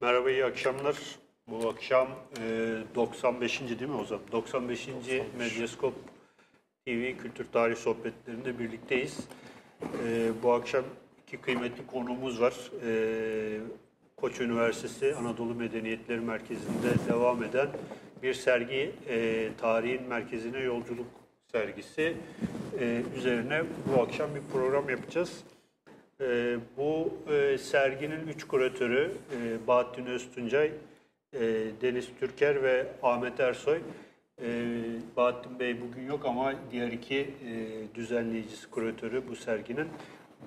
Merhaba, 0.00 0.30
iyi 0.30 0.44
akşamlar. 0.44 0.96
Bu 1.48 1.68
akşam 1.68 2.08
e, 2.40 2.76
95. 2.94 3.60
değil 3.60 3.82
mi 3.82 3.96
o 3.96 4.04
zaman? 4.04 4.24
95. 4.32 4.88
Medyaskop 5.38 5.94
TV 6.86 7.16
Kültür 7.18 7.46
Tarih 7.52 7.76
Sohbetlerinde 7.76 8.58
birlikteyiz. 8.58 9.18
E, 9.82 10.30
bu 10.42 10.52
akşam 10.52 10.84
iki 11.22 11.36
kıymetli 11.36 11.86
konuğumuz 11.86 12.40
var. 12.40 12.54
E, 12.86 13.60
Koç 14.16 14.40
Üniversitesi 14.40 15.14
Anadolu 15.14 15.54
Medeniyetleri 15.54 16.20
Merkezi'nde 16.20 17.08
devam 17.12 17.42
eden 17.42 17.68
bir 18.22 18.34
sergi, 18.34 18.92
e, 19.08 19.48
Tarihin 19.60 20.02
Merkezine 20.02 20.58
Yolculuk 20.58 21.06
sergisi 21.52 22.16
e, 22.80 23.02
üzerine 23.16 23.62
bu 23.86 24.02
akşam 24.02 24.34
bir 24.34 24.42
program 24.52 24.90
yapacağız. 24.90 25.44
Ee, 26.20 26.56
bu 26.76 27.14
e, 27.32 27.58
serginin 27.58 28.28
üç 28.28 28.44
kuratörü 28.44 29.12
e, 29.32 29.66
Bahattin 29.66 30.06
Öztuncay, 30.06 30.72
e, 31.32 31.40
Deniz 31.82 32.08
Türker 32.20 32.62
ve 32.62 32.86
Ahmet 33.02 33.40
Ersoy. 33.40 33.80
E, 34.42 34.46
Bahattin 35.16 35.58
Bey 35.58 35.80
bugün 35.80 36.06
yok 36.06 36.24
ama 36.24 36.54
diğer 36.70 36.92
iki 36.92 37.18
e, 37.18 37.94
düzenleyicisi, 37.94 38.70
kuratörü 38.70 39.28
bu 39.28 39.36
serginin 39.36 39.88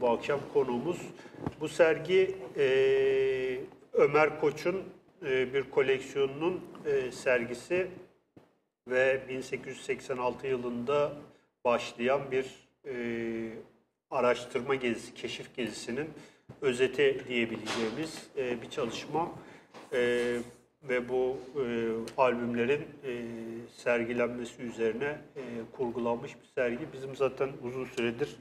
bu 0.02 0.10
akşam 0.10 0.40
konuğumuz. 0.54 1.02
Bu 1.60 1.68
sergi 1.68 2.36
e, 2.58 2.66
Ömer 3.94 4.40
Koç'un 4.40 4.84
e, 5.26 5.54
bir 5.54 5.64
koleksiyonunun 5.64 6.62
e, 6.86 7.12
sergisi 7.12 7.88
ve 8.88 9.22
1886 9.30 10.48
yılında 10.48 11.12
başlayan 11.66 12.32
bir 12.32 12.46
e, 12.86 12.96
araştırma 14.12 14.76
gezisi, 14.76 15.14
keşif 15.14 15.56
gezisinin 15.56 16.10
özeti 16.62 17.24
diyebileceğimiz 17.28 18.28
e, 18.38 18.62
bir 18.62 18.70
çalışma 18.70 19.32
E, 19.94 20.38
ve 20.84 21.10
bu 21.10 21.38
e, 21.56 21.92
albümlerin 22.18 22.82
e, 22.82 23.14
sergilenmesi 23.78 24.62
üzerine 24.62 25.18
e, 25.36 25.42
kurgulanmış 25.72 26.36
bir 26.42 26.48
sergi. 26.56 26.94
Bizim 26.94 27.16
zaten 27.16 27.50
uzun 27.64 27.86
süredir 27.86 28.36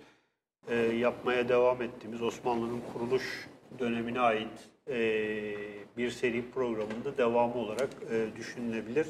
e, 0.68 0.76
yapmaya 0.76 1.48
devam 1.48 1.82
ettiğimiz 1.82 2.22
Osmanlı'nın 2.22 2.80
kuruluş 2.92 3.48
dönemine 3.78 4.20
ait 4.20 4.68
e, 4.88 4.98
bir 5.96 6.10
seri 6.10 6.50
programında 6.50 7.18
devamı 7.18 7.54
olarak 7.54 7.90
e, 8.10 8.26
düşünülebilir. 8.36 9.06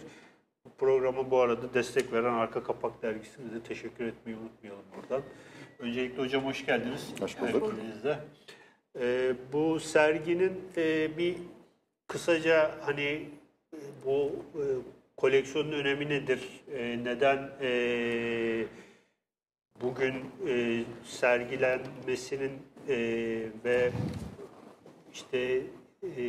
Bu 0.65 0.71
programa 0.71 1.31
bu 1.31 1.41
arada 1.41 1.75
destek 1.75 2.13
veren 2.13 2.35
Arka 2.35 2.63
Kapak 2.63 3.03
Dergisi'ne 3.03 3.55
de 3.55 3.61
teşekkür 3.61 4.05
etmeyi 4.05 4.39
unutmayalım 4.39 4.85
buradan. 4.97 5.23
Öncelikle 5.79 6.23
hocam 6.23 6.45
hoş 6.45 6.67
geldiniz. 6.67 7.15
Hoş 7.21 7.41
bulduk. 7.41 7.75
Ee, 9.01 9.35
bu 9.53 9.81
serginin 9.81 10.53
e, 10.77 11.19
bir 11.19 11.37
kısaca 12.07 12.75
hani 12.81 13.29
bu 14.05 14.33
e, 14.55 14.63
koleksiyonun 15.17 15.73
önemi 15.73 16.09
nedir? 16.09 16.41
E, 16.75 17.05
neden 17.05 17.51
e, 17.61 18.65
bugün 19.81 20.15
e, 20.49 20.85
sergilenmesinin 21.05 22.53
e, 22.89 22.97
ve 23.65 23.91
işte 25.13 25.63
e, 26.03 26.23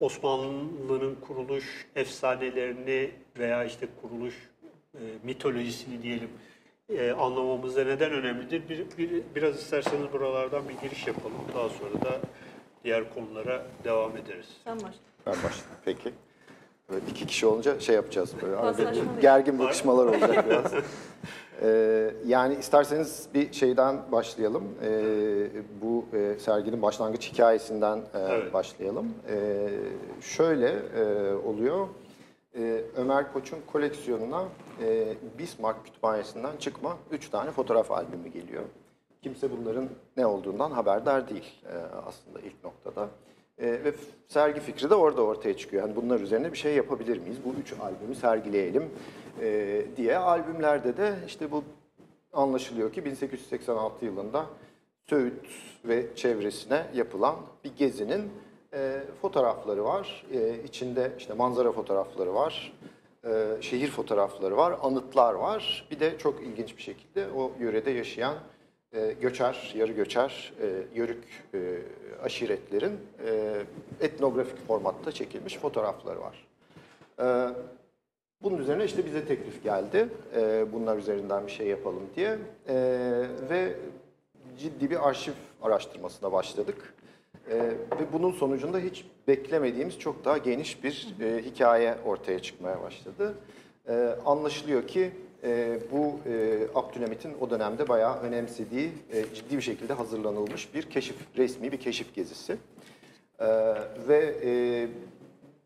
Osmanlı'nın 0.00 1.14
kuruluş 1.14 1.86
efsanelerini 1.96 3.10
veya 3.38 3.64
işte 3.64 3.88
kuruluş 4.02 4.34
e, 4.94 5.00
mitolojisini 5.24 6.02
diyelim 6.02 6.30
e, 6.96 7.10
anlamamızda 7.12 7.84
neden 7.84 8.12
önemlidir? 8.12 8.68
Bir, 8.68 8.98
bir- 8.98 9.22
biraz 9.34 9.56
isterseniz 9.56 10.12
buralardan 10.12 10.62
bir 10.68 10.88
giriş 10.88 11.06
yapalım. 11.06 11.36
Daha 11.54 11.68
sonra 11.68 11.94
da 12.04 12.20
diğer 12.84 13.14
konulara 13.14 13.62
devam 13.84 14.16
ederiz. 14.16 14.46
Sen 14.64 14.76
başla. 14.76 14.98
Ben 15.26 15.32
başlayayım. 15.34 15.68
Peki. 15.84 16.12
Böyle 16.90 17.04
iki 17.10 17.26
kişi 17.26 17.46
olunca 17.46 17.80
şey 17.80 17.94
yapacağız 17.94 18.32
böyle. 18.42 18.56
Arada 18.56 18.92
gergin 19.20 19.58
bakışmalar 19.58 20.06
olacak 20.06 20.46
biraz. 20.50 20.72
Ee, 21.62 22.10
yani 22.26 22.54
isterseniz 22.54 23.28
bir 23.34 23.52
şeyden 23.52 24.12
başlayalım. 24.12 24.64
Ee, 24.84 24.90
bu 25.82 26.04
e, 26.16 26.38
serginin 26.38 26.82
başlangıç 26.82 27.32
hikayesinden 27.32 27.98
e, 27.98 28.02
Evet. 28.18 28.52
başlayalım. 28.54 29.14
Ee, 29.30 29.68
şöyle 30.20 30.68
e, 30.68 31.32
oluyor. 31.34 31.88
Ee, 32.58 32.82
Ömer 32.96 33.32
Koç'un 33.32 33.58
koleksiyonuna 33.72 34.44
e, 34.82 35.14
Bismarck 35.38 35.84
Kütüphanesi'nden 35.84 36.56
çıkma 36.56 36.96
üç 37.10 37.28
tane 37.28 37.50
fotoğraf 37.50 37.90
albümü 37.90 38.28
geliyor. 38.28 38.62
Kimse 39.22 39.50
bunların 39.50 39.88
ne 40.16 40.26
olduğundan 40.26 40.70
haberdar 40.70 41.28
değil 41.28 41.62
e, 41.64 41.74
aslında 42.06 42.40
ilk 42.40 42.64
noktada. 42.64 43.08
E, 43.58 43.66
ve 43.84 43.94
sergi 44.28 44.60
fikri 44.60 44.90
de 44.90 44.94
orada 44.94 45.22
ortaya 45.22 45.56
çıkıyor. 45.56 45.82
Yani 45.82 45.96
bunlar 45.96 46.20
üzerine 46.20 46.52
bir 46.52 46.58
şey 46.58 46.74
yapabilir 46.74 47.18
miyiz? 47.18 47.38
Bu 47.44 47.54
üç 47.60 47.72
albümü 47.72 48.14
sergileyelim 48.14 48.90
e, 49.40 49.82
diye. 49.96 50.16
Albümlerde 50.16 50.96
de 50.96 51.14
işte 51.26 51.50
bu 51.50 51.64
anlaşılıyor 52.32 52.92
ki 52.92 53.04
1886 53.04 54.04
yılında 54.04 54.46
Söğüt 55.06 55.46
ve 55.84 56.06
çevresine 56.16 56.86
yapılan 56.94 57.36
bir 57.64 57.76
gezinin 57.76 58.30
e, 58.74 59.00
fotoğrafları 59.22 59.84
var. 59.84 60.26
E, 60.32 60.62
içinde 60.64 61.12
işte 61.18 61.34
manzara 61.34 61.72
fotoğrafları 61.72 62.34
var, 62.34 62.72
e, 63.24 63.56
şehir 63.60 63.90
fotoğrafları 63.90 64.56
var, 64.56 64.78
anıtlar 64.82 65.34
var. 65.34 65.88
Bir 65.90 66.00
de 66.00 66.18
çok 66.18 66.42
ilginç 66.42 66.76
bir 66.76 66.82
şekilde 66.82 67.26
o 67.36 67.52
yörede 67.60 67.90
yaşayan 67.90 68.34
e, 68.92 69.14
göçer, 69.20 69.74
yarı 69.76 69.92
göçer, 69.92 70.52
e, 70.62 70.66
yörük 70.94 71.24
e, 71.54 71.78
aşiretlerin 72.22 72.98
e, 73.26 73.62
etnografik 74.00 74.66
formatta 74.66 75.12
çekilmiş 75.12 75.58
fotoğrafları 75.58 76.20
var. 76.20 76.46
E, 77.20 77.54
bunun 78.42 78.58
üzerine 78.58 78.84
işte 78.84 79.06
bize 79.06 79.24
teklif 79.24 79.64
geldi. 79.64 80.08
E, 80.36 80.72
bunlar 80.72 80.96
üzerinden 80.96 81.46
bir 81.46 81.52
şey 81.52 81.66
yapalım 81.66 82.02
diye. 82.16 82.38
E, 82.68 82.74
ve 83.50 83.76
ciddi 84.58 84.90
bir 84.90 85.08
arşiv 85.08 85.32
araştırmasına 85.62 86.32
başladık. 86.32 86.94
E, 87.50 87.56
ve 88.00 88.12
bunun 88.12 88.32
sonucunda 88.32 88.78
hiç 88.78 89.04
beklemediğimiz 89.28 89.98
çok 89.98 90.24
daha 90.24 90.38
geniş 90.38 90.84
bir 90.84 91.14
e, 91.20 91.42
hikaye 91.42 91.94
ortaya 92.04 92.38
çıkmaya 92.38 92.82
başladı. 92.82 93.34
E, 93.88 93.94
anlaşılıyor 94.24 94.86
ki 94.86 95.10
e, 95.44 95.78
bu 95.92 96.30
e, 96.30 96.58
Abdülhamit'in 96.74 97.32
o 97.40 97.50
dönemde 97.50 97.88
bayağı 97.88 98.20
önemsediği, 98.20 98.90
e, 99.12 99.34
ciddi 99.34 99.56
bir 99.56 99.62
şekilde 99.62 99.92
hazırlanılmış 99.92 100.74
bir 100.74 100.82
keşif, 100.82 101.16
resmi 101.36 101.72
bir 101.72 101.80
keşif 101.80 102.14
gezisi. 102.14 102.56
E, 103.38 103.46
ve 104.08 104.34
e, 104.44 104.88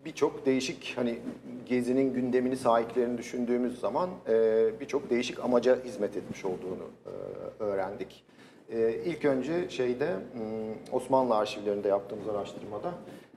birçok 0.05 0.47
değişik 0.47 0.93
hani 0.97 1.19
gezinin 1.67 2.15
gündemini 2.15 2.56
sahiplerini 2.56 3.19
düşündüğümüz 3.19 3.81
zaman 3.81 4.11
e, 4.28 4.71
birçok 4.81 5.11
değişik 5.11 5.41
amaca 5.41 5.84
hizmet 5.84 6.17
etmiş 6.17 6.45
olduğunu 6.45 6.91
e, 7.06 7.62
öğrendik. 7.62 8.25
E, 8.71 8.95
ilk 9.05 9.25
önce 9.25 9.71
şeyde 9.71 10.09
hmm, 10.33 10.95
Osmanlı 10.97 11.37
arşivlerinde 11.37 11.89
yaptığımız 11.89 12.28
araştırmada 12.28 12.93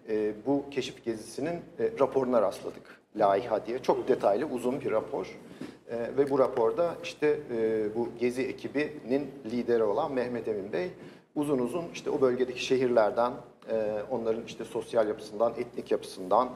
e, 0.09 0.34
bu 0.46 0.66
keşif 0.72 1.06
gezisinin 1.06 1.62
e, 1.80 1.91
raporuna 2.00 2.41
rastladık. 2.41 3.02
Laiha 3.16 3.66
diye 3.66 3.80
çok 3.80 4.08
detaylı 4.08 4.46
uzun 4.46 4.81
bir 4.81 4.91
rapor. 4.91 5.40
E, 5.90 5.97
ve 6.18 6.30
bu 6.30 6.40
raporda 6.40 6.96
işte 7.03 7.40
bu 7.96 8.09
gezi 8.19 8.41
ekibinin 8.41 9.31
lideri 9.52 9.84
olan 9.84 10.14
Mehmet 10.14 10.47
Emin 10.47 10.74
Bey 10.74 10.90
uzun 11.35 11.59
uzun 11.59 11.85
işte 11.94 12.09
o 12.09 12.22
bölgedeki 12.22 12.66
şehirlerden, 12.66 13.34
onların 14.12 14.46
işte 14.46 14.66
sosyal 14.66 15.08
yapısından, 15.08 15.53
etnik 15.58 15.91
yapısından, 15.91 16.50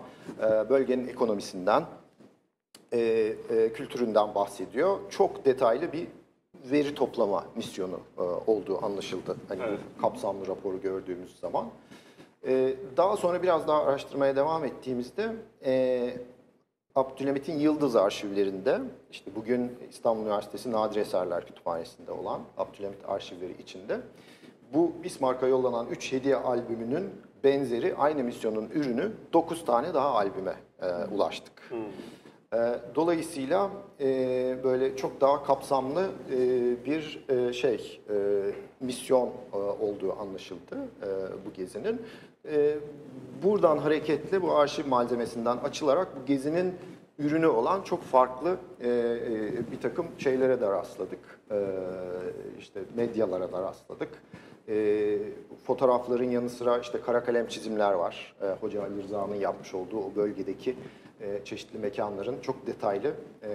bölgenin 0.69 1.07
ekonomisinden, 1.07 1.83
kültüründen 3.73 4.35
bahsediyor. 4.35 4.97
Çok 5.09 5.45
detaylı 5.45 5.93
bir 5.93 6.07
veri 6.71 6.95
toplama 6.95 7.45
misyonu 7.55 7.99
e, 8.17 8.21
olduğu 8.21 8.85
anlaşıldı. 8.85 9.35
Hani 9.49 9.61
Evet. 9.67 9.79
kapsamlı 10.01 10.47
raporu 10.47 10.81
gördüğümüz 10.81 11.39
zaman. 11.39 11.65
E, 12.47 12.73
daha 12.97 13.17
sonra 13.17 13.43
biraz 13.43 13.67
daha 13.67 13.83
araştırmaya 13.83 14.35
devam 14.35 14.65
ettiğimizde 14.65 15.31
e, 15.65 16.13
Abdülhamit'in 16.95 17.59
Yıldız 17.59 17.95
arşivlerinde, 17.95 18.79
işte 19.11 19.31
bugün 19.35 19.77
İstanbul 19.89 20.21
Üniversitesi 20.21 20.71
Nadir 20.71 21.01
Eserler 21.01 21.45
Kütüphanesi'nde 21.45 22.11
olan 22.11 22.41
Abdülhamit 22.57 22.99
arşivleri 23.07 23.61
içinde 23.61 23.99
bu 24.73 24.91
Bismarck'a 25.03 25.47
yollanan 25.47 25.87
3 25.87 26.11
hediye 26.11 26.35
albümünün 26.35 27.09
benzeri 27.43 27.95
aynı 27.95 28.23
misyonun 28.23 28.69
ürünü 28.73 29.11
9 29.33 29.65
tane 29.65 29.93
daha 29.93 30.09
albüme 30.11 30.55
e, 30.81 30.85
ulaştık. 31.15 31.71
E, 31.71 31.75
dolayısıyla 32.95 33.69
e, 33.99 34.05
böyle 34.63 34.95
çok 34.95 35.21
daha 35.21 35.43
kapsamlı 35.43 36.07
e, 36.31 36.37
bir 36.85 37.25
e, 37.29 37.53
şey 37.53 38.01
misyon 38.79 39.29
olduğu 39.79 40.19
anlaşıldı 40.19 40.77
bu 41.45 41.53
gezinin. 41.53 42.01
Buradan 43.43 43.77
hareketle 43.77 44.41
bu 44.41 44.55
arşiv 44.55 44.87
malzemesinden 44.87 45.57
açılarak 45.57 46.07
bu 46.21 46.25
gezinin 46.25 46.73
ürünü 47.19 47.47
olan 47.47 47.81
çok 47.81 48.03
farklı 48.03 48.57
bir 49.71 49.81
takım 49.81 50.05
şeylere 50.17 50.61
de 50.61 50.69
rastladık. 50.69 51.39
İşte 52.59 52.79
medyalara 52.95 53.51
da 53.51 53.61
rastladık. 53.61 54.09
Fotoğrafların 55.63 56.29
yanı 56.29 56.49
sıra 56.49 56.77
işte 56.77 57.01
kara 57.01 57.23
kalem 57.23 57.47
çizimler 57.47 57.91
var. 57.91 58.35
E, 58.41 58.45
Hoca 58.61 58.83
Ali 58.83 59.03
Rıza'nın 59.03 59.35
yapmış 59.35 59.73
olduğu 59.73 59.97
o 59.97 60.15
bölgedeki 60.15 60.75
e, 61.21 61.45
çeşitli 61.45 61.79
mekanların 61.79 62.41
çok 62.41 62.67
detaylı 62.67 63.13
e, 63.43 63.49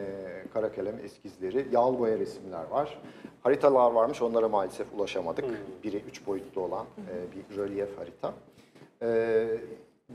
kara 0.54 0.72
kalem 0.72 0.98
eskizleri, 1.04 1.66
yağlı 1.72 1.98
boya 1.98 2.18
resimler 2.18 2.64
var. 2.64 2.98
Haritalar 3.42 3.90
varmış, 3.90 4.22
onlara 4.22 4.48
maalesef 4.48 4.86
ulaşamadık. 4.94 5.44
Biri 5.84 5.96
üç 5.96 6.26
boyutlu 6.26 6.60
olan 6.60 6.86
e, 6.86 7.14
bir 7.36 7.56
rölyef 7.56 7.98
harita. 7.98 8.34
E, 9.02 9.46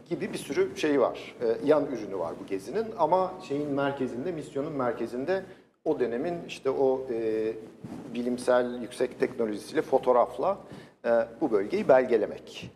gibi 0.10 0.34
bir 0.34 0.38
sürü 0.38 0.78
şey 0.78 1.02
var. 1.02 1.36
E, 1.42 1.68
yan 1.68 1.86
ürünü 1.86 2.20
var 2.20 2.34
bu 2.44 2.48
gezinin 2.48 2.86
ama 2.98 3.34
şeyin 3.48 3.70
merkezinde, 3.70 4.32
misyonun 4.32 4.74
merkezinde 4.74 5.44
o 5.86 6.00
dönemin 6.00 6.36
işte 6.48 6.70
o 6.70 7.02
e, 7.12 7.54
bilimsel 8.14 8.82
yüksek 8.82 9.20
teknolojisiyle 9.20 9.82
fotoğrafla 9.82 10.58
e, 11.06 11.10
bu 11.42 11.52
bölgeyi 11.52 11.88
belgelemek. 11.88 12.72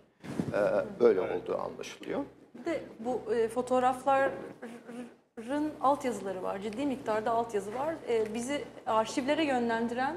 E, 0.53 0.59
böyle 0.99 1.21
olduğu 1.21 1.57
anlaşılıyor. 1.57 2.19
Bir 2.55 2.65
de 2.65 2.83
bu 2.99 3.33
e, 3.33 3.47
fotoğrafların 3.47 5.71
altyazıları 5.81 6.43
var. 6.43 6.59
Ciddi 6.59 6.85
miktarda 6.85 7.31
altyazı 7.31 7.73
var. 7.73 7.95
E, 8.09 8.33
bizi 8.33 8.63
arşivlere 8.85 9.45
yönlendiren, 9.45 10.15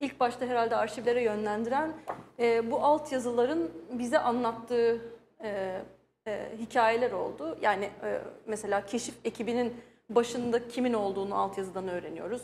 ilk 0.00 0.20
başta 0.20 0.46
herhalde 0.46 0.76
arşivlere 0.76 1.22
yönlendiren 1.22 1.92
e, 2.38 2.70
bu 2.70 2.80
altyazıların 2.80 3.70
bize 3.92 4.18
anlattığı 4.18 5.00
e, 5.44 5.80
e, 6.26 6.48
hikayeler 6.58 7.12
oldu. 7.12 7.58
Yani 7.62 7.84
e, 7.84 8.20
mesela 8.46 8.86
keşif 8.86 9.14
ekibinin 9.24 9.74
başında 10.10 10.68
kimin 10.68 10.92
olduğunu 10.92 11.34
altyazıdan 11.34 11.88
öğreniyoruz. 11.88 12.42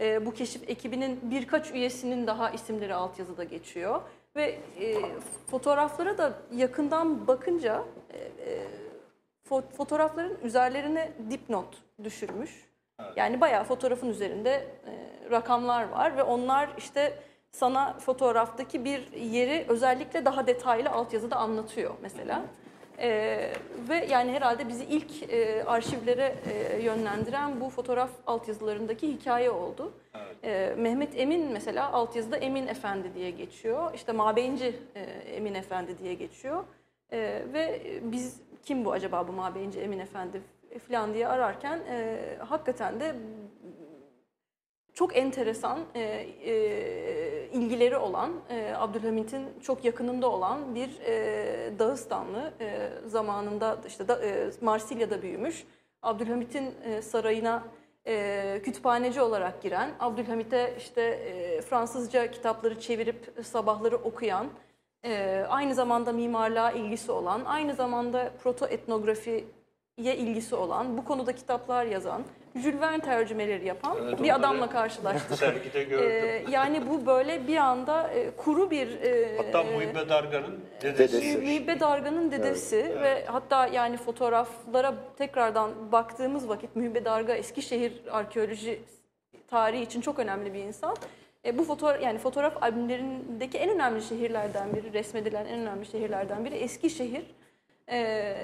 E, 0.00 0.26
bu 0.26 0.34
keşif 0.34 0.68
ekibinin 0.68 1.20
birkaç 1.22 1.70
üyesinin 1.70 2.26
daha 2.26 2.50
isimleri 2.50 2.94
altyazıda 2.94 3.44
geçiyor. 3.44 4.00
Ve 4.36 4.58
e, 4.80 4.94
fotoğraflara 5.50 6.18
da 6.18 6.32
yakından 6.54 7.26
bakınca 7.26 7.84
e, 8.12 8.18
e, 8.18 8.66
fo- 9.50 9.72
fotoğrafların 9.76 10.38
üzerlerine 10.42 11.12
dipnot 11.30 11.76
düşürmüş. 12.04 12.70
Yani 13.16 13.40
bayağı 13.40 13.64
fotoğrafın 13.64 14.08
üzerinde 14.08 14.50
e, 14.50 15.30
rakamlar 15.30 15.88
var 15.88 16.16
ve 16.16 16.22
onlar 16.22 16.68
işte 16.78 17.18
sana 17.50 17.98
fotoğraftaki 17.98 18.84
bir 18.84 19.12
yeri 19.12 19.64
özellikle 19.68 20.24
daha 20.24 20.46
detaylı 20.46 20.90
altyazıda 20.90 21.36
anlatıyor 21.36 21.94
mesela. 22.02 22.42
E, 22.98 23.08
ve 23.88 24.06
yani 24.10 24.32
herhalde 24.32 24.68
bizi 24.68 24.84
ilk 24.84 25.32
e, 25.32 25.64
arşivlere 25.64 26.34
e, 26.52 26.82
yönlendiren 26.82 27.60
bu 27.60 27.70
fotoğraf 27.70 28.10
altyazılarındaki 28.26 29.08
hikaye 29.08 29.50
oldu. 29.50 29.92
E, 30.44 30.74
Mehmet 30.78 31.18
Emin 31.18 31.52
mesela 31.52 31.92
altyazıda 31.92 32.36
Emin 32.36 32.66
Efendi 32.66 33.14
diye 33.14 33.30
geçiyor. 33.30 33.94
İşte 33.94 34.12
Mabeyinci 34.12 34.76
e, 34.94 35.00
Emin 35.34 35.54
Efendi 35.54 35.98
diye 35.98 36.14
geçiyor. 36.14 36.64
E, 37.12 37.42
ve 37.52 37.80
biz 38.02 38.40
kim 38.62 38.84
bu 38.84 38.92
acaba 38.92 39.28
bu 39.28 39.32
Mabeyinci 39.32 39.80
Emin 39.80 39.98
Efendi 39.98 40.42
falan 40.88 41.14
diye 41.14 41.28
ararken 41.28 41.78
e, 41.78 42.18
hakikaten 42.38 43.00
de 43.00 43.14
çok 44.94 45.16
enteresan 45.16 45.78
e, 45.94 46.00
e, 46.00 47.48
ilgileri 47.52 47.96
olan, 47.96 48.30
e, 48.50 48.72
Abdülhamit'in 48.76 49.46
çok 49.62 49.84
yakınında 49.84 50.30
olan 50.30 50.74
bir 50.74 51.00
e, 51.00 51.78
Dağıstanlı 51.78 52.52
e, 52.60 52.88
zamanında 53.06 53.78
işte 53.86 54.08
da, 54.08 54.24
e, 54.24 54.50
Marsilya'da 54.60 55.22
büyümüş. 55.22 55.64
Abdülhamit'in 56.02 56.74
e, 56.84 57.02
sarayına 57.02 57.64
e, 58.06 58.60
kütüphaneci 58.64 59.20
olarak 59.20 59.62
giren, 59.62 59.90
Abdülhamit'e 60.00 60.74
işte 60.78 61.02
e, 61.02 61.60
Fransızca 61.60 62.30
kitapları 62.30 62.80
çevirip 62.80 63.34
sabahları 63.42 63.96
okuyan, 63.96 64.46
e, 65.04 65.44
aynı 65.48 65.74
zamanda 65.74 66.12
mimarlığa 66.12 66.70
ilgisi 66.70 67.12
olan, 67.12 67.44
aynı 67.44 67.74
zamanda 67.74 68.30
proto 68.42 68.66
etnografiye 68.66 69.44
ilgisi 69.98 70.54
olan, 70.54 70.96
bu 70.98 71.04
konuda 71.04 71.32
kitaplar 71.32 71.84
yazan, 71.84 72.22
Jules 72.54 72.80
Verne 72.80 73.00
tercümeleri 73.00 73.66
yapan 73.66 73.96
Evet, 74.02 74.22
bir 74.22 74.34
adamla 74.34 74.70
karşılaştık. 74.70 75.32
Sergide 75.38 75.84
gördüm. 75.84 76.10
Ee, 76.10 76.44
yani 76.50 76.86
bu 76.88 77.06
böyle 77.06 77.46
bir 77.46 77.56
anda 77.56 78.08
e, 78.08 78.30
kuru 78.30 78.70
bir 78.70 79.00
e, 79.00 79.36
Hatta 79.36 79.62
Muhibbe 79.62 80.08
Dargan'ın 80.08 80.60
dedesi. 80.82 81.14
Dedesi. 81.14 81.38
Mühibbe 81.38 81.80
Darga'nın 81.80 82.30
dedesi 82.30 82.76
ve 82.76 83.24
hatta 83.26 83.66
yani 83.66 83.96
fotoğraflara 83.96 84.94
tekrardan 85.18 85.92
baktığımız 85.92 86.48
vakit 86.48 86.76
Mühibbe 86.76 87.04
Darga 87.04 87.34
Eskişehir 87.34 87.92
arkeoloji 88.10 88.80
tarihi 89.48 89.82
için 89.82 90.00
çok 90.00 90.18
önemli 90.18 90.54
bir 90.54 90.60
insan. 90.60 90.96
E, 91.44 91.58
bu 91.58 91.64
fotoğraf 91.64 92.02
yani 92.02 92.18
fotoğraf 92.18 92.62
albümlerindeki 92.62 93.58
en 93.58 93.70
önemli 93.70 94.02
şehirlerden 94.02 94.74
biri, 94.74 94.92
resmedilen 94.92 95.46
en 95.46 95.58
önemli 95.60 95.86
şehirlerden 95.86 96.44
biri 96.44 96.54
Eskişehir. 96.54 97.24
E, 97.90 98.36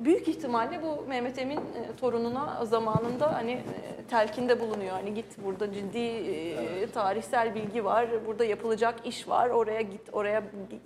büyük 0.00 0.28
ihtimalle 0.28 0.82
bu 0.82 1.04
Mehmet 1.08 1.38
Emin 1.38 1.56
e, 1.56 1.96
torununa 2.00 2.64
zamanında 2.64 3.34
hani 3.34 3.50
e, 3.52 4.04
telkinde 4.10 4.60
bulunuyor. 4.60 4.92
Hani 4.92 5.14
git 5.14 5.44
burada 5.44 5.72
ciddi 5.72 5.98
e, 5.98 6.86
tarihsel 6.86 7.54
bilgi 7.54 7.84
var, 7.84 8.26
burada 8.26 8.44
yapılacak 8.44 9.06
iş 9.06 9.28
var. 9.28 9.48
Oraya 9.48 9.80
git, 9.80 10.00
oraya 10.12 10.42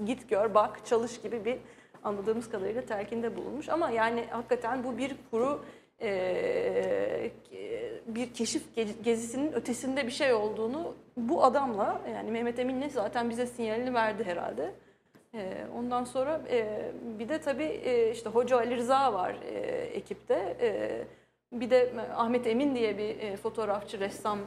git 0.07 0.29
gör, 0.29 0.55
bak, 0.55 0.87
çalış 0.87 1.21
gibi 1.21 1.45
bir 1.45 1.59
anladığımız 2.05 2.51
kadarıyla 2.51 2.83
telkinde 2.83 3.37
bulunmuş. 3.37 3.69
Ama 3.69 3.91
yani 3.91 4.25
hakikaten 4.31 4.85
bu 4.85 4.99
bir 4.99 5.17
kuru 5.31 5.65
bir 8.07 8.33
keşif 8.35 8.63
ge- 8.77 9.03
gezisinin 9.03 9.53
ötesinde 9.53 10.07
bir 10.07 10.13
şey 10.13 10.33
olduğunu 10.33 10.95
bu 11.17 11.45
adamla 11.45 12.01
yani 12.15 12.31
Mehmet 12.31 12.59
Emin'le 12.59 12.89
zaten 12.89 13.31
bize 13.31 13.47
sinyalini 13.47 13.95
verdi 13.95 14.25
herhalde. 14.25 14.71
Ondan 15.79 16.05
sonra 16.05 16.41
bir 17.19 17.29
de 17.29 17.41
tabii 17.41 17.81
işte 18.15 18.31
Hoca 18.31 18.57
Ali 18.57 18.77
Rıza 18.77 19.13
var 19.13 19.37
ekipte. 19.93 20.57
Bir 21.53 21.71
de 21.71 21.93
Ahmet 22.17 22.47
Emin 22.47 22.75
diye 22.75 22.99
bir 22.99 23.37
fotoğrafçı, 23.37 24.01
ressam 24.01 24.39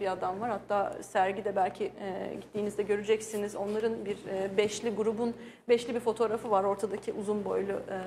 bir 0.00 0.12
adam 0.12 0.40
var. 0.40 0.50
Hatta 0.50 1.02
sergide 1.02 1.56
belki 1.56 1.92
gittiğinizde 2.40 2.82
göreceksiniz. 2.82 3.56
Onların 3.56 4.04
bir 4.04 4.18
beşli 4.56 4.94
grubun 4.94 5.34
beşli 5.68 5.94
bir 5.94 6.00
fotoğrafı 6.00 6.50
var. 6.50 6.64
Ortadaki 6.64 7.12
uzun 7.12 7.44
boylu 7.44 7.72
e, 7.72 7.98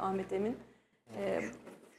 Ahmet 0.00 0.32
Emin. 0.32 0.56
E, 1.16 1.40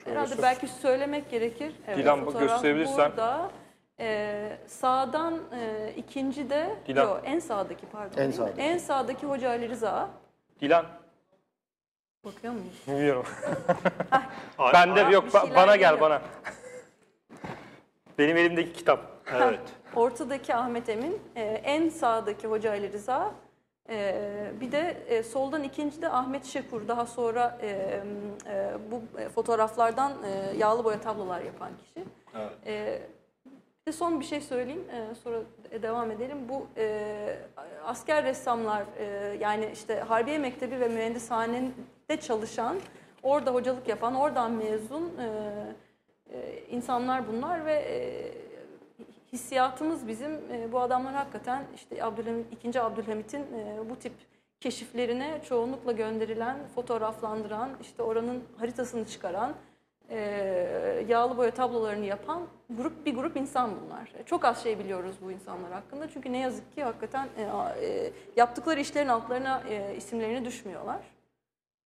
Herhalde 0.06 0.42
belki 0.42 0.68
söylemek 0.68 1.30
gerekir. 1.32 1.74
Evet, 1.88 1.98
Dilan, 1.98 2.26
fotoğraf 2.26 2.42
gösterebilirsen. 2.50 3.12
Burada. 3.12 3.52
Ee, 4.00 4.58
sağdan 4.68 5.40
e, 5.60 5.94
ikinci 5.98 6.50
de 6.50 6.76
Dilan. 6.88 7.04
yok 7.08 7.22
en 7.24 7.40
sağdaki 7.40 7.86
pardon. 7.86 8.22
En 8.22 8.32
sağdaki. 8.32 8.62
En 8.62 8.78
sağdaki 8.78 9.26
Hoca 9.28 9.50
Ali 9.50 9.70
Rıza. 9.70 10.10
Dilan, 10.62 10.86
Bakıyor 12.26 12.54
muyuz? 12.54 12.84
bilmiyorum. 12.88 13.26
Ay- 14.58 14.74
Bende 14.74 15.06
ay- 15.06 15.14
yok, 15.14 15.26
ba- 15.28 15.42
şeyler 15.42 15.56
bana 15.56 15.76
gel 15.76 15.92
geliyor. 15.92 16.02
bana. 16.10 16.22
Benim 18.18 18.38
elimdeki 18.38 18.74
kitap. 18.74 19.02
Evet. 19.34 19.60
Ortadaki 19.96 20.56
Ahmet 20.56 20.90
Emin, 20.90 21.22
e, 21.36 21.42
en 21.44 21.90
sağdaki 21.90 22.48
Hoca 22.48 22.70
Ali 22.72 22.94
Rıza. 22.94 23.32
E, 23.90 24.52
bir 24.62 24.72
de 24.72 24.98
e, 25.08 25.24
soldan 25.24 25.64
ikinci 25.64 26.02
de 26.02 26.10
Ahmet 26.10 26.46
Şekur. 26.46 26.88
Daha 26.88 27.06
sonra 27.06 27.58
e, 27.62 27.68
e, 27.68 28.02
bu 28.92 29.20
e, 29.20 29.30
fotoğraflardan 29.30 30.12
e, 30.24 30.58
yağlı 30.58 30.84
boya 30.84 31.02
tablolar 31.02 31.42
yapan 31.42 31.70
kişi. 31.78 32.06
Evet. 32.36 32.52
E, 32.66 33.02
bir 33.82 33.92
de 33.92 33.98
son 33.98 34.20
bir 34.20 34.26
şey 34.26 34.42
söyleyeyim, 34.42 34.84
e, 34.92 35.16
sonra 35.16 35.38
devam 35.82 36.12
edelim. 36.12 36.38
Bu 36.50 36.68
e, 36.78 37.38
asker 37.86 38.24
ressamlar, 38.24 38.84
e, 39.00 39.38
yani 39.40 39.70
işte 39.74 40.00
Harbiye 40.00 40.38
Mektebi 40.38 40.80
ve 40.80 40.88
Mühendishane'de 40.88 42.18
çalışan, 42.20 42.78
orada 43.24 43.54
hocalık 43.54 43.88
yapan, 43.88 44.16
oradan 44.16 44.52
mezun 44.52 45.14
e, 45.20 45.28
e, 46.34 46.64
insanlar 46.70 47.28
bunlar 47.28 47.66
ve 47.66 47.74
e, 47.74 48.32
hissiyatımız 49.34 50.08
bizim 50.08 50.32
e, 50.32 50.72
bu 50.72 50.80
adamlar 50.80 51.14
hakikaten 51.14 51.64
işte 51.76 52.04
Abdülhamit, 52.04 52.54
2. 52.54 52.82
Abdülhamit'in 52.82 53.40
e, 53.40 53.90
bu 53.90 53.96
tip 53.96 54.14
keşiflerine 54.60 55.42
çoğunlukla 55.50 55.92
gönderilen, 55.92 56.58
fotoğraflandıran, 56.76 57.70
işte 57.82 58.04
oranın 58.04 58.44
haritasını 58.58 59.06
çıkaran, 59.06 59.54
e, 60.10 60.20
yağlı 61.08 61.38
boya 61.38 61.52
tablolarını 61.52 62.06
yapan 62.06 62.48
grup 62.70 63.06
bir 63.06 63.16
grup 63.16 63.38
insan 63.38 63.72
bunlar. 63.82 64.12
Çok 64.26 64.46
az 64.46 64.64
şey 64.64 64.80
biliyoruz 64.80 65.16
bu 65.22 65.32
insanlar 65.32 65.72
hakkında 65.72 66.10
çünkü 66.10 66.32
ne 66.34 66.38
yazık 66.38 66.76
ki 66.76 66.84
hakikaten 66.84 67.28
e, 67.38 67.42
e, 67.86 68.12
yaptıkları 68.36 68.80
işlerin 68.80 69.08
altlarına 69.08 69.64
e, 69.70 69.96
isimlerini 69.96 70.46
düşmüyorlar. 70.46 71.00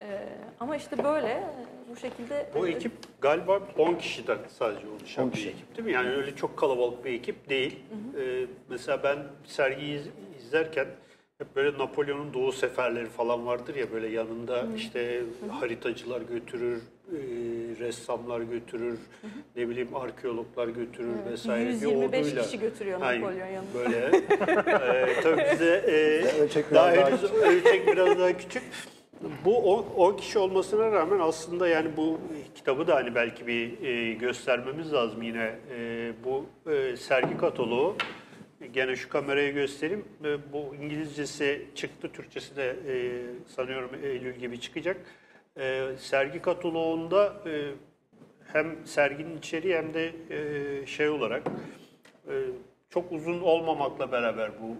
E, 0.03 0.19
ama 0.59 0.75
işte 0.75 1.03
böyle 1.03 1.27
e, 1.27 1.43
bu 1.91 1.95
şekilde 1.95 2.49
Bu 2.55 2.67
e, 2.67 2.71
ekip 2.71 2.91
galiba 3.21 3.59
10 3.77 3.95
kişiden 3.95 4.37
sadece 4.59 4.87
oluşan 4.87 5.23
10 5.25 5.31
bir 5.31 5.35
kişi. 5.35 5.49
ekip 5.49 5.77
değil 5.77 5.87
mi? 5.87 5.93
Yani 5.93 6.09
öyle 6.09 6.35
çok 6.35 6.57
kalabalık 6.57 7.05
bir 7.05 7.13
ekip 7.13 7.49
değil. 7.49 7.79
Ee, 8.19 8.45
mesela 8.69 9.03
ben 9.03 9.17
sergiyi 9.45 9.95
iz- 9.99 10.09
izlerken 10.45 10.87
hep 11.37 11.55
böyle 11.55 11.77
Napolyon'un 11.77 12.33
doğu 12.33 12.51
seferleri 12.51 13.05
falan 13.05 13.45
vardır 13.45 13.75
ya 13.75 13.91
böyle 13.91 14.07
yanında 14.07 14.63
işte 14.75 15.21
haritacılar 15.51 16.21
götürür, 16.21 16.77
e, 17.11 17.17
ressamlar 17.79 18.41
götürür, 18.41 18.99
ne 19.55 19.69
bileyim 19.69 19.95
arkeologlar 19.95 20.67
götürür 20.67 21.15
vesaire. 21.31 21.65
bir 21.65 21.73
125 21.73 22.05
orduyla. 22.25 22.43
kişi 22.43 22.59
götürüyor 22.59 22.99
Napolyon 22.99 23.47
yanında. 23.47 23.73
Böyle. 23.75 23.97
e, 25.09 25.21
tabii 25.23 25.45
bize 25.53 25.75
e, 25.87 26.73
daha 26.73 26.91
henüz 26.91 27.23
ölçek 27.23 27.87
biraz 27.87 28.19
daha 28.19 28.37
küçük. 28.37 28.63
Bu 29.45 29.57
10 29.97 30.17
kişi 30.17 30.39
olmasına 30.39 30.91
rağmen 30.91 31.19
aslında 31.19 31.67
yani 31.67 31.97
bu 31.97 32.19
kitabı 32.55 32.87
da 32.87 32.95
hani 32.95 33.15
belki 33.15 33.47
bir 33.47 33.81
e, 33.81 34.13
göstermemiz 34.13 34.93
lazım 34.93 35.21
yine. 35.21 35.55
E, 35.77 36.11
bu 36.25 36.45
e, 36.71 36.97
sergi 36.97 37.37
kataloğu 37.37 37.95
gene 38.73 38.95
şu 38.95 39.09
kameraya 39.09 39.51
göstereyim. 39.51 40.05
E, 40.23 40.53
bu 40.53 40.75
İngilizcesi 40.75 41.67
çıktı, 41.75 42.11
Türkçesi 42.13 42.55
de 42.55 42.75
e, 42.87 42.95
sanıyorum 43.55 43.91
Eylül 44.03 44.35
gibi 44.35 44.59
çıkacak. 44.59 44.97
E, 45.59 45.87
sergi 45.99 46.41
kataloğunda 46.41 47.33
e, 47.45 47.71
hem 48.53 48.87
serginin 48.87 49.37
içeriği 49.37 49.75
hem 49.75 49.93
de 49.93 50.11
e, 50.29 50.85
şey 50.85 51.09
olarak 51.09 51.43
e, 52.27 52.33
çok 52.89 53.11
uzun 53.11 53.41
olmamakla 53.41 54.11
beraber 54.11 54.51
bu 54.61 54.75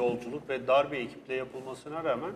yolculuk 0.00 0.48
ve 0.48 0.66
dar 0.66 0.92
bir 0.92 0.98
ekiple 0.98 1.34
yapılmasına 1.34 2.04
rağmen 2.04 2.32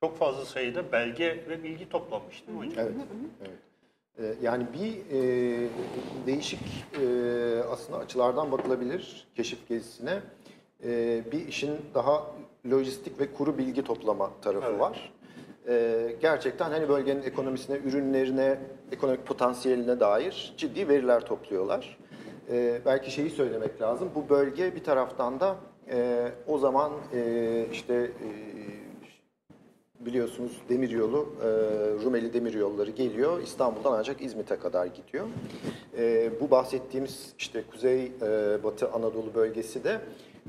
çok 0.00 0.16
fazla 0.18 0.44
sayıda 0.44 0.92
belge 0.92 1.44
ve 1.48 1.62
bilgi 1.62 1.88
toplanmış 1.88 2.46
değil 2.46 2.58
mi 2.58 2.66
hocam? 2.66 2.84
Evet. 2.84 2.94
evet. 3.40 3.58
Ee, 4.18 4.34
Yani 4.42 4.66
bir 4.72 5.16
e, 5.16 5.68
değişik 6.26 6.60
e, 7.02 7.06
aslında 7.70 7.98
açılardan 7.98 8.52
bakılabilir 8.52 9.26
keşif 9.36 9.68
gezisine. 9.68 10.20
E, 10.84 11.22
bir 11.32 11.48
işin 11.48 11.70
daha 11.94 12.26
lojistik 12.70 13.20
ve 13.20 13.32
kuru 13.32 13.58
bilgi 13.58 13.84
toplama 13.84 14.30
tarafı 14.42 14.66
Evet. 14.70 14.80
var. 14.80 15.12
E, 15.68 16.16
gerçekten 16.20 16.70
hani 16.70 16.88
bölgenin 16.88 17.22
ekonomisine, 17.22 17.76
ürünlerine, 17.76 18.58
ekonomik 18.92 19.26
potansiyeline 19.26 20.00
dair 20.00 20.54
ciddi 20.56 20.88
veriler 20.88 21.20
topluyorlar. 21.26 21.98
E, 22.50 22.80
belki 22.86 23.10
şeyi 23.10 23.30
söylemek 23.30 23.80
lazım. 23.80 24.10
Bu 24.14 24.28
bölge 24.28 24.74
bir 24.74 24.84
taraftan 24.84 25.40
da 25.40 25.56
e, 25.90 26.28
o 26.46 26.58
zaman 26.58 26.92
e, 27.14 27.66
işte 27.72 27.94
e, 27.94 28.28
biliyorsunuz 30.00 30.52
demiryolu, 30.68 31.28
e, 31.42 31.46
Rumeli 32.04 32.32
demiryolları 32.32 32.90
geliyor. 32.90 33.42
İstanbul'dan 33.42 33.92
ancak 33.92 34.22
İzmit'e 34.22 34.56
kadar 34.56 34.86
gidiyor. 34.86 35.26
E, 35.98 36.30
bu 36.40 36.50
bahsettiğimiz 36.50 37.32
işte 37.38 37.64
Kuzey 37.70 38.04
e, 38.22 38.58
Batı 38.64 38.90
Anadolu 38.92 39.34
bölgesi 39.34 39.84
de 39.84 40.00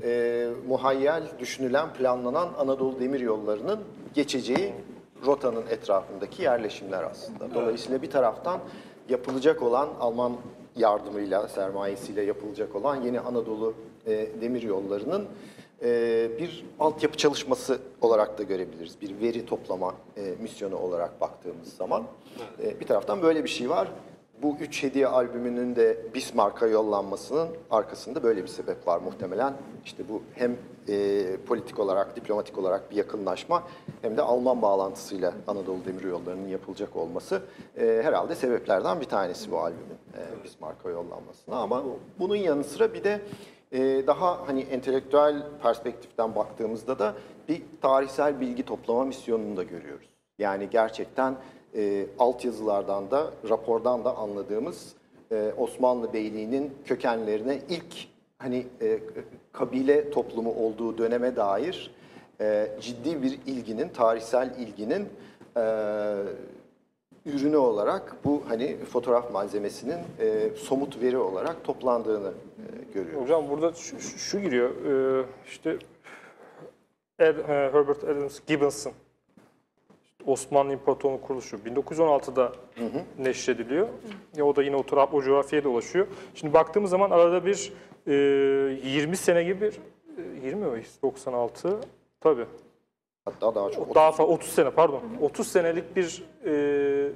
e, 0.02 0.48
muhayyel 0.68 1.22
düşünülen, 1.38 1.92
planlanan 1.92 2.48
Anadolu 2.58 3.00
demiryollarının 3.00 3.80
geçeceği 4.14 4.72
rotanın 5.26 5.66
etrafındaki 5.70 6.42
yerleşimler 6.42 7.02
aslında. 7.02 7.54
Dolayısıyla 7.54 8.02
bir 8.02 8.10
taraftan 8.10 8.60
yapılacak 9.08 9.62
olan 9.62 9.88
Alman 10.00 10.32
yardımıyla, 10.76 11.48
sermayesiyle 11.48 12.22
yapılacak 12.22 12.76
olan 12.76 13.02
yeni 13.02 13.20
Anadolu 13.20 13.74
e, 14.06 14.28
demiryollarının 14.40 15.26
e, 15.82 16.30
bir 16.38 16.64
altyapı 16.80 17.16
çalışması 17.16 17.78
olarak 18.00 18.38
da 18.38 18.42
görebiliriz. 18.42 19.00
Bir 19.00 19.20
veri 19.20 19.46
toplama 19.46 19.94
e, 20.16 20.34
misyonu 20.40 20.76
olarak 20.76 21.20
baktığımız 21.20 21.72
zaman. 21.76 22.02
E, 22.62 22.80
bir 22.80 22.86
taraftan 22.86 23.22
böyle 23.22 23.44
bir 23.44 23.48
şey 23.48 23.70
var. 23.70 23.88
Bu 24.42 24.56
üç 24.60 24.82
hediye 24.82 25.06
albümünün 25.06 25.76
de 25.76 25.96
Bismarck'a 26.14 26.66
yollanmasının 26.66 27.48
arkasında 27.70 28.22
böyle 28.22 28.42
bir 28.42 28.48
sebep 28.48 28.86
var 28.86 28.98
muhtemelen. 28.98 29.54
İşte 29.84 30.02
bu 30.08 30.22
hem 30.34 30.56
e, 30.88 31.36
politik 31.46 31.78
olarak, 31.78 32.16
diplomatik 32.16 32.58
olarak 32.58 32.90
bir 32.90 32.96
yakınlaşma 32.96 33.62
hem 34.02 34.16
de 34.16 34.22
Alman 34.22 34.62
bağlantısıyla 34.62 35.32
Anadolu 35.46 35.84
Demiryolları'nın 35.86 36.48
yapılacak 36.48 36.96
olması 36.96 37.42
e, 37.76 38.00
herhalde 38.02 38.34
sebeplerden 38.34 39.00
bir 39.00 39.06
tanesi 39.06 39.50
bu 39.50 39.58
albümün 39.58 39.98
e, 40.14 40.44
Bismarck'a 40.44 40.90
yollanmasına. 40.90 41.56
Ama 41.56 41.82
bunun 42.18 42.36
yanı 42.36 42.64
sıra 42.64 42.94
bir 42.94 43.04
de 43.04 43.20
ee, 43.72 44.02
daha 44.06 44.48
hani 44.48 44.60
entelektüel 44.60 45.42
perspektiften 45.62 46.34
baktığımızda 46.34 46.98
da 46.98 47.14
bir 47.48 47.62
tarihsel 47.80 48.40
bilgi 48.40 48.62
toplama 48.62 49.04
misyonunu 49.04 49.56
da 49.56 49.62
görüyoruz. 49.62 50.08
Yani 50.38 50.70
gerçekten 50.70 51.36
e, 51.74 52.06
altyazılardan 52.18 53.10
da 53.10 53.30
rapordan 53.48 54.04
da 54.04 54.16
anladığımız 54.16 54.94
e, 55.30 55.52
Osmanlı 55.58 56.12
Beyliği'nin 56.12 56.72
kökenlerine 56.84 57.58
ilk 57.68 57.94
hani 58.38 58.66
e, 58.80 58.98
kabile 59.52 60.10
toplumu 60.10 60.54
olduğu 60.54 60.98
döneme 60.98 61.36
dair 61.36 61.94
e, 62.40 62.68
ciddi 62.80 63.22
bir 63.22 63.38
ilginin, 63.46 63.88
tarihsel 63.88 64.50
ilginin 64.58 65.08
e, 65.56 65.62
ürünü 67.26 67.56
olarak 67.56 68.16
bu 68.24 68.42
hani 68.48 68.76
fotoğraf 68.76 69.32
malzemesinin 69.32 69.98
e, 70.20 70.50
somut 70.56 71.02
veri 71.02 71.18
olarak 71.18 71.64
toplandığını 71.64 72.32
görüyoruz. 72.92 73.22
Hocam 73.22 73.48
burada 73.48 73.72
şu, 73.72 74.00
şu- 74.00 74.40
giriyor. 74.40 74.70
Ee, 74.70 75.24
işte 75.46 75.76
Ed, 77.18 77.38
e, 77.38 77.42
Herbert 77.46 78.04
Adams 78.04 78.40
Gibbons'ın 78.46 78.92
işte 80.04 80.30
Osmanlı 80.30 80.72
İmparatorluğu 80.72 81.20
kuruluşu 81.20 81.56
1916'da 81.56 82.52
neşrediliyor. 83.18 83.88
Ya 84.36 84.44
o 84.46 84.56
da 84.56 84.62
yine 84.62 84.76
o, 84.76 84.86
taraf, 84.86 85.14
o 85.14 85.22
coğrafyaya 85.22 85.64
dolaşıyor. 85.64 86.06
Şimdi 86.34 86.52
baktığımız 86.54 86.90
zaman 86.90 87.10
arada 87.10 87.46
bir 87.46 87.72
e, 88.06 88.12
20 88.12 89.16
sene 89.16 89.44
gibi 89.44 89.60
bir 89.60 89.80
e, 90.42 90.46
20 90.46 90.64
mi? 90.66 90.82
96 91.02 91.80
tabii. 92.20 92.46
Hatta 93.24 93.54
daha 93.54 93.70
çok. 93.70 93.94
Daha 93.94 94.12
fazla 94.12 94.32
30 94.32 94.48
sene 94.50 94.70
pardon. 94.70 95.02
30 95.20 95.48
senelik 95.48 95.96
bir 95.96 96.24
e, 96.46 97.12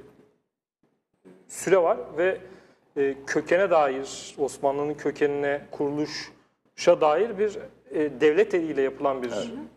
süre 1.47 1.77
var 1.77 1.97
ve 2.17 2.37
e, 2.97 3.15
kökene 3.27 3.69
dair 3.71 4.35
Osmanlı'nın 4.37 4.93
kökenine 4.93 5.61
kuruluşa 5.71 7.01
dair 7.01 7.37
bir 7.37 7.57
e, 7.91 8.21
devlet 8.21 8.53
eliyle 8.53 8.81
yapılan 8.81 9.23
bir 9.23 9.31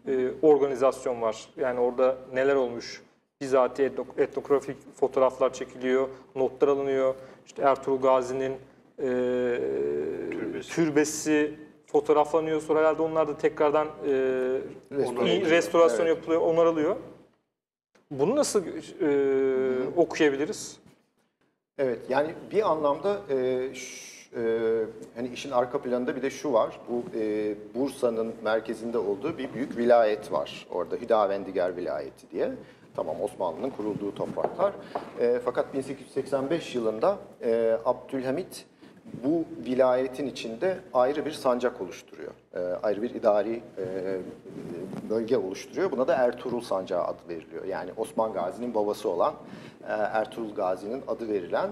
e, 0.08 0.30
organizasyon 0.42 1.22
var. 1.22 1.48
Yani 1.56 1.80
orada 1.80 2.16
neler 2.34 2.54
olmuş? 2.54 3.02
Bizatihi 3.40 3.88
etno- 3.88 4.22
etnografik 4.22 4.76
fotoğraflar 4.96 5.52
çekiliyor, 5.52 6.08
notlar 6.36 6.68
alınıyor. 6.68 7.14
İşte 7.46 7.62
Ertuğrul 7.62 8.00
Gazi'nin 8.00 8.52
e, 8.52 9.06
Türbesi. 10.30 10.70
türbesi 10.74 11.54
fotoğraflanıyor. 11.86 12.60
Sonra 12.60 12.78
herhalde 12.80 13.02
onlar 13.02 13.28
da 13.28 13.36
tekrardan 13.38 13.86
e, 13.86 14.10
ediliyor. 14.90 15.50
restorasyon 15.50 16.06
Evet. 16.06 16.16
yapılıyor, 16.16 16.40
onarılıyor. 16.40 16.96
Bunu 18.10 18.36
nasıl 18.36 18.62
e, 18.66 19.08
okuyabiliriz? 19.96 20.80
Evet 21.82 21.98
yani 22.08 22.34
bir 22.50 22.70
anlamda 22.70 23.20
e, 23.30 23.36
e, 23.36 24.42
hani 25.16 25.28
işin 25.28 25.50
arka 25.50 25.82
planında 25.82 26.16
bir 26.16 26.22
de 26.22 26.30
şu 26.30 26.52
var. 26.52 26.80
Bu 26.88 27.18
e, 27.18 27.54
Bursa'nın 27.74 28.34
merkezinde 28.44 28.98
olduğu 28.98 29.38
bir 29.38 29.54
büyük 29.54 29.76
vilayet 29.76 30.32
var 30.32 30.66
orada. 30.70 30.96
Hüdavendigar 30.96 31.76
vilayeti 31.76 32.30
diye. 32.30 32.52
Tamam 32.96 33.20
Osmanlı'nın 33.20 33.70
kurulduğu 33.70 34.14
topraklar. 34.14 34.72
E, 35.20 35.40
fakat 35.44 35.74
1885 35.74 36.74
yılında 36.74 37.18
e, 37.42 37.78
Abdülhamit 37.84 38.66
bu 39.24 39.44
vilayetin 39.66 40.26
içinde 40.26 40.78
ayrı 40.94 41.24
bir 41.26 41.30
sancak 41.30 41.80
oluşturuyor. 41.80 42.32
E, 42.54 42.58
ayrı 42.58 43.02
bir 43.02 43.14
idari 43.14 43.62
e, 43.78 44.18
bölge 45.10 45.36
oluşturuyor. 45.36 45.90
Buna 45.90 46.08
da 46.08 46.14
Ertuğrul 46.14 46.60
Sancağı 46.60 47.04
adı 47.04 47.18
veriliyor. 47.28 47.64
Yani 47.64 47.90
Osman 47.96 48.32
Gazi'nin 48.32 48.74
babası 48.74 49.08
olan 49.08 49.34
e, 49.88 49.92
Ertuğrul 49.92 50.54
Gazi'nin 50.54 51.02
adı 51.08 51.28
verilen 51.28 51.70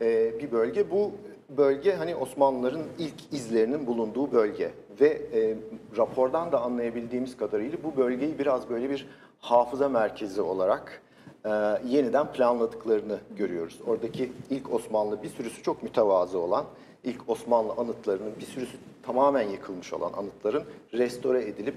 e, 0.00 0.38
bir 0.38 0.52
bölge. 0.52 0.90
Bu 0.90 1.12
bölge 1.48 1.94
hani 1.94 2.16
Osmanlıların 2.16 2.82
ilk 2.98 3.32
izlerinin 3.32 3.86
bulunduğu 3.86 4.32
bölge 4.32 4.70
ve 5.00 5.08
e, 5.08 5.56
rapordan 5.96 6.52
da 6.52 6.60
anlayabildiğimiz 6.60 7.36
kadarıyla 7.36 7.78
bu 7.84 7.96
bölgeyi 7.96 8.38
biraz 8.38 8.70
böyle 8.70 8.90
bir 8.90 9.08
hafıza 9.40 9.88
merkezi 9.88 10.42
olarak 10.42 11.01
e, 11.44 11.50
yeniden 11.86 12.32
planladıklarını 12.32 13.18
görüyoruz. 13.36 13.80
Oradaki 13.86 14.32
ilk 14.50 14.74
Osmanlı 14.74 15.22
bir 15.22 15.28
sürüsü 15.28 15.62
çok 15.62 15.82
mütevazı 15.82 16.38
olan, 16.38 16.64
ilk 17.04 17.28
Osmanlı 17.28 17.72
anıtlarının 17.72 18.32
bir 18.40 18.46
sürüsü 18.46 18.76
tamamen 19.02 19.48
yıkılmış 19.48 19.92
olan 19.92 20.12
anıtların 20.12 20.64
restore 20.92 21.42
edilip 21.42 21.74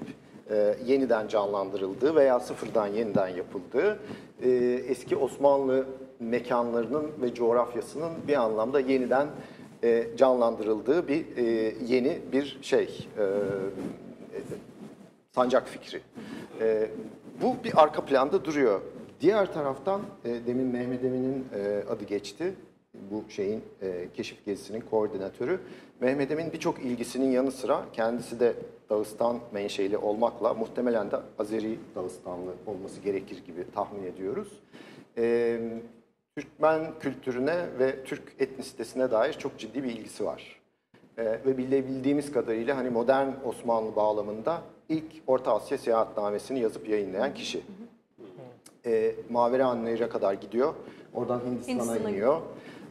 e, 0.50 0.76
yeniden 0.86 1.28
canlandırıldığı 1.28 2.16
veya 2.16 2.40
sıfırdan 2.40 2.88
yeniden 2.88 3.28
yapıldığı 3.28 4.00
e, 4.44 4.50
eski 4.88 5.16
Osmanlı 5.18 5.86
mekanlarının 6.20 7.12
ve 7.22 7.34
coğrafyasının 7.34 8.12
bir 8.28 8.36
anlamda 8.36 8.80
yeniden 8.80 9.28
e, 9.84 10.08
canlandırıldığı 10.18 11.08
bir 11.08 11.38
e, 11.38 11.44
yeni 11.88 12.20
bir 12.32 12.60
şey 12.62 13.08
e, 13.18 13.26
sancak 15.32 15.68
fikri. 15.68 16.02
E, 16.62 16.90
bu 17.42 17.56
bir 17.64 17.84
arka 17.84 18.06
planda 18.06 18.46
duruyor. 18.46 18.82
Diğer 19.22 19.54
taraftan 19.54 20.02
e, 20.26 20.48
demin 20.48 20.68
Mehmet 20.68 21.04
Emin'in 21.04 21.48
e, 21.56 21.84
adı 21.90 22.04
geçti. 22.04 22.54
Bu 23.12 23.24
şeyin 23.30 23.64
e, 23.82 24.08
keşif 24.14 24.46
gezisinin 24.46 24.82
koordinatörü. 24.82 25.60
Mehmet 26.00 26.32
Emin 26.32 26.54
birçok 26.54 26.80
ilgisinin 26.80 27.32
yanı 27.32 27.52
sıra 27.52 27.86
kendisi 27.94 28.40
de 28.40 28.54
Dağıstan 28.90 29.40
menşeli 29.54 29.98
olmakla 29.98 30.54
muhtemelen 30.54 31.12
de 31.12 31.16
Azeri 31.40 31.80
Dağıstanlı 31.96 32.54
olması 32.66 33.02
gerekir 33.02 33.44
gibi 33.46 33.66
tahmin 33.76 34.04
ediyoruz. 34.04 34.48
E, 35.18 35.60
Türkmen 36.38 37.00
kültürüne 37.00 37.66
ve 37.80 38.04
Türk 38.04 38.24
etnisitesine 38.40 39.12
dair 39.12 39.34
çok 39.34 39.58
ciddi 39.58 39.84
bir 39.84 39.90
ilgisi 39.90 40.26
var. 40.26 40.62
Ee, 41.18 41.24
ve 41.24 41.58
bilebildiğimiz 41.58 42.32
kadarıyla 42.32 42.78
hani 42.78 42.90
modern 42.90 43.30
Osmanlı 43.46 43.96
bağlamında 43.96 44.62
ilk 44.90 45.06
Orta 45.28 45.56
Asya 45.56 45.78
seyahatnamesini 45.78 46.60
yazıp 46.60 46.90
yayınlayan 46.90 47.34
kişi. 47.34 47.62
Ee, 48.86 49.16
Mavera 49.30 49.76
Nehri'ne 49.76 50.10
kadar 50.10 50.34
gidiyor. 50.34 50.74
Oradan 51.14 51.40
Hindistan'a 51.40 51.76
Hindistan'a 51.76 52.10
iniyor. 52.10 52.42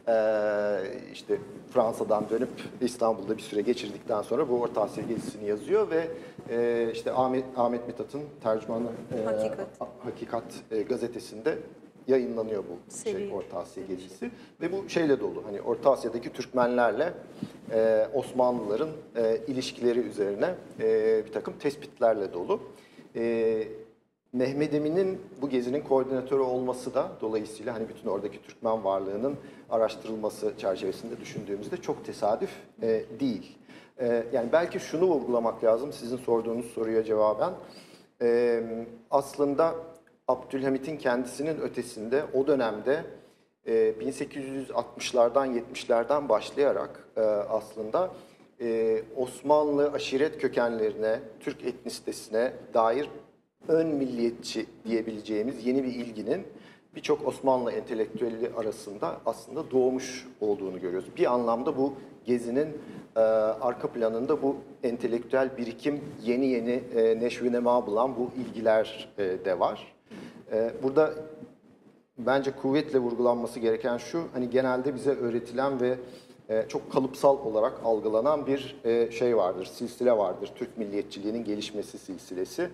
Ee, 0.07 1.11
işte 1.13 1.37
Fransa'dan 1.73 2.29
dönüp 2.29 2.49
İstanbul'da 2.81 3.37
bir 3.37 3.41
süre 3.41 3.61
geçirdikten 3.61 4.21
sonra 4.21 4.49
bu 4.49 4.61
Orta 4.61 4.81
Asya 4.81 5.03
gezisini 5.03 5.45
yazıyor 5.49 5.87
ve 5.89 6.07
e, 6.49 6.89
işte 6.93 7.11
Ahmet, 7.11 7.43
Ahmet 7.57 7.87
Mithat'ın 7.87 8.21
tercümanı 8.43 8.87
e, 9.21 9.25
Hakikat. 9.25 9.67
Hakikat 10.03 10.43
e, 10.71 10.81
gazetesinde 10.81 11.57
yayınlanıyor 12.07 12.63
bu 12.63 12.93
şey. 13.03 13.31
Orta 13.33 13.57
Asya 13.57 13.83
gezisi 13.85 14.31
ve 14.61 14.71
bu 14.71 14.89
şeyle 14.89 15.19
dolu 15.19 15.43
hani 15.45 15.61
Orta 15.61 15.91
Asya'daki 15.91 16.33
Türkmenlerle 16.33 17.13
e, 17.71 18.07
Osmanlıların 18.13 18.89
e, 19.15 19.37
ilişkileri 19.47 19.99
üzerine 19.99 20.55
e, 20.79 21.21
bir 21.25 21.31
takım 21.31 21.53
tespitlerle 21.59 22.33
dolu. 22.33 22.59
E, 23.15 23.67
Mehmet 24.35 24.73
Emin'in 24.73 25.21
bu 25.41 25.49
gezinin 25.49 25.81
koordinatörü 25.81 26.41
olması 26.41 26.93
da 26.93 27.11
dolayısıyla 27.21 27.73
hani 27.73 27.89
bütün 27.89 28.09
oradaki 28.09 28.41
Türkmen 28.41 28.83
varlığının 28.83 29.35
araştırılması 29.69 30.53
çerçevesinde 30.57 31.19
düşündüğümüzde 31.19 31.77
çok 31.77 32.05
tesadüf 32.05 32.49
e, 32.81 33.03
değil. 33.19 33.57
E, 33.99 34.23
yani 34.33 34.49
belki 34.51 34.79
şunu 34.79 35.05
vurgulamak 35.05 35.63
lazım 35.63 35.93
sizin 35.93 36.17
sorduğunuz 36.17 36.65
soruya 36.65 37.03
cevaben. 37.03 37.53
E, 38.21 38.61
aslında 39.11 39.75
Abdülhamit'in 40.27 40.97
kendisinin 40.97 41.61
ötesinde 41.61 42.23
o 42.33 42.47
dönemde 42.47 43.03
e, 43.65 43.73
1860'lardan 43.73 45.61
70'lerden 45.73 46.29
başlayarak 46.29 47.07
e, 47.17 47.21
aslında 47.21 48.11
e, 48.61 49.01
Osmanlı 49.15 49.91
aşiret 49.91 50.37
kökenlerine, 50.41 51.19
Türk 51.39 51.63
etnisitesine 51.63 52.53
dair 52.73 53.09
ön 53.67 53.87
milliyetçi 53.87 54.65
diyebileceğimiz 54.85 55.65
yeni 55.65 55.83
bir 55.83 55.93
ilginin 55.93 56.47
birçok 56.95 57.27
Osmanlı 57.27 57.71
entelektüeli 57.71 58.51
arasında 58.57 59.17
aslında 59.25 59.71
doğmuş 59.71 60.27
olduğunu 60.41 60.79
görüyoruz. 60.81 61.09
Bir 61.17 61.33
anlamda 61.33 61.77
bu 61.77 61.93
gezinin 62.25 62.67
e, 63.15 63.19
arka 63.19 63.87
planında 63.87 64.41
bu 64.41 64.55
entelektüel 64.83 65.57
birikim 65.57 66.01
yeni 66.23 66.45
yeni 66.45 66.83
e, 66.95 67.19
neşvinema 67.19 67.87
bulan 67.87 68.15
bu 68.15 68.29
ilgiler 68.41 69.09
e, 69.17 69.23
de 69.23 69.59
var. 69.59 69.93
E, 70.51 70.71
burada 70.83 71.13
bence 72.17 72.51
kuvvetle 72.51 72.99
vurgulanması 72.99 73.59
gereken 73.59 73.97
şu, 73.97 74.23
hani 74.33 74.49
genelde 74.49 74.95
bize 74.95 75.11
öğretilen 75.11 75.81
ve 75.81 75.97
e, 76.49 76.65
çok 76.67 76.91
kalıpsal 76.91 77.37
olarak 77.37 77.73
algılanan 77.83 78.47
bir 78.47 78.75
e, 78.83 79.11
şey 79.11 79.37
vardır, 79.37 79.65
silsile 79.65 80.11
vardır. 80.11 80.51
Türk 80.55 80.77
milliyetçiliğinin 80.77 81.43
gelişmesi 81.43 81.97
silsilesi. 81.97 82.69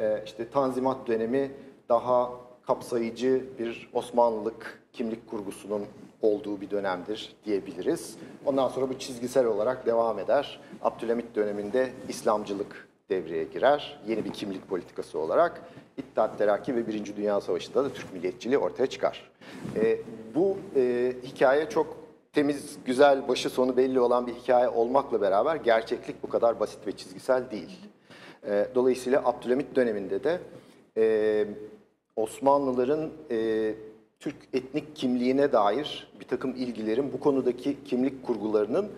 E, 0.00 0.22
işte 0.24 0.50
Tanzimat 0.50 1.06
dönemi 1.06 1.50
daha 1.88 2.30
kapsayıcı 2.66 3.44
bir 3.58 3.90
Osmanlılık 3.92 4.82
kimlik 4.92 5.30
kurgusunun 5.30 5.82
olduğu 6.22 6.60
bir 6.60 6.70
dönemdir 6.70 7.36
diyebiliriz. 7.44 8.16
Ondan 8.44 8.68
sonra 8.68 8.88
bu 8.88 8.98
çizgisel 8.98 9.46
olarak 9.46 9.86
devam 9.86 10.18
eder. 10.18 10.60
Abdülhamit 10.82 11.34
döneminde 11.34 11.90
İslamcılık 12.08 12.88
devreye 13.10 13.44
girer. 13.44 14.00
Yeni 14.06 14.24
bir 14.24 14.32
kimlik 14.32 14.68
politikası 14.68 15.18
olarak 15.18 15.62
İttihat 15.96 16.38
Terakki 16.38 16.76
ve 16.76 16.86
Birinci 16.86 17.16
Dünya 17.16 17.40
Savaşı'nda 17.40 17.84
da 17.84 17.92
Türk 17.92 18.12
milliyetçiliği 18.12 18.58
ortaya 18.58 18.86
çıkar. 18.86 19.30
E, 19.76 19.98
bu 20.34 20.56
e, 20.76 21.12
hikaye 21.22 21.68
çok 21.68 21.96
temiz, 22.32 22.78
güzel, 22.84 23.28
başı 23.28 23.50
sonu 23.50 23.76
belli 23.76 24.00
olan 24.00 24.26
bir 24.26 24.34
hikaye 24.34 24.68
olmakla 24.68 25.20
beraber 25.20 25.56
gerçeklik 25.56 26.22
bu 26.22 26.28
kadar 26.28 26.60
basit 26.60 26.86
ve 26.86 26.92
çizgisel 26.92 27.50
değil. 27.50 27.89
E, 28.46 28.68
dolayısıyla 28.74 29.22
Abdülhamit 29.24 29.76
döneminde 29.76 30.24
de 30.24 30.40
e, 30.96 31.46
Osmanlıların 32.16 33.10
e, 33.30 33.74
Türk 34.20 34.36
etnik 34.52 34.96
kimliğine 34.96 35.52
dair 35.52 36.12
bir 36.20 36.24
takım 36.24 36.54
ilgilerin 36.54 37.12
bu 37.12 37.20
konudaki 37.20 37.76
kimlik 37.84 38.26
kurgularının 38.26 38.88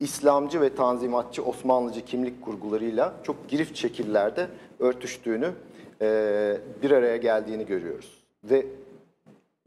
İslamcı 0.00 0.60
ve 0.60 0.74
Tanzimatçı 0.74 1.44
Osmanlıcı 1.44 2.04
kimlik 2.04 2.42
kurgularıyla 2.42 3.14
çok 3.22 3.48
girift 3.48 3.76
şekillerde 3.76 4.48
örtüştüğünü, 4.78 5.50
e, 6.02 6.56
bir 6.82 6.90
araya 6.90 7.16
geldiğini 7.16 7.66
görüyoruz. 7.66 8.22
Ve 8.44 8.66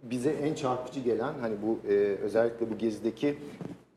bize 0.04 0.32
en 0.32 0.54
çarpıcı 0.54 1.00
gelen 1.00 1.34
hani 1.42 1.56
bu 1.64 1.80
özellikle 2.24 2.72
bu 2.72 2.78
gezideki 2.78 3.38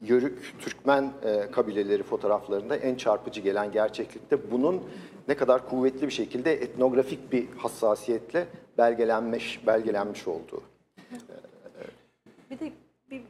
Yörük 0.01 0.55
Türkmen 0.61 1.13
kabileleri 1.53 2.03
fotoğraflarında 2.03 2.77
en 2.77 2.95
çarpıcı 2.95 3.41
gelen 3.41 3.73
gerçeklikte 3.73 4.51
bunun 4.51 4.83
ne 5.29 5.37
kadar 5.37 5.69
kuvvetli 5.69 6.07
bir 6.07 6.13
şekilde 6.13 6.53
etnografik 6.53 7.33
bir 7.33 7.49
hassasiyetle 7.57 8.47
belgelenmiş 8.79 9.67
belgelenmiş 9.67 10.29
olduğu. 10.29 10.63
Bir 12.51 12.59
de 12.59 12.73
bir 13.11 13.23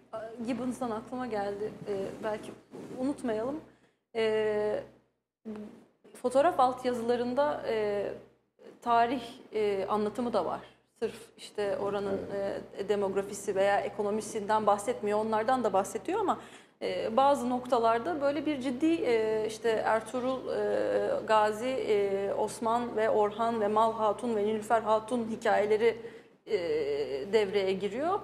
Gibbons'dan 0.46 0.90
aklıma 0.90 1.26
geldi. 1.26 1.72
Ee, 1.88 2.06
belki 2.24 2.50
unutmayalım. 2.98 3.60
Ee, 4.16 4.82
fotoğraf 6.22 6.60
altyazılarında 6.60 7.62
e, 7.68 8.06
tarih 8.82 9.22
e, 9.52 9.86
anlatımı 9.88 10.32
da 10.32 10.44
var. 10.44 10.60
Sırf 10.98 11.16
işte 11.38 11.76
oranın 11.76 12.20
e, 12.78 12.88
demografisi 12.88 13.54
veya 13.54 13.80
ekonomisinden 13.80 14.66
bahsetmiyor. 14.66 15.18
Onlardan 15.18 15.64
da 15.64 15.72
bahsediyor 15.72 16.20
ama 16.20 16.38
e, 16.82 17.16
bazı 17.16 17.50
noktalarda 17.50 18.20
böyle 18.20 18.46
bir 18.46 18.60
ciddi 18.60 18.86
e, 18.86 19.46
işte 19.46 19.68
Ertuğrul, 19.70 20.48
e, 20.48 21.26
Gazi, 21.26 21.68
e, 21.68 22.32
Osman 22.34 22.96
ve 22.96 23.10
Orhan 23.10 23.60
ve 23.60 23.68
Mal 23.68 23.92
Hatun 23.92 24.36
ve 24.36 24.44
Nilüfer 24.44 24.82
Hatun 24.82 25.28
hikayeleri 25.30 25.96
devreye 27.32 27.72
giriyor. 27.72 28.20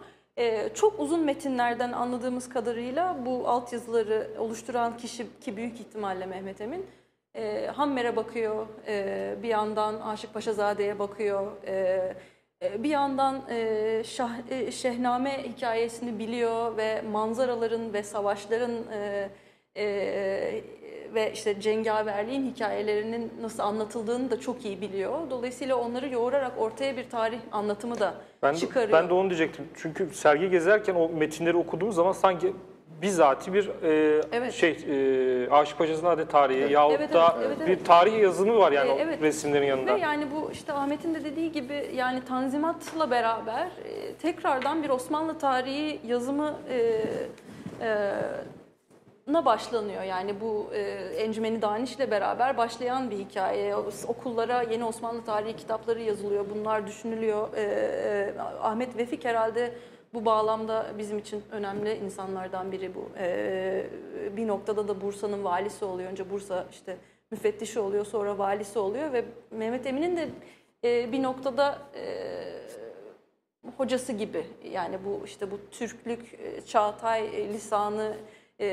Çok 0.74 1.00
uzun 1.00 1.20
metinlerden 1.20 1.92
anladığımız 1.92 2.48
kadarıyla 2.48 3.16
bu 3.26 3.48
altyazıları 3.48 4.28
oluşturan 4.38 4.96
kişi 4.96 5.26
ki 5.40 5.56
büyük 5.56 5.80
ihtimalle 5.80 6.26
Mehmet 6.26 6.60
Emin 6.60 6.86
e, 7.34 7.66
Hammer'e 7.66 8.16
bakıyor, 8.16 8.66
bir 9.42 9.48
yandan 9.48 10.00
Aşık 10.00 10.34
Paşazade'ye 10.34 10.98
bakıyor, 10.98 11.52
bir 12.78 12.88
yandan 12.88 13.42
e, 13.50 14.02
şah, 14.04 14.30
e, 14.50 14.70
Şehname 14.72 15.42
hikayesini 15.42 16.18
biliyor 16.18 16.76
ve 16.76 17.02
manzaraların 17.02 17.92
ve 17.92 18.02
savaşların 18.02 18.72
e, 18.92 19.28
e, 19.76 20.62
ve 21.14 21.32
işte 21.32 21.60
cengaverliğin 21.60 22.46
hikayelerinin 22.46 23.32
nasıl 23.42 23.62
anlatıldığını 23.62 24.30
da 24.30 24.40
çok 24.40 24.64
iyi 24.64 24.80
biliyor. 24.80 25.30
Dolayısıyla 25.30 25.76
onları 25.76 26.08
yoğurarak 26.08 26.52
ortaya 26.58 26.96
bir 26.96 27.10
tarih 27.10 27.38
anlatımı 27.52 28.00
da 28.00 28.14
Ben 28.42 28.54
çıkarıyor. 28.54 28.92
ben 29.02 29.08
de 29.08 29.14
onu 29.14 29.30
diyecektim. 29.30 29.64
Çünkü 29.74 30.10
sergi 30.14 30.50
gezerken 30.50 30.94
o 30.94 31.08
metinleri 31.08 31.56
okuduğum 31.56 31.92
zaman 31.92 32.12
sanki 32.12 32.52
bizatihi 33.02 33.54
bir 33.54 33.68
e, 33.82 34.22
Evet. 34.32 34.52
şey 34.52 34.70
e, 34.70 35.50
Aşık 35.50 35.78
Paşazade 35.78 36.26
tarihi 36.26 36.72
yahut 36.72 36.94
Evet, 36.98 37.12
da 37.12 37.36
evet, 37.38 37.46
evet, 37.56 37.66
bir 37.68 37.72
evet. 37.72 37.86
tarih 37.86 38.18
yazımı 38.20 38.58
var 38.58 38.72
yani 38.72 38.90
E, 38.90 38.92
o 38.92 38.98
evet. 38.98 39.22
resimlerin 39.22 39.66
yanında. 39.66 39.94
Ve 39.94 40.00
yani 40.00 40.26
bu 40.36 40.50
işte 40.52 40.72
Ahmet'in 40.72 41.14
de 41.14 41.24
dediği 41.24 41.52
gibi 41.52 41.90
yani 41.94 42.24
Tanzimat'la 42.24 43.10
beraber 43.10 43.66
e, 43.66 44.14
tekrardan 44.14 44.82
bir 44.82 44.88
Osmanlı 44.90 45.38
tarihi 45.38 46.00
yazımı 46.06 46.54
e, 46.70 46.76
e, 47.80 48.12
na 49.26 49.44
başlanıyor. 49.44 50.02
Yani 50.02 50.40
bu 50.40 50.70
e, 50.74 50.80
Encümeni 51.16 51.62
Daniş'le 51.62 52.10
beraber 52.10 52.56
başlayan 52.56 53.10
bir 53.10 53.18
hikaye. 53.18 53.76
Okullara 54.08 54.62
yeni 54.62 54.84
Osmanlı 54.84 55.24
tarihi 55.24 55.56
kitapları 55.56 56.02
yazılıyor. 56.02 56.44
Bunlar 56.54 56.86
düşünülüyor. 56.86 57.48
E, 57.56 57.60
e, 57.62 58.40
Ahmet 58.62 58.96
Vefik 58.96 59.24
herhalde 59.24 59.72
bu 60.14 60.24
bağlamda 60.24 60.86
bizim 60.98 61.18
için 61.18 61.42
önemli 61.50 61.94
insanlardan 61.94 62.72
biri 62.72 62.94
bu. 62.94 63.08
E, 63.18 63.86
bir 64.36 64.48
noktada 64.48 64.88
da 64.88 65.00
Bursa'nın 65.00 65.44
valisi 65.44 65.84
oluyor. 65.84 66.10
Önce 66.10 66.30
Bursa 66.30 66.66
işte 66.70 66.96
müfettişi 67.30 67.80
oluyor, 67.80 68.06
sonra 68.06 68.38
valisi 68.38 68.78
oluyor 68.78 69.12
ve 69.12 69.24
Mehmet 69.50 69.86
Emin'in 69.86 70.16
de 70.16 70.28
e, 70.84 71.12
bir 71.12 71.22
noktada 71.22 71.78
e, 71.94 72.04
hocası 73.76 74.12
gibi. 74.12 74.46
Yani 74.72 74.98
bu 75.04 75.22
işte 75.24 75.50
bu 75.50 75.58
Türklük, 75.70 76.34
e, 76.34 76.60
Çağatay 76.60 77.48
lisanı, 77.52 78.16
e, 78.58 78.66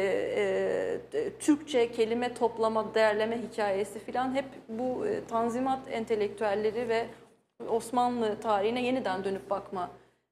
e, 1.14 1.30
Türkçe 1.40 1.92
kelime 1.92 2.34
toplama, 2.34 2.96
değerleme 2.96 3.42
hikayesi 3.42 4.00
filan 4.00 4.36
hep 4.36 4.46
bu 4.70 5.08
e, 5.08 5.26
tanzimat 5.26 5.80
entelektüelleri 5.92 6.90
ve 6.90 7.06
Osmanlı 7.70 8.40
tarihine 8.40 8.86
yeniden 8.86 9.24
dönüp 9.24 9.50
bakma 9.50 9.90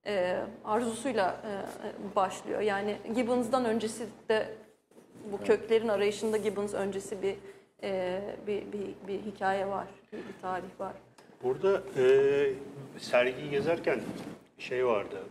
e, 0.07 0.37
arzusuyla 0.65 1.41
e, 1.45 2.15
başlıyor. 2.15 2.61
Yani 2.61 2.97
Gibbons'dan 3.15 3.65
öncesi 3.65 4.07
de 4.29 4.47
bu 5.31 5.43
köklerin 5.43 5.87
arayışında 5.87 6.37
Gibbons 6.37 6.73
öncesi 6.73 7.21
bir 7.21 7.35
e, 7.83 8.21
bir, 8.47 8.61
bir, 8.71 9.07
bir 9.07 9.19
hikaye 9.31 9.67
var, 9.67 9.87
bir, 10.11 10.17
bir 10.17 10.41
tarih 10.41 10.79
var. 10.79 10.93
Burada 11.43 11.83
e, 11.97 12.05
sergiyi 12.99 13.49
gezerken 13.49 13.99
şey 14.57 14.85
vardı. 14.85 15.23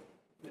e, 0.44 0.50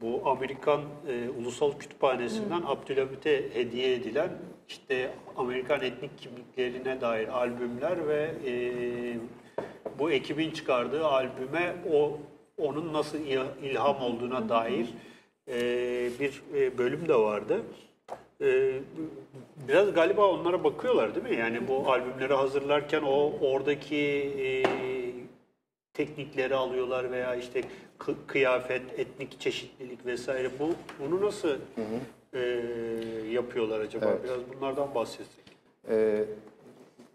bu 0.00 0.22
Amerikan 0.30 0.80
e, 1.08 1.28
Ulusal 1.28 1.72
Kütüphanesi'nden 1.78 2.62
Abdülhamit'e 2.66 3.54
hediye 3.54 3.94
edilen 3.94 4.30
işte 4.68 5.10
Amerikan 5.36 5.80
etnik 5.80 6.18
kimliklerine 6.18 7.00
dair 7.00 7.28
albümler 7.28 8.08
ve 8.08 8.30
e, 8.46 8.52
bu 9.98 10.10
ekibin 10.10 10.50
çıkardığı 10.50 11.06
albüme 11.06 11.76
o 11.92 12.18
onun 12.58 12.92
nasıl 12.92 13.18
il- 13.18 13.62
ilham 13.70 14.02
olduğuna 14.02 14.48
dair 14.48 14.86
e, 15.48 15.54
bir 16.20 16.42
e, 16.54 16.78
bölüm 16.78 17.08
de 17.08 17.14
vardı. 17.14 17.60
E, 18.40 18.72
biraz 19.68 19.92
galiba 19.94 20.26
onlara 20.30 20.64
bakıyorlar 20.64 21.14
değil 21.14 21.26
mi? 21.26 21.36
Yani 21.40 21.68
bu 21.68 21.92
albümleri 21.92 22.34
hazırlarken 22.34 23.02
o 23.02 23.32
oradaki 23.40 23.96
e, 24.38 24.62
teknikleri 25.92 26.54
alıyorlar 26.54 27.10
veya 27.12 27.34
işte 27.34 27.60
kı- 27.98 28.26
kıyafet, 28.26 28.98
etnik 28.98 29.40
çeşitlilik 29.40 30.06
vesaire. 30.06 30.50
Bu 30.60 30.70
bunu 31.00 31.26
nasıl 31.26 31.56
e, 32.34 32.38
yapıyorlar 33.30 33.80
acaba? 33.80 34.06
Evet. 34.10 34.24
Biraz 34.24 34.38
bunlardan 34.56 34.94
bahsetsek. 34.94 35.44
Ee, 35.88 36.24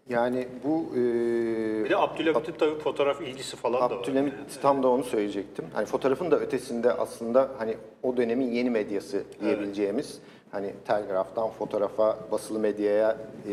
yani 0.08 0.48
bu 0.64 0.86
e, 0.96 1.84
Bir 1.84 1.90
de 1.90 1.96
Abdülhamit'in 1.96 2.52
tabii 2.58 2.78
fotoğraf 2.78 3.20
ilgisi 3.20 3.56
falan 3.56 3.80
da 3.80 3.94
var. 3.94 4.00
Abdülhamit 4.00 4.34
tam 4.62 4.82
da 4.82 4.88
onu 4.88 5.04
söyleyecektim. 5.04 5.64
Hani 5.74 5.86
fotoğrafın 5.86 6.30
da 6.30 6.38
ötesinde 6.38 6.92
aslında 6.92 7.50
hani 7.58 7.76
o 8.02 8.16
dönemin 8.16 8.50
yeni 8.52 8.70
medyası 8.70 9.24
diyebileceğimiz 9.40 10.18
hani 10.52 10.72
telgraftan 10.86 11.50
fotoğrafa, 11.50 12.18
basılı 12.32 12.58
medyaya, 12.58 13.10
e, 13.10 13.52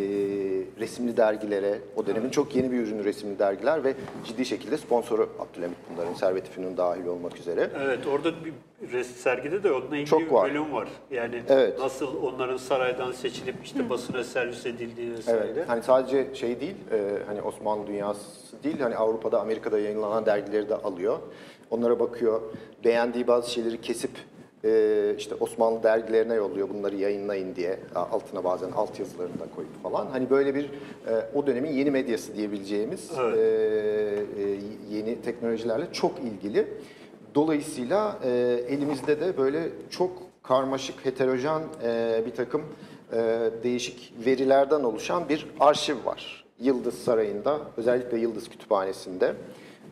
resimli 0.80 1.18
dergilere, 1.18 1.80
o 1.96 2.06
dönemin 2.08 2.30
çok 2.30 2.56
yeni 2.56 2.72
bir 2.72 2.78
ürünü 2.80 3.04
resimli 3.04 3.40
dergiler 3.40 3.84
ve 3.84 3.94
ciddi 4.26 4.46
şekilde 4.46 4.78
sponsoru 4.78 5.30
Abdülhamit 5.40 5.78
bunların, 5.94 6.14
Servet-i 6.14 6.52
Fünun 6.52 6.78
dahil 6.78 7.06
olmak 7.06 7.38
üzere. 7.38 7.70
Evet 7.84 8.00
orada 8.08 8.32
bir 8.44 9.04
sergide 9.04 9.64
de 9.64 9.72
onunla 9.72 9.96
ilgili 9.96 10.06
Çok 10.10 10.22
bir 10.22 10.32
var. 10.32 10.50
bölüm 10.50 10.74
var. 10.74 10.88
Yani 11.12 11.44
Evet. 11.50 11.80
nasıl 11.80 12.24
onların 12.24 12.58
saraydan 12.58 13.12
seçilip 13.12 13.56
işte 13.64 13.90
basına 13.90 14.24
servis 14.24 14.66
edildiği 14.66 15.12
vesaire. 15.12 15.48
Evet, 15.54 15.70
hani 15.70 15.84
sadece 15.84 16.36
şey 16.36 16.60
değil, 16.60 16.76
e, 16.92 17.18
hani 17.28 17.42
Osmanlı 17.42 17.88
dünyası 17.88 18.64
değil, 18.64 18.80
hani 18.80 18.96
Avrupa'da, 18.96 19.42
Amerika'da 19.42 19.80
yayınlanan 19.80 20.26
dergileri 20.26 20.70
de 20.70 20.76
alıyor. 20.76 21.20
Onlara 21.72 22.00
bakıyor, 22.00 22.42
beğendiği 22.84 23.28
bazı 23.28 23.52
şeyleri 23.52 23.82
kesip 23.82 24.12
e, 24.63 25.15
işte 25.17 25.36
Osmanlı 25.39 25.84
dergilerine 25.84 26.34
yolluyor 26.34 26.69
bunları 26.69 26.95
yayınlayın 26.95 27.56
diye. 27.56 27.80
Altına 27.95 28.43
bazen 28.43 28.72
altyazılarını 28.72 29.39
da 29.39 29.45
koyup 29.56 29.84
falan. 29.84 30.08
Hani 30.08 30.30
böyle 30.30 30.56
bir 30.56 30.63
e, 30.63 30.69
o 31.36 31.48
dönemin 31.48 31.72
yeni 31.72 31.91
medyası 31.91 32.36
diyebileceğimiz 32.36 33.12
Evet. 33.19 33.38
e, 33.38 33.41
e, 34.41 34.58
yeni 34.91 35.22
teknolojilerle 35.22 35.88
çok 35.93 36.19
ilgili. 36.19 36.67
Dolayısıyla 37.36 38.19
e, 38.24 38.30
elimizde 38.69 39.19
de 39.19 39.38
böyle 39.38 39.69
çok 39.89 40.12
karmaşık, 40.43 41.06
heterojen 41.06 41.62
e, 41.84 42.22
bir 42.26 42.32
takım 42.32 42.62
e, 43.13 43.50
değişik 43.63 44.13
verilerden 44.26 44.84
oluşan 44.84 45.30
bir 45.30 45.48
arşiv 45.60 46.06
var. 46.06 46.45
Yıldız 46.60 46.93
Sarayı'nda, 46.93 47.60
özellikle 47.78 48.17
Yıldız 48.17 48.50
Kütüphanesi'nde 48.50 49.34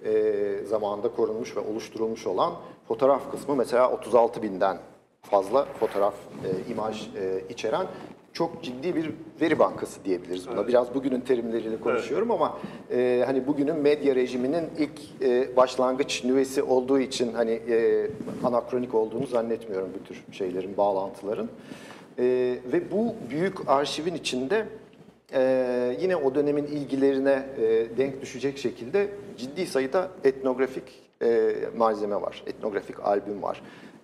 e, 0.05 0.65
zamanında 0.69 1.07
korunmuş 1.07 1.55
ve 1.55 1.59
oluşturulmuş 1.59 2.27
olan 2.27 2.53
fotoğraf 2.87 3.31
kısmı 3.31 3.55
mesela 3.55 3.91
36 3.91 4.41
binden 4.41 4.77
fazla 5.21 5.65
fotoğraf, 5.65 6.13
e, 6.45 6.71
imaj 6.71 7.07
e, 7.07 7.43
içeren 7.49 7.87
çok 8.33 8.63
ciddi 8.63 8.95
bir 8.95 9.11
veri 9.41 9.59
bankası 9.59 10.05
diyebiliriz 10.05 10.47
buna. 10.47 10.67
Biraz 10.67 10.95
bugünün 10.95 11.21
terimleriyle 11.21 11.79
konuşuyorum 11.79 12.31
ama 12.31 12.57
e, 12.91 13.23
hani 13.25 13.47
bugünün 13.47 13.75
medya 13.75 14.15
rejiminin 14.15 14.69
ilk 14.77 15.21
e, 15.21 15.55
başlangıç 15.55 16.23
nüvesi 16.23 16.63
olduğu 16.63 16.99
için 16.99 17.33
hani 17.33 17.51
e, 17.51 18.07
anakronik 18.43 18.95
olduğunu 18.95 19.27
zannetmiyorum 19.27 19.89
bu 19.99 20.03
tür 20.03 20.23
şeylerin, 20.31 20.77
bağlantıların. 20.77 21.49
E, 22.19 22.23
ve 22.73 22.91
bu 22.91 23.15
büyük 23.29 23.69
arşivin 23.69 24.15
içinde 24.15 24.65
e, 25.33 25.97
yine 26.01 26.15
o 26.15 26.35
dönemin 26.35 26.65
ilgilerine 26.65 27.45
e, 27.57 27.97
denk 27.97 28.21
düşecek 28.21 28.57
şekilde 28.57 29.07
ciddi 29.37 29.65
sayıda 29.65 30.11
etnografik 30.23 31.06
e, 31.21 31.55
malzeme 31.77 32.21
var, 32.21 32.43
etnografik 32.47 32.99
albüm 32.99 33.41
var. 33.41 33.61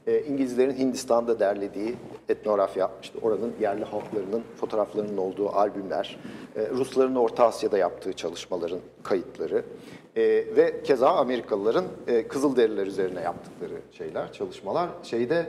E, 0.07 0.21
İngilizlerin 0.21 0.77
Hindistan'da 0.77 1.39
derlediği 1.39 1.95
etnografya, 2.29 2.91
işte 3.01 3.19
oranın 3.21 3.53
yerli 3.61 3.83
halklarının 3.83 4.43
fotoğraflarının 4.55 5.17
olduğu 5.17 5.49
albümler, 5.49 6.19
e, 6.55 6.69
Rusların 6.69 7.15
Orta 7.15 7.45
Asya'da 7.45 7.77
yaptığı 7.77 8.13
çalışmaların 8.13 8.79
kayıtları 9.03 9.63
e, 10.15 10.21
ve 10.55 10.83
keza 10.83 11.09
Amerikalıların 11.09 11.85
e, 12.07 12.27
Kızılderililer 12.27 12.87
üzerine 12.87 13.21
yaptıkları 13.21 13.73
şeyler, 13.91 14.33
çalışmalar. 14.33 14.89
Şeyde 15.03 15.45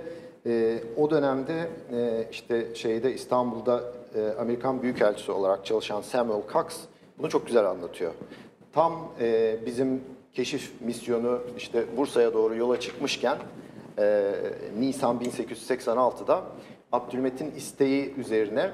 e, 0.46 0.79
o 0.96 1.11
dönemde 1.11 1.68
e, 1.92 2.29
işte 2.31 2.74
şeyde 2.74 3.14
İstanbul'da 3.14 3.83
e, 4.14 4.40
Amerikan 4.40 4.83
Büyükelçisi 4.83 5.33
olarak 5.33 5.66
çalışan 5.66 6.00
Samuel 6.00 6.42
Cox 6.53 6.64
bunu 7.18 7.29
çok 7.29 7.46
güzel 7.46 7.70
anlatıyor. 7.70 8.12
Tam 8.72 9.12
e, 9.20 9.57
bizim 9.66 10.00
keşif 10.35 10.73
misyonu 10.81 11.40
işte 11.59 11.85
Bursa'ya 11.97 12.35
doğru 12.35 12.57
yola 12.57 12.81
çıkmışken 12.81 13.38
e, 13.99 14.33
Nisan 14.79 15.20
1886'da 15.20 16.42
Abdülmet'in 16.92 17.51
isteği 17.51 18.14
üzerine 18.14 18.70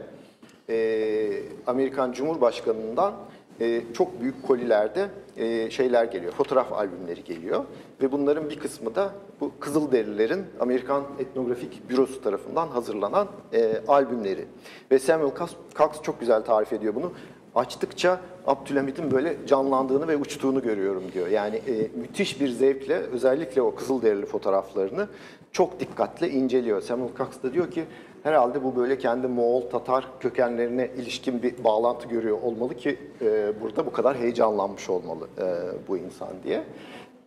e, 0.69 1.43
Amerikan 1.67 2.13
Cumhurbaşkanı'ndan 2.13 3.15
e, 3.61 3.83
çok 3.95 4.21
büyük 4.21 4.47
kolilerde 4.47 5.09
e, 5.37 5.71
şeyler 5.71 6.05
geliyor, 6.05 6.33
fotoğraf 6.33 6.73
albümleri 6.73 7.25
geliyor. 7.25 7.65
Ve 8.03 8.13
bunların 8.13 8.51
bir 8.51 8.59
kısmı 8.59 8.95
da 8.95 9.15
bu 9.41 9.53
Kızılderililerin 9.61 10.45
Amerikan 10.61 11.05
Etnografik 11.19 11.91
Bürosu 11.91 12.23
tarafından 12.23 12.69
hazırlanan 12.69 13.29
e, 13.53 13.83
albümleri. 13.89 14.45
Ve 14.91 14.99
Samuel 14.99 15.33
Cox, 15.79 16.03
çok 16.03 16.21
güzel 16.21 16.43
tarif 16.43 16.73
ediyor 16.73 16.95
bunu. 16.95 17.13
Açtıkça 17.55 18.21
Abdülhamit'in 18.47 19.11
böyle 19.11 19.37
canlandığını 19.47 20.09
ve 20.09 20.17
uçtuğunu 20.17 20.63
görüyorum 20.63 21.03
diyor. 21.13 21.29
Yani 21.29 21.57
e, 21.57 21.99
müthiş 22.01 22.41
bir 22.41 22.49
zevkle 22.49 22.95
özellikle 22.95 23.63
o 23.63 23.75
Kızılderili 23.75 24.27
fotoğraflarını 24.27 25.09
çok 25.53 25.81
dikkatle 25.81 26.31
inceliyor. 26.31 26.81
Samuel 26.81 27.11
Cox 27.19 27.43
da 27.43 27.53
diyor 27.55 27.71
ki 27.71 27.85
herhalde 28.23 28.65
bu 28.65 28.77
böyle 28.77 28.99
kendi 28.99 29.27
Moğol, 29.27 29.61
Tatar 29.71 30.09
kökenlerine 30.21 30.91
ilişkin 30.97 31.43
bir 31.43 31.65
bağlantı 31.65 32.09
görüyor 32.09 32.39
olmalı 32.43 32.77
ki 32.77 32.99
e, 33.23 33.53
burada 33.61 33.87
bu 33.87 33.93
kadar 33.93 34.17
heyecanlanmış 34.17 34.91
olmalı 34.91 35.29
e, 35.39 35.45
bu 35.89 35.97
insan 35.97 36.29
diye. 36.45 36.63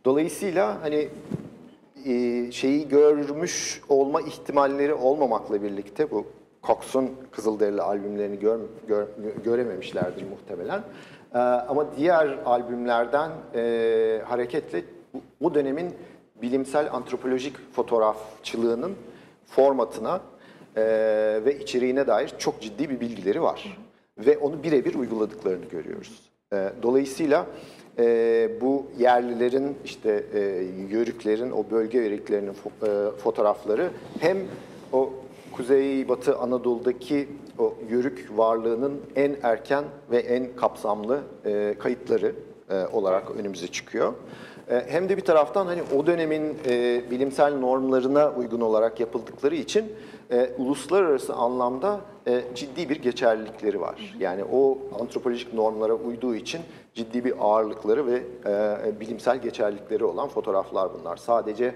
Dolayısıyla 0.06 0.82
hani 0.82 1.10
e, 2.06 2.52
şeyi 2.52 2.88
görmüş 2.88 3.82
olma 3.90 4.22
ihtimalleri 4.22 4.94
olmamakla 4.94 5.64
birlikte 5.64 6.12
bu 6.12 6.26
Cox'un 6.64 7.12
Kızılderili 7.32 7.82
albümlerini 7.82 8.40
gör, 8.40 8.60
gör- 8.88 9.08
görememişlerdir 9.44 10.26
muhtemelen. 10.30 10.82
E, 11.34 11.38
ama 11.38 11.86
diğer 11.98 12.38
albümlerden 12.46 13.32
e, 13.56 14.22
hareketle 14.26 14.84
bu, 15.42 15.54
dönemin 15.56 15.94
bilimsel 16.42 16.94
antropolojik 16.94 17.74
fotoğrafçılığının 17.74 18.92
formatına 19.48 20.22
e, 20.76 20.82
ve 21.46 21.60
içeriğine 21.60 22.08
dair 22.08 22.34
çok 22.38 22.62
ciddi 22.62 22.90
bir 22.90 23.00
bilgileri 23.00 23.42
var. 23.42 23.78
Ve 24.18 24.38
onu 24.38 24.64
birebir 24.64 24.96
uyguladıklarını 24.96 25.66
görüyoruz. 25.66 26.30
E, 26.54 26.70
dolayısıyla 26.84 27.46
e, 28.00 28.50
bu 28.62 28.86
yerlilerin 29.00 29.78
işte 29.86 30.24
e, 30.34 30.40
yörüklerin 30.90 31.52
o 31.52 31.66
bölge 31.72 31.98
yörüklerinin 31.98 32.54
fo- 32.54 33.10
e, 33.10 33.18
fotoğrafları 33.18 33.90
hem 34.20 34.38
o 34.94 35.14
Kuzey 35.54 36.10
Batı 36.10 36.38
Anadolu'daki 36.38 37.28
o 37.60 37.74
yörük 37.90 38.30
varlığının 38.36 39.02
en 39.16 39.36
erken 39.44 39.84
ve 40.12 40.18
en 40.18 40.56
kapsamlı 40.56 41.22
e, 41.46 41.76
kayıtları 41.80 42.36
e, 42.70 42.86
olarak 42.94 43.32
önümüze 43.32 43.68
çıkıyor. 43.68 44.14
E, 44.70 44.84
hem 44.88 45.10
de 45.10 45.18
bir 45.18 45.22
taraftan 45.22 45.66
hani 45.66 45.82
o 45.96 46.08
dönemin 46.08 46.58
e, 46.68 47.02
bilimsel 47.12 47.58
normlarına 47.58 48.32
uygun 48.32 48.62
olarak 48.62 49.00
yapıldıkları 49.00 49.56
için 49.56 49.94
e, 50.32 50.50
uluslararası 50.58 51.34
anlamda 51.34 52.00
e, 52.28 52.42
ciddi 52.56 52.90
bir 52.90 53.02
geçerlilikleri 53.02 53.82
var. 53.82 54.16
Yani 54.20 54.44
o 54.52 54.78
antropolojik 55.02 55.54
normlara 55.54 55.94
uyduğu 55.94 56.36
için 56.36 56.62
ciddi 56.94 57.26
bir 57.26 57.34
ağırlıkları 57.40 58.08
ve 58.08 58.24
e, 58.46 59.00
bilimsel 59.00 59.42
geçerlilikleri 59.42 60.06
olan 60.06 60.30
fotoğraflar 60.30 60.90
bunlar. 61.00 61.18
Sadece 61.18 61.76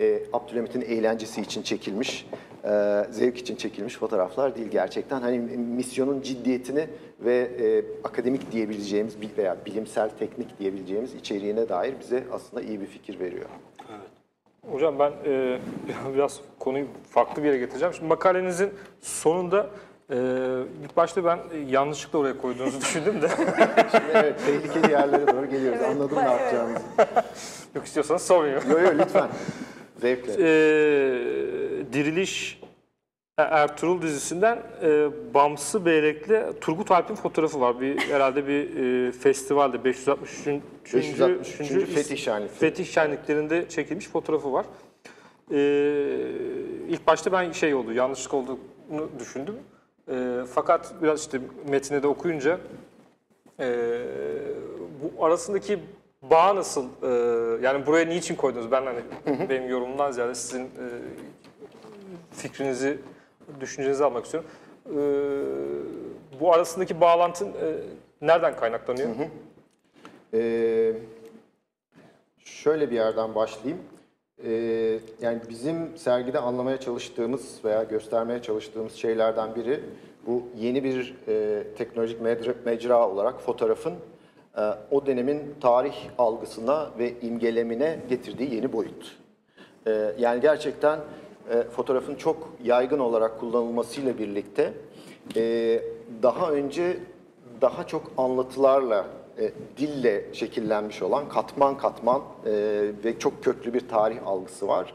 e, 0.00 0.22
Abdülhamit'in 0.32 0.80
eğlencesi 0.80 1.40
için 1.40 1.62
çekilmiş, 1.62 2.26
e, 2.64 3.04
zevk 3.10 3.38
için 3.38 3.56
çekilmiş 3.56 3.96
fotoğraflar 3.96 4.56
değil 4.56 4.68
gerçekten. 4.68 5.20
Hani 5.20 5.38
misyonun 5.58 6.22
ciddiyetini 6.22 6.86
ve 7.20 7.50
e, 7.60 7.84
akademik 8.04 8.52
diyebileceğimiz 8.52 9.16
veya 9.38 9.56
bilimsel 9.66 10.10
teknik 10.18 10.58
diyebileceğimiz 10.58 11.14
içeriğine 11.14 11.68
dair 11.68 11.94
bize 12.00 12.24
aslında 12.32 12.62
iyi 12.62 12.80
bir 12.80 12.86
fikir 12.86 13.20
veriyor. 13.20 13.46
Hocam 14.70 14.98
ben 14.98 15.12
e, 15.26 15.58
biraz 16.14 16.40
konuyu 16.58 16.86
farklı 17.10 17.42
bir 17.42 17.48
yere 17.48 17.58
getireceğim. 17.58 17.94
Şimdi 17.94 18.08
makalenizin 18.08 18.70
sonunda 19.00 19.70
e, 20.10 20.16
ilk 20.84 20.96
başta 20.96 21.24
ben 21.24 21.38
yanlışlıkla 21.68 22.18
oraya 22.18 22.38
koyduğunuzu 22.38 22.80
düşündüm 22.80 23.22
de. 23.22 23.28
Şimdi 23.90 24.10
evet 24.14 24.40
tehlikeli 24.46 24.92
yerlere 24.92 25.26
doğru 25.26 25.50
geliyoruz. 25.50 25.80
Evet, 25.82 25.90
Anladım 25.90 26.18
ne 26.18 26.22
evet. 26.22 26.40
yapacağımızı. 26.40 26.84
Yok 27.74 27.86
istiyorsanız 27.86 28.22
sormayın. 28.22 28.54
Yok 28.54 28.82
yok 28.82 28.94
lütfen. 28.98 29.28
Zevkle. 30.00 30.32
e, 30.32 30.42
Diriliş 31.92 32.60
Ertuğrul 33.38 34.02
dizisinden 34.02 34.58
e, 34.82 35.08
Bamsı 35.34 35.86
Beyrek'le 35.86 36.60
Turgut 36.60 36.90
Alp'in 36.90 37.14
fotoğrafı 37.14 37.60
var. 37.60 37.80
Bir 37.80 37.98
herhalde 37.98 38.48
bir 38.48 38.76
e, 39.08 39.12
festivalde 39.12 39.84
563. 39.84 40.62
563. 40.94 41.68
Fetih 41.94 42.16
Şenlikleri. 42.16 42.58
Fetih 42.58 42.86
Şenliklerinde 42.86 43.68
çekilmiş 43.68 44.08
fotoğrafı 44.08 44.52
var. 44.52 44.66
E, 45.52 45.58
ilk 46.88 47.06
başta 47.06 47.32
ben 47.32 47.52
şey 47.52 47.74
oldu, 47.74 47.92
yanlışlık 47.92 48.34
olduğunu 48.34 48.58
düşündüm. 49.18 49.54
E, 50.08 50.14
fakat 50.54 50.94
biraz 51.02 51.20
işte 51.20 51.40
metni 51.68 52.02
de 52.02 52.06
okuyunca 52.06 52.58
e, 53.60 53.98
bu 55.02 55.24
arasındaki 55.24 55.78
bağ 56.30 56.56
nasıl? 56.56 56.84
e, 57.02 57.08
yani 57.62 57.86
buraya 57.86 58.04
niçin 58.04 58.34
koydunuz? 58.34 58.72
Ben 58.72 58.86
hani 58.86 59.00
benim 59.48 59.68
yorumumdan 59.68 60.12
ziyade 60.12 60.34
sizin 60.34 60.64
e, 60.64 60.86
fikrinizi, 62.32 62.98
düşüncenizi 63.60 64.04
almak 64.04 64.24
istiyorum. 64.24 64.50
E, 64.86 65.00
bu 66.40 66.54
arasındaki 66.54 67.00
bağlantı 67.00 67.44
e, 67.44 67.76
nereden 68.20 68.56
kaynaklanıyor? 68.56 69.08
Ee, 70.34 70.92
şöyle 72.44 72.90
bir 72.90 72.94
yerden 72.94 73.34
başlayayım. 73.34 73.78
Ee, 74.44 74.98
yani 75.22 75.40
bizim 75.48 75.96
sergide 75.96 76.38
anlamaya 76.38 76.80
çalıştığımız 76.80 77.64
veya 77.64 77.82
göstermeye 77.82 78.42
çalıştığımız 78.42 78.92
şeylerden 78.92 79.54
biri 79.54 79.80
bu 80.26 80.42
yeni 80.56 80.84
bir 80.84 81.14
e, 81.28 81.64
teknolojik 81.78 82.20
mecra, 82.64 83.08
olarak 83.08 83.40
fotoğrafın 83.40 83.92
e, 83.92 83.96
o 84.90 85.06
dönemin 85.06 85.54
tarih 85.60 85.94
algısına 86.18 86.90
ve 86.98 87.20
imgelemine 87.20 87.98
getirdiği 88.08 88.54
yeni 88.54 88.72
boyut. 88.72 89.16
Ee, 89.86 90.12
yani 90.18 90.40
gerçekten 90.40 90.98
e, 91.50 91.62
fotoğrafın 91.62 92.14
çok 92.14 92.48
yaygın 92.64 92.98
olarak 92.98 93.40
kullanılmasıyla 93.40 94.18
birlikte 94.18 94.72
e, 95.36 95.82
daha 96.22 96.50
önce 96.50 96.96
daha 97.60 97.86
çok 97.86 98.12
anlatılarla, 98.16 99.06
e, 99.38 99.50
dille 99.78 100.34
şekillenmiş 100.34 101.02
olan 101.02 101.28
katman 101.28 101.76
katman 101.78 102.22
e, 102.46 102.52
ve 103.04 103.18
çok 103.18 103.44
köklü 103.44 103.74
bir 103.74 103.88
tarih 103.88 104.26
algısı 104.26 104.68
var. 104.68 104.94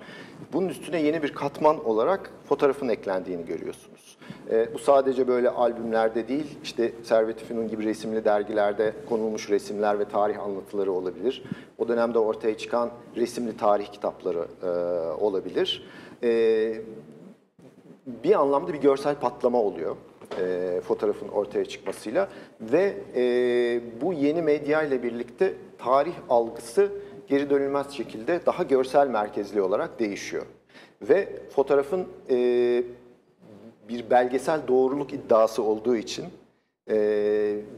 Bunun 0.53 0.69
üstüne 0.69 1.01
yeni 1.01 1.23
bir 1.23 1.33
katman 1.33 1.85
olarak 1.85 2.31
fotoğrafın 2.49 2.87
eklendiğini 2.87 3.45
görüyorsunuz. 3.45 4.14
E, 4.51 4.73
bu 4.73 4.79
sadece 4.79 5.27
böyle 5.27 5.49
albümlerde 5.49 6.27
değil, 6.27 6.57
işte 6.63 6.91
Servet 7.03 7.43
Fünun 7.43 7.67
gibi 7.67 7.83
resimli 7.83 8.25
dergilerde 8.25 8.93
konulmuş 9.09 9.49
resimler 9.49 9.99
ve 9.99 10.05
tarih 10.05 10.43
anlatıları 10.43 10.91
olabilir. 10.91 11.43
O 11.77 11.87
dönemde 11.87 12.19
ortaya 12.19 12.57
çıkan 12.57 12.89
resimli 13.15 13.57
tarih 13.57 13.87
kitapları 13.87 14.47
e, 14.63 14.67
olabilir. 15.23 15.87
E, 16.23 16.81
bir 18.07 18.39
anlamda 18.39 18.73
bir 18.73 18.79
görsel 18.81 19.15
patlama 19.15 19.61
oluyor 19.61 19.95
e, 20.39 20.81
fotoğrafın 20.81 21.27
ortaya 21.27 21.65
çıkmasıyla 21.65 22.29
ve 22.61 22.93
e, 23.15 23.21
bu 24.01 24.13
yeni 24.13 24.41
medya 24.41 24.83
ile 24.83 25.03
birlikte 25.03 25.53
tarih 25.77 26.13
algısı 26.29 26.89
geri 27.27 27.49
dönülmez 27.49 27.91
şekilde 27.91 28.39
daha 28.45 28.63
görsel 28.63 29.07
merkezli 29.07 29.61
olarak 29.61 29.99
değişiyor. 29.99 30.45
Ve 31.01 31.29
fotoğrafın 31.55 32.07
e, 32.29 32.83
bir 33.89 34.09
belgesel 34.09 34.59
doğruluk 34.67 35.13
iddiası 35.13 35.63
olduğu 35.63 35.95
için 35.95 36.25
e, 36.89 36.95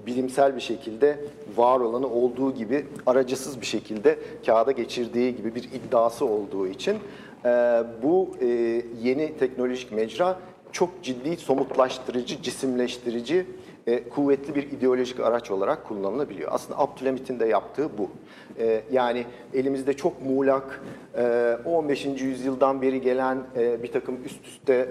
bilimsel 0.06 0.56
bir 0.56 0.62
şekilde 0.62 1.20
var 1.56 1.80
olanı 1.80 2.08
olduğu 2.08 2.54
gibi 2.54 2.86
aracısız 3.06 3.62
bir 3.62 3.66
şekilde 3.66 4.20
kağıda 4.46 4.72
geçirdiği 4.72 5.36
gibi 5.36 5.56
bir 5.56 5.64
iddiası 5.64 6.26
olduğu 6.26 6.68
için 6.68 6.98
e, 7.46 7.84
bu 8.04 8.30
e, 8.42 8.48
yeni 9.04 9.38
teknolojik 9.38 9.92
mecra 9.92 10.40
çok 10.72 11.04
ciddi 11.04 11.38
somutlaştırıcı, 11.38 12.42
cisimleştirici, 12.42 13.46
e, 13.88 14.10
kuvvetli 14.10 14.56
bir 14.56 14.72
ideolojik 14.72 15.20
araç 15.20 15.52
olarak 15.52 15.88
kullanılabiliyor. 15.88 16.52
Aslında 16.54 16.80
Abdülhamit'in 16.80 17.40
de 17.40 17.46
yaptığı 17.46 17.98
bu. 17.98 18.10
E, 18.60 18.82
yani 18.92 19.26
elimizde 19.54 19.94
çok 19.94 20.22
muğlak, 20.22 20.84
e, 21.18 21.58
15. 21.66 22.06
yüzyıldan 22.06 22.82
beri 22.82 23.02
gelen 23.02 23.44
e, 23.58 23.84
bir 23.84 23.92
takım 23.92 24.20
üst 24.26 24.46
üste 24.48 24.74
e, 24.74 24.88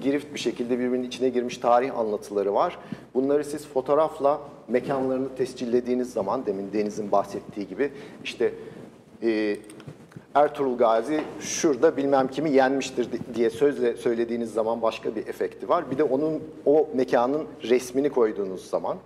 girift 0.00 0.34
bir 0.34 0.38
şekilde 0.38 0.78
birbirinin 0.78 1.06
içine 1.06 1.28
girmiş 1.28 1.58
tarih 1.58 1.98
anlatıları 1.98 2.54
var. 2.54 2.78
Bunları 3.14 3.44
siz 3.44 3.66
fotoğrafla 3.66 4.40
mekanlarını 4.68 5.34
tescillediğiniz 5.36 6.12
zaman, 6.12 6.46
demin 6.46 6.72
Deniz'in 6.72 7.12
bahsettiği 7.12 7.68
gibi 7.68 7.92
işte 8.24 8.52
e, 9.22 9.56
Ertuğrul 10.36 10.76
Gazi 10.76 11.20
şurada 11.40 11.96
bilmem 11.96 12.28
kimi 12.28 12.50
yenmiştir 12.50 13.08
diye 13.34 13.50
sözle 13.50 13.96
söylediğiniz 13.96 14.52
zaman 14.52 14.82
başka 14.82 15.16
bir 15.16 15.26
efekti 15.26 15.68
var. 15.68 15.90
Bir 15.90 15.98
de 15.98 16.02
onun 16.04 16.42
o 16.66 16.88
mekanın 16.94 17.46
resmini 17.62 18.10
koyduğunuz 18.10 18.70
zaman 18.70 18.96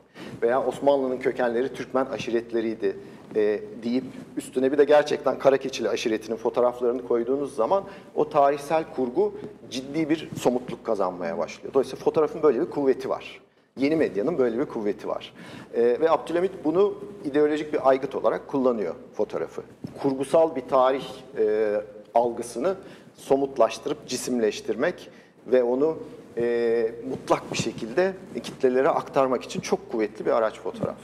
veya 0.42 0.66
Osmanlı'nın 0.66 1.18
kökenleri 1.18 1.74
Türkmen 1.74 2.06
aşiretleriydi 2.06 2.96
e, 3.36 3.60
deyip 3.82 4.04
üstüne 4.36 4.72
bir 4.72 4.78
de 4.78 4.84
gerçekten 4.84 5.38
Karakeçili 5.38 5.88
aşiretinin 5.88 6.36
fotoğraflarını 6.36 7.08
koyduğunuz 7.08 7.54
zaman 7.54 7.84
o 8.14 8.28
tarihsel 8.28 8.84
kurgu 8.96 9.34
ciddi 9.70 10.10
bir 10.10 10.28
somutluk 10.40 10.84
kazanmaya 10.84 11.38
başlıyor. 11.38 11.74
Dolayısıyla 11.74 12.04
fotoğrafın 12.04 12.42
böyle 12.42 12.60
bir 12.60 12.70
kuvveti 12.70 13.08
var. 13.08 13.40
Yeni 13.80 13.96
medyanın 13.96 14.38
böyle 14.38 14.58
bir 14.58 14.64
kuvveti 14.64 15.08
var. 15.08 15.34
Ee, 15.74 15.82
ve 16.00 16.10
Abdülhamit 16.10 16.50
bunu 16.64 16.94
ideolojik 17.24 17.72
bir 17.72 17.88
aygıt 17.88 18.14
olarak 18.14 18.48
kullanıyor 18.48 18.94
fotoğrafı. 19.14 19.62
Kurgusal 20.02 20.56
bir 20.56 20.60
tarih 20.60 21.04
e, 21.38 21.74
algısını 22.14 22.74
somutlaştırıp 23.16 24.06
cisimleştirmek 24.06 25.10
ve 25.46 25.62
onu 25.62 25.98
e, 26.36 26.92
mutlak 27.10 27.52
bir 27.52 27.56
şekilde 27.56 28.12
kitlelere 28.42 28.88
aktarmak 28.88 29.42
için 29.42 29.60
çok 29.60 29.92
kuvvetli 29.92 30.26
bir 30.26 30.30
araç 30.30 30.60
fotoğraf. 30.60 30.98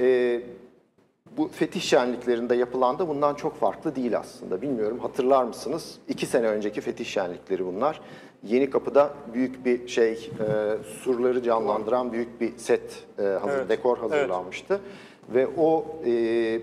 E, 0.00 0.40
bu 1.36 1.48
fetih 1.48 1.80
şenliklerinde 1.80 2.54
yapılan 2.54 2.98
da 2.98 3.08
bundan 3.08 3.34
çok 3.34 3.56
farklı 3.56 3.96
değil 3.96 4.18
aslında. 4.18 4.62
Bilmiyorum 4.62 4.98
hatırlar 4.98 5.44
mısınız? 5.44 5.98
İki 6.08 6.26
sene 6.26 6.46
önceki 6.46 6.80
fetih 6.80 7.06
şenlikleri 7.06 7.66
bunlar. 7.66 8.00
Yeni 8.44 8.70
Kapı'da 8.70 9.14
büyük 9.34 9.64
bir 9.64 9.88
şey, 9.88 10.12
e, 10.12 10.46
surları 11.02 11.42
canlandıran 11.42 12.12
büyük 12.12 12.40
bir 12.40 12.52
set, 12.56 13.04
e, 13.18 13.22
hazır, 13.22 13.58
Evet, 13.58 13.68
dekor 13.68 13.98
hazırlanmıştı. 13.98 14.80
Ve 15.34 15.48
o 15.58 15.86
e, 16.06 16.60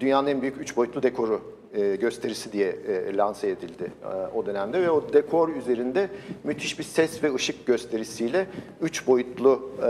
dünyanın 0.00 0.26
en 0.26 0.42
büyük 0.42 0.60
üç 0.60 0.76
boyutlu 0.76 1.02
dekoru 1.02 1.40
e, 1.74 1.96
gösterisi 1.96 2.52
diye 2.52 2.68
e, 2.68 3.16
lanse 3.16 3.48
edildi 3.48 3.92
e, 4.02 4.36
o 4.36 4.46
dönemde. 4.46 4.82
Ve 4.82 4.90
o 4.90 5.12
dekor 5.12 5.48
üzerinde 5.48 6.08
müthiş 6.44 6.78
bir 6.78 6.84
ses 6.84 7.24
ve 7.24 7.34
ışık 7.34 7.66
gösterisiyle 7.66 8.46
üç 8.80 9.06
boyutlu 9.06 9.70
e, 9.78 9.82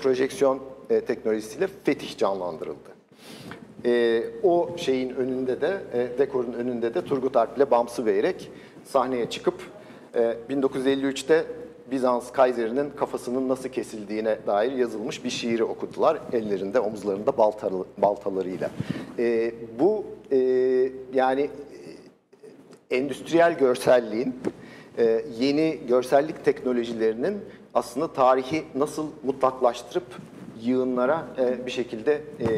projeksiyon 0.00 0.60
e, 0.90 1.00
teknolojisiyle 1.00 1.68
fetih 1.84 2.16
canlandırıldı. 2.16 2.98
E, 3.84 4.22
o 4.42 4.70
şeyin 4.76 5.10
önünde 5.10 5.60
de, 5.60 5.78
e, 5.92 6.18
dekorun 6.18 6.52
önünde 6.52 6.94
de 6.94 7.04
Turgut 7.04 7.36
Alp 7.36 7.56
ile 7.56 7.70
Bamsı 7.70 8.06
Beyrek 8.06 8.50
sahneye 8.84 9.30
çıkıp 9.30 9.54
1953'te 10.14 11.44
Bizans 11.90 12.32
Kayseri'nin 12.32 12.90
kafasının 12.90 13.48
nasıl 13.48 13.68
kesildiğine 13.68 14.38
dair 14.46 14.72
yazılmış 14.72 15.24
bir 15.24 15.30
şiiri 15.30 15.64
okudular. 15.64 16.18
Ellerinde, 16.32 16.80
omuzlarında 16.80 17.38
baltalı, 17.38 17.84
baltalarıyla. 17.98 18.70
E, 19.18 19.54
bu 19.80 20.04
e, 20.32 20.38
yani 21.14 21.50
e, 22.90 22.96
endüstriyel 22.96 23.58
görselliğin, 23.58 24.34
e, 24.98 25.24
yeni 25.38 25.78
görsellik 25.88 26.44
teknolojilerinin 26.44 27.38
aslında 27.74 28.12
tarihi 28.12 28.64
nasıl 28.74 29.06
mutlaklaştırıp 29.22 30.06
yığınlara 30.62 31.26
e, 31.38 31.66
bir 31.66 31.70
şekilde 31.70 32.22
e, 32.40 32.48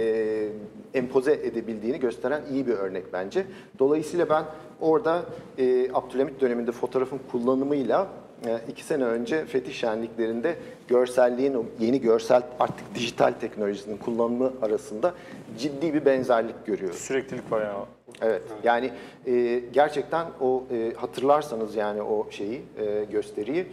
empoze 0.95 1.33
edebildiğini 1.33 2.01
gösteren 2.01 2.43
iyi 2.53 2.67
bir 2.67 2.73
örnek 2.73 3.13
bence. 3.13 3.47
Dolayısıyla 3.79 4.29
ben 4.29 4.45
orada 4.81 5.23
e, 5.59 5.89
Abdülhamit 5.95 6.41
döneminde 6.41 6.73
fotoğrafın 6.73 7.21
kullanımıyla 7.33 8.09
e, 8.47 8.61
iki 8.69 8.85
sene 8.85 9.05
önce 9.05 9.45
Fetih 9.45 9.73
Şenliklerinde 9.73 10.57
görselliğin, 10.89 11.55
o 11.55 11.65
yeni 11.81 12.01
görsel 12.01 12.43
artık 12.61 12.95
dijital 12.95 13.33
teknolojisinin 13.41 13.97
kullanımı 13.97 14.53
arasında 14.63 15.15
ciddi 15.59 15.95
bir 15.95 16.05
benzerlik 16.05 16.67
görüyoruz. 16.67 16.99
Süreklilik 16.99 17.53
var 17.53 17.63
yani. 17.63 17.85
Evet. 18.23 18.43
Yani 18.65 18.91
e, 19.27 19.63
gerçekten 19.73 20.27
o 20.41 20.65
e, 20.71 20.93
hatırlarsanız 20.97 21.77
yani 21.77 22.03
o 22.03 22.31
şeyi 22.31 22.63
e, 22.79 23.05
gösteriyi 23.13 23.67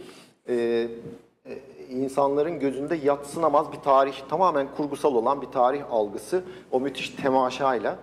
e, 0.48 0.86
insanların 1.90 2.60
gözünde 2.60 2.96
yatsınamaz 2.96 3.72
bir 3.72 3.76
tarih, 3.76 4.22
tamamen 4.28 4.66
kurgusal 4.76 5.14
olan 5.14 5.42
bir 5.42 5.46
tarih 5.46 5.82
algısı 5.90 6.42
o 6.70 6.80
müthiş 6.80 7.10
temaşayla 7.10 7.96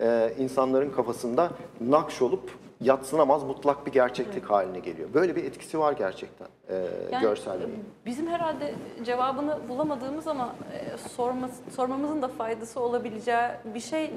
e, 0.00 0.34
insanların 0.38 0.90
kafasında 0.90 1.50
nakş 1.80 2.22
olup 2.22 2.50
yatsınamaz 2.80 3.44
mutlak 3.44 3.86
bir 3.86 3.92
gerçeklik 3.92 4.44
haline 4.44 4.78
geliyor. 4.78 5.08
Böyle 5.14 5.36
bir 5.36 5.44
etkisi 5.44 5.78
var 5.78 5.92
gerçekten 5.92 6.48
e, 6.68 6.74
Yani 7.12 7.22
görselliğin. 7.22 7.84
Bizim 8.06 8.26
herhalde 8.26 8.74
cevabını 9.04 9.58
bulamadığımız 9.68 10.26
ama 10.26 10.54
e, 10.72 10.98
sorma, 11.08 11.48
sormamızın 11.76 12.22
da 12.22 12.28
faydası 12.28 12.80
olabileceği 12.80 13.48
bir 13.74 13.80
şey 13.80 14.10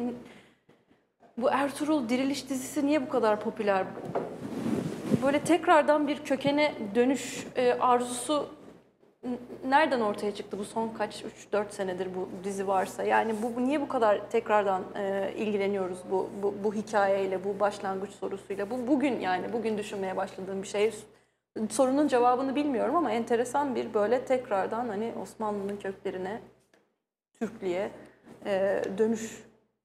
bu 1.38 1.50
Ertuğrul 1.50 2.10
Diriliş 2.10 2.50
dizisi 2.50 2.86
niye 2.86 3.06
bu 3.06 3.10
kadar 3.10 3.40
popüler? 3.40 3.86
böyle 5.26 5.40
tekrardan 5.40 6.08
bir 6.08 6.18
kökene 6.24 6.74
dönüş 6.96 7.48
e, 7.56 7.74
arzusu 7.74 8.48
nereden 9.68 10.02
ortaya 10.02 10.36
çıktı 10.36 10.60
bu 10.60 10.64
son 10.64 10.90
kaç 10.90 11.24
3-4 11.54 11.72
senedir 11.72 12.08
bu 12.16 12.30
dizi 12.44 12.68
varsa? 12.68 13.04
Yani 13.04 13.36
bu, 13.42 13.62
niye 13.64 13.82
bu 13.82 13.88
kadar 13.88 14.30
tekrardan 14.30 14.84
e, 14.96 15.34
ilgileniyoruz 15.38 15.98
bu, 16.12 16.30
bu 16.44 16.54
bu 16.64 16.74
hikayeyle, 16.74 17.44
bu 17.44 17.60
başlangıç 17.60 18.12
sorusuyla? 18.12 18.70
Bu 18.70 18.88
bugün 18.88 19.20
yani 19.20 19.54
bugün 19.54 19.78
düşünmeye 19.78 20.18
başladığım 20.18 20.62
bir 20.62 20.68
şey. 20.68 20.94
Sorunun 21.70 22.08
cevabını 22.08 22.56
bilmiyorum 22.56 22.96
ama 22.96 23.12
enteresan 23.12 23.76
bir 23.76 23.94
böyle 23.94 24.26
tekrardan 24.26 24.88
hani 24.88 25.14
Osmanlı'nın 25.22 25.78
köklerine, 25.78 26.42
Türklüğe 27.40 27.92
e, 28.46 28.82
dönüş 28.98 29.44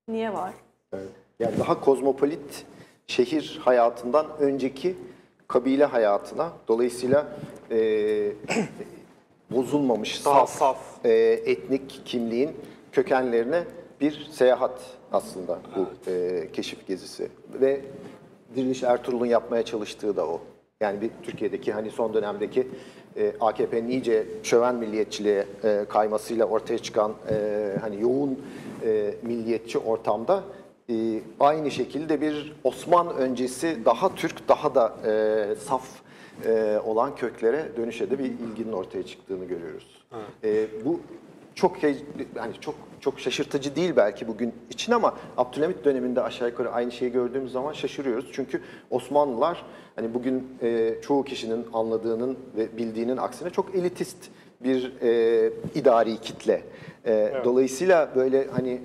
niye 0.09 0.33
var? 0.33 0.53
Yani 1.41 1.59
daha 1.59 1.81
kozmopolit 1.81 2.67
şehir 3.07 3.61
hayatından 3.65 4.27
önceki 4.41 4.97
kabile 5.49 5.85
hayatına 5.85 6.53
dolayısıyla 6.69 7.27
e, 7.71 7.77
bozulmamış 9.51 10.25
Daha 10.25 10.47
saf, 10.47 10.59
saf. 10.59 11.05
e, 11.05 11.11
etnik 11.47 12.03
kimliğin 12.05 12.51
kökenlerine 12.93 13.65
bir 14.01 14.29
seyahat 14.33 14.81
aslında 15.13 15.59
bu 15.77 16.11
e, 16.11 16.49
keşif 16.53 16.87
gezisi 16.87 17.29
ve 17.61 17.81
Diriliş 18.57 18.83
Ertuğrul'un 18.83 19.27
yapmaya 19.27 19.63
çalıştığı 19.65 20.17
da 20.17 20.27
o. 20.27 20.41
Yani 20.81 21.01
bir 21.01 21.11
Türkiye'deki 21.23 21.73
hani 21.73 21.91
son 21.91 22.15
dönemdeki 22.15 22.69
e, 23.17 23.33
AKP'nin 23.41 23.89
iyice 23.89 24.27
şöven 24.43 24.75
milliyetçiliğe 24.75 25.47
e, 25.65 25.85
kaymasıyla 25.89 26.45
ortaya 26.47 26.79
çıkan 26.79 27.13
e, 27.31 27.77
hani 27.81 28.01
yoğun 28.03 28.39
e, 28.85 29.15
milliyetçi 29.23 29.79
ortamda 29.79 30.43
e, 30.91 31.21
aynı 31.41 31.71
şekilde 31.71 32.21
bir 32.21 32.53
Osman 32.65 33.09
öncesi 33.17 33.85
daha 33.85 34.15
Türk, 34.15 34.49
daha 34.49 34.75
da 34.75 34.95
e, 35.07 35.55
saf 35.55 35.85
e, 36.47 36.79
olan 36.85 37.15
köklere 37.15 37.69
dönüşe 37.77 38.11
de 38.11 38.19
bir 38.19 38.25
ilginin 38.25 38.73
ortaya 38.73 39.07
çıktığını 39.07 39.45
görüyoruz. 39.45 39.87
E, 40.45 40.67
bu 40.85 41.01
çok 41.55 41.77
hani 42.37 42.53
çok 42.61 42.75
çok 43.01 43.21
şaşırtıcı 43.21 43.77
değil 43.77 43.93
belki 43.97 44.29
bugün 44.29 44.55
için 44.71 44.93
ama 44.93 45.15
Abdülhamit 45.37 45.85
döneminde 45.85 46.23
aşağı 46.23 46.49
yukarı 46.49 46.71
aynı 46.71 46.93
şeyi 46.93 47.13
gördüğümüz 47.13 47.53
zaman 47.53 47.73
şaşırıyoruz. 47.73 48.27
Çünkü 48.33 48.61
Osmanlılar 48.91 49.65
hani 49.97 50.15
bugün 50.15 50.49
e, 50.63 50.95
çoğu 51.03 51.25
kişinin 51.25 51.67
anladığının 51.73 52.39
ve 52.57 52.77
bildiğinin 52.77 53.17
aksine 53.17 53.51
çok 53.51 53.75
elitist 53.75 54.17
bir 54.61 54.93
e, 55.03 55.51
idari 55.75 56.17
kitle. 56.17 56.63
E, 57.07 57.33
Dolayısıyla 57.45 58.09
böyle 58.17 58.47
hani 58.53 58.71
e, 58.71 58.79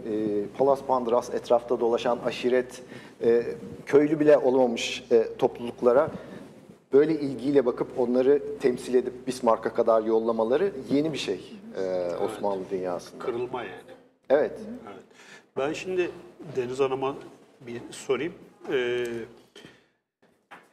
palas 0.57 0.79
pandras 0.87 1.33
etrafta 1.33 1.79
dolaşan 1.79 2.19
aşiret, 2.25 2.81
e, 3.23 3.43
köylü 3.85 4.19
bile 4.19 4.37
olmamış 4.37 5.03
e, 5.11 5.23
topluluklara 5.37 6.11
böyle 6.95 7.19
ilgiyle 7.19 7.65
bakıp 7.65 7.99
onları 7.99 8.41
temsil 8.59 8.93
edip 8.93 9.27
Bismarck'a 9.27 9.73
kadar 9.73 10.03
yollamaları 10.03 10.71
yeni 10.91 11.13
bir 11.13 11.17
şey 11.17 11.39
e, 11.77 12.15
Osmanlı 12.15 12.63
dünyasında. 12.71 13.23
Kırılma 13.23 13.63
yani. 13.63 13.73
Evet. 14.29 14.51
Evet. 14.93 15.03
Ben 15.57 15.73
şimdi 15.73 16.11
Deniz 16.55 16.79
Hanım'a 16.79 17.15
bir 17.61 17.81
sorayım. 17.91 18.33
Ee, 18.71 19.05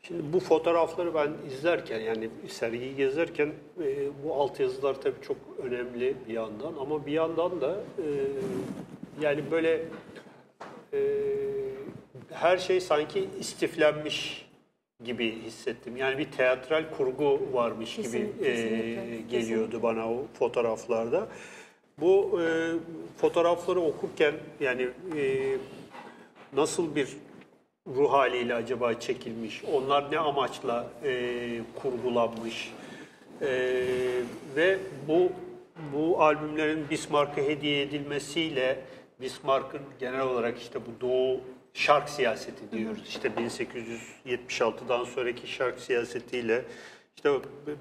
şimdi 0.03 0.33
bu 0.33 0.41
fotoğrafları 0.41 1.15
ben 1.15 1.31
izlerken 1.49 2.01
yani 2.01 2.31
sergiyi 2.49 2.97
gezerken 2.97 3.53
e, 3.83 4.09
bu 4.25 4.35
altyazılar 4.35 5.01
tabii 5.01 5.23
çok 5.23 5.37
önemli 5.63 6.17
bir 6.29 6.35
yandan 6.35 6.75
ama 6.81 7.07
bir 7.07 7.13
yandan 7.13 7.61
da 7.61 7.77
e, 7.99 8.07
yani 9.21 9.51
böyle 9.51 9.85
e, 10.93 11.01
her 12.31 12.59
şey 12.59 12.81
sanki 12.81 13.29
istiflenmiş 13.41 14.52
gibi 15.05 15.43
hissettim. 15.43 15.97
Yani 15.97 16.19
bir 16.19 16.25
teatral 16.25 16.85
kurgu 16.97 17.41
varmış 17.53 17.97
gibi 17.97 18.03
Kesinlikle, 18.03 18.49
e, 18.49 18.55
kesinlikle, 18.55 19.39
geliyordu 19.39 19.81
bana 19.83 20.13
o 20.13 20.27
fotoğraflarda. 20.39 21.29
Bu 21.99 22.41
e, 22.43 22.47
fotoğrafları 23.17 23.81
okurken 23.81 24.35
yani 24.61 24.89
e, 25.17 25.57
nasıl 26.53 26.97
bir 26.97 27.09
ruh 27.87 28.13
haliyle 28.13 28.55
acaba 28.55 29.01
çekilmiş? 29.01 29.63
Onlar 29.73 30.13
ne 30.13 30.19
amaçla 30.19 30.87
e, 31.05 31.61
kurgulanmış? 31.83 32.73
E, 33.43 33.49
ve 34.57 34.79
bu 35.09 35.33
bu 35.93 36.23
albümlerin 36.23 36.91
Bismarck'a 36.91 37.43
hediye 37.43 37.83
edilmesiyle 37.83 38.79
Bismarck'ın 39.21 39.81
genel 40.01 40.21
olarak 40.21 40.59
işte 40.59 40.79
bu 40.81 41.01
Doğu 41.01 41.41
şark 41.75 42.09
siyaseti 42.09 42.73
diyoruz. 42.73 43.03
İşte 43.09 43.29
1876'dan 43.29 45.05
sonraki 45.05 45.47
şark 45.47 45.81
siyasetiyle 45.81 46.65
işte 47.17 47.31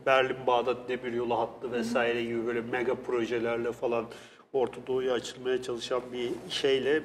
Berlin 0.05 0.47
Bağdat 0.47 0.89
Demiryolu 0.89 1.39
hattı 1.39 1.71
vesaire 1.71 2.23
gibi 2.23 2.45
böyle 2.45 2.61
mega 2.61 2.95
projelerle 2.95 3.71
falan 3.71 4.05
Orta 4.53 4.87
Doğu'ya 4.87 5.13
açılmaya 5.13 5.61
çalışan 5.61 6.01
bir 6.13 6.31
şeyle 6.49 7.01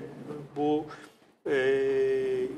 bu 0.57 0.87
e, 1.47 2.49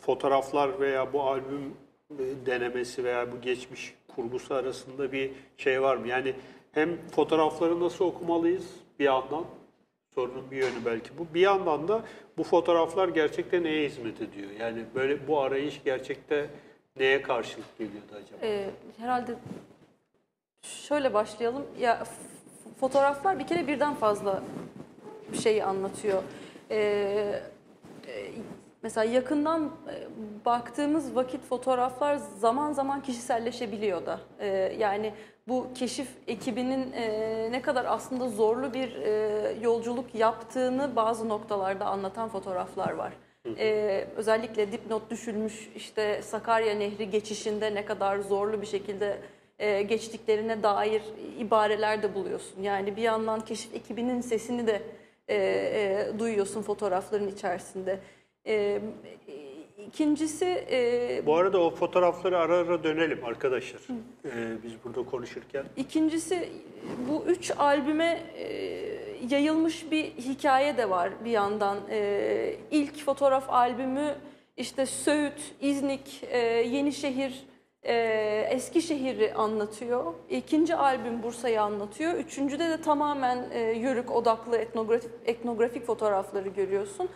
fotoğraflar 0.00 0.80
veya 0.80 1.12
bu 1.12 1.22
albüm 1.22 1.74
e, 2.10 2.46
denemesi 2.46 3.04
veya 3.04 3.32
bu 3.32 3.40
geçmiş 3.40 3.94
kurgusu 4.08 4.54
arasında 4.54 5.12
bir 5.12 5.30
şey 5.58 5.82
var 5.82 5.96
mı? 5.96 6.08
Yani 6.08 6.34
hem 6.72 7.08
fotoğrafları 7.10 7.80
nasıl 7.80 8.04
okumalıyız 8.04 8.66
bir 8.98 9.04
yandan 9.04 9.44
sorunun 10.14 10.50
bir 10.50 10.56
yönü 10.56 10.84
belki 10.84 11.18
bu. 11.18 11.34
Bir 11.34 11.40
yandan 11.40 11.88
da 11.88 12.04
bu 12.38 12.44
fotoğraflar 12.44 13.08
gerçekten 13.08 13.64
neye 13.64 13.88
hizmet 13.88 14.22
ediyor? 14.22 14.50
Yani 14.60 14.84
böyle 14.94 15.28
bu 15.28 15.40
arayış 15.40 15.80
gerçekte 15.84 16.46
neye 16.98 17.22
karşılık 17.22 17.78
geliyordu 17.78 18.12
acaba? 18.12 18.38
Ee, 18.42 18.70
herhalde 18.98 19.34
şöyle 20.62 21.14
başlayalım. 21.14 21.66
Ya 21.78 22.04
fotoğraflar 22.80 23.38
bir 23.38 23.46
kere 23.46 23.66
birden 23.66 23.94
fazla 23.94 24.42
şeyi 25.42 25.64
anlatıyor. 25.64 26.22
Ee, 26.70 27.42
e, 28.06 28.30
mesela 28.86 29.04
yakından 29.04 29.64
e, 29.64 29.94
baktığımız 30.44 31.16
vakit 31.16 31.44
fotoğraflar 31.44 32.16
zaman 32.16 32.72
zaman 32.72 33.02
kişiselleşebiliyor 33.02 34.06
da. 34.06 34.20
Ee, 34.40 34.46
yani 34.78 35.12
bu 35.48 35.66
keşif 35.74 36.08
ekibinin 36.26 36.92
e, 36.92 37.48
ne 37.52 37.62
kadar 37.62 37.84
aslında 37.84 38.28
zorlu 38.28 38.74
bir 38.74 38.96
e, 38.96 39.54
yolculuk 39.62 40.14
yaptığını 40.14 40.96
bazı 40.96 41.28
noktalarda 41.28 41.84
anlatan 41.86 42.28
fotoğraflar 42.28 42.92
var. 42.92 43.12
Ee, 43.58 44.06
özellikle 44.16 44.72
dipnot 44.72 45.10
düşülmüş 45.10 45.70
işte 45.76 46.22
Sakarya 46.22 46.74
Nehri 46.74 47.10
geçişinde 47.10 47.74
ne 47.74 47.84
kadar 47.84 48.18
zorlu 48.18 48.62
bir 48.62 48.66
şekilde 48.66 49.18
e, 49.58 49.82
geçtiklerine 49.82 50.62
dair 50.62 51.02
ibareler 51.38 52.02
de 52.02 52.14
buluyorsun. 52.14 52.62
Yani 52.62 52.96
bir 52.96 53.02
yandan 53.02 53.40
keşif 53.40 53.74
ekibinin 53.74 54.20
sesini 54.20 54.66
de 54.66 54.82
e, 55.28 55.36
e, 55.36 56.18
duyuyorsun 56.18 56.62
fotoğrafların 56.62 57.28
içerisinde. 57.28 57.98
E, 58.46 58.80
ikincisi 59.86 60.66
e, 60.70 61.22
Bu 61.26 61.36
arada 61.36 61.60
o 61.60 61.70
fotoğrafları 61.70 62.38
ara 62.38 62.56
ara 62.56 62.84
dönelim 62.84 63.24
arkadaşlar. 63.24 63.80
Ee, 64.24 64.28
biz 64.64 64.72
burada 64.84 65.10
konuşurken. 65.10 65.64
İkincisi 65.76 66.48
bu 67.08 67.24
üç 67.26 67.52
albüme 67.58 68.20
e, 68.36 68.46
yayılmış 69.30 69.90
bir 69.90 70.04
hikaye 70.04 70.76
de 70.76 70.90
var 70.90 71.10
bir 71.24 71.30
yandan. 71.30 71.78
E, 71.90 72.54
ilk 72.70 73.04
fotoğraf 73.04 73.50
albümü 73.50 74.14
işte 74.56 74.86
Söğüt, 74.86 75.54
İznik, 75.60 76.24
e, 76.30 76.38
Yenişehir, 76.48 77.46
e, 77.82 77.94
Eskişehir'i 78.50 79.34
anlatıyor. 79.34 80.14
İkinci 80.30 80.74
albüm 80.76 81.22
Bursa'yı 81.22 81.62
anlatıyor. 81.62 82.14
Üçüncüde 82.14 82.68
de 82.70 82.80
tamamen 82.80 83.50
e, 83.52 83.60
yörük 83.60 84.10
odaklı 84.10 84.56
etnografik, 84.56 85.10
etnografik 85.26 85.86
fotoğrafları 85.86 86.48
görüyorsun. 86.48 87.08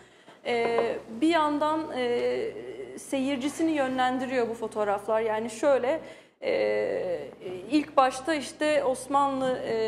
E, 0.45 0.95
bir 1.21 1.27
yandan 1.27 1.81
e, 1.95 2.51
seyircisini 2.97 3.71
yönlendiriyor 3.71 4.49
bu 4.49 4.53
fotoğraflar. 4.53 5.21
Yani 5.21 5.49
şöyle 5.49 6.01
e, 6.43 7.27
ilk 7.71 7.97
başta 7.97 8.33
işte 8.33 8.83
Osmanlı 8.83 9.57
e, 9.67 9.81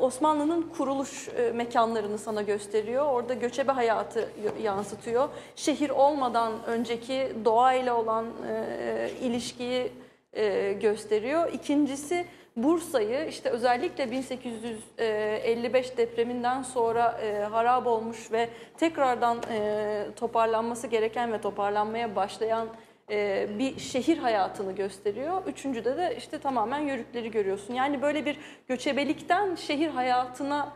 Osmanlı'nın 0.00 0.62
kuruluş 0.62 1.28
e, 1.28 1.52
mekanlarını 1.52 2.18
sana 2.18 2.42
gösteriyor. 2.42 3.06
Orada 3.06 3.34
göçebe 3.34 3.72
hayatı 3.72 4.28
yansıtıyor. 4.62 5.28
Şehir 5.56 5.90
olmadan 5.90 6.52
önceki 6.66 7.32
doğayla 7.44 7.96
olan 7.96 8.26
e, 8.48 9.10
ilişkiyi 9.20 9.92
e, 10.32 10.72
gösteriyor. 10.72 11.52
İkincisi 11.52 12.26
Bursa'yı 12.56 13.26
işte 13.28 13.48
özellikle 13.48 14.10
1855 14.10 15.96
depreminden 15.96 16.62
sonra 16.62 17.20
e, 17.22 17.42
harap 17.42 17.86
olmuş 17.86 18.32
ve 18.32 18.48
tekrardan 18.76 19.38
e, 19.50 20.04
toparlanması 20.16 20.86
gereken 20.86 21.32
ve 21.32 21.40
toparlanmaya 21.40 22.16
başlayan 22.16 22.68
e, 23.10 23.48
bir 23.58 23.78
şehir 23.78 24.18
hayatını 24.18 24.72
gösteriyor. 24.72 25.42
Üçüncüde 25.46 25.96
de 25.96 26.14
işte 26.18 26.38
tamamen 26.38 26.80
yörükleri 26.80 27.30
görüyorsun. 27.30 27.74
Yani 27.74 28.02
böyle 28.02 28.24
bir 28.24 28.38
göçebelikten 28.68 29.54
şehir 29.54 29.88
hayatına 29.88 30.72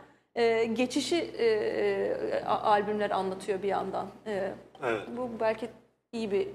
geçişi 0.73 1.31
albümler 2.45 3.09
anlatıyor 3.11 3.63
bir 3.63 3.67
yandan. 3.67 4.07
Evet. 4.25 4.53
bu 5.17 5.29
belki 5.39 5.69
iyi 6.11 6.31
bir 6.31 6.47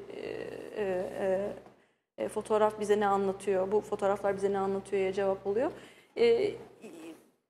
e, 2.22 2.28
fotoğraf 2.28 2.80
bize 2.80 3.00
ne 3.00 3.06
anlatıyor, 3.06 3.72
bu 3.72 3.80
fotoğraflar 3.80 4.36
bize 4.36 4.52
ne 4.52 4.58
anlatıyor'ya 4.58 5.12
cevap 5.12 5.46
oluyor. 5.46 5.72
E, 6.18 6.54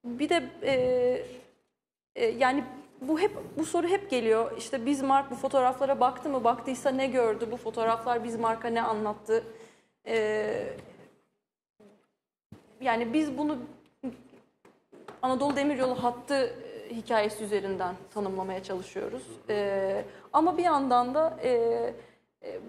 bir 0.05 0.29
de 0.29 0.43
e, 0.63 0.73
e, 2.17 2.27
yani 2.27 2.65
bu 3.01 3.21
hep 3.21 3.33
bu 3.59 3.65
soru 3.65 3.89
hep 3.89 4.11
geliyor. 4.11 4.53
İşte 4.59 4.87
Bismarck 4.87 5.31
bu 5.31 5.35
fotoğraflara 5.35 6.01
baktı 6.01 6.29
mı? 6.29 6.45
Baktıysa 6.45 6.91
ne 6.91 7.07
gördü? 7.07 7.49
Bu 7.51 7.57
fotoğraflar 7.57 8.25
Bismarck'a 8.25 8.69
ne 8.69 8.83
anlattı? 8.83 9.45
E, 10.07 10.77
yani 12.81 13.13
biz 13.13 13.39
bunu 13.39 13.59
Anadolu 15.23 15.57
Demiryolu 15.57 16.03
hattı 16.03 16.55
hikayesi 16.91 17.45
üzerinden 17.45 17.95
tanımlamaya 18.15 18.63
çalışıyoruz. 18.63 19.23
E, 19.49 20.05
ama 20.33 20.59
bir 20.59 20.65
yandan 20.65 21.15
da 21.15 21.39
e, 21.45 21.95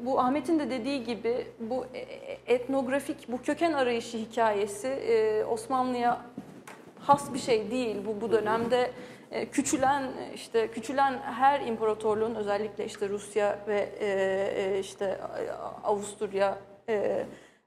bu 0.06 0.20
Ahmet'in 0.20 0.60
de 0.60 0.70
dediği 0.70 1.04
gibi 1.04 1.48
bu 1.60 1.86
e, 1.94 2.00
e, 2.00 2.38
etnografik, 2.48 3.32
bu 3.32 3.42
köken 3.42 3.74
arayışı 3.74 4.18
hikayesi 4.18 4.88
e, 4.88 5.46
Osmanlı'ya 5.46 6.22
has 7.00 7.34
bir 7.34 7.40
şey 7.40 7.72
değil. 7.72 7.98
Bu 8.06 8.22
bu 8.22 8.32
dönemde 8.32 8.92
e, 9.32 9.46
küçülen 9.46 10.04
işte 10.36 10.68
küçülen 10.68 11.20
her 11.20 11.62
imparatorluğun 11.62 12.36
özellikle 12.36 12.86
işte 12.86 13.10
Rusya 13.10 13.60
ve 13.68 13.90
e, 14.00 14.08
e, 14.08 14.80
işte 14.80 15.06
e, 15.06 15.52
Avusturya 15.84 16.58
e, 16.90 17.26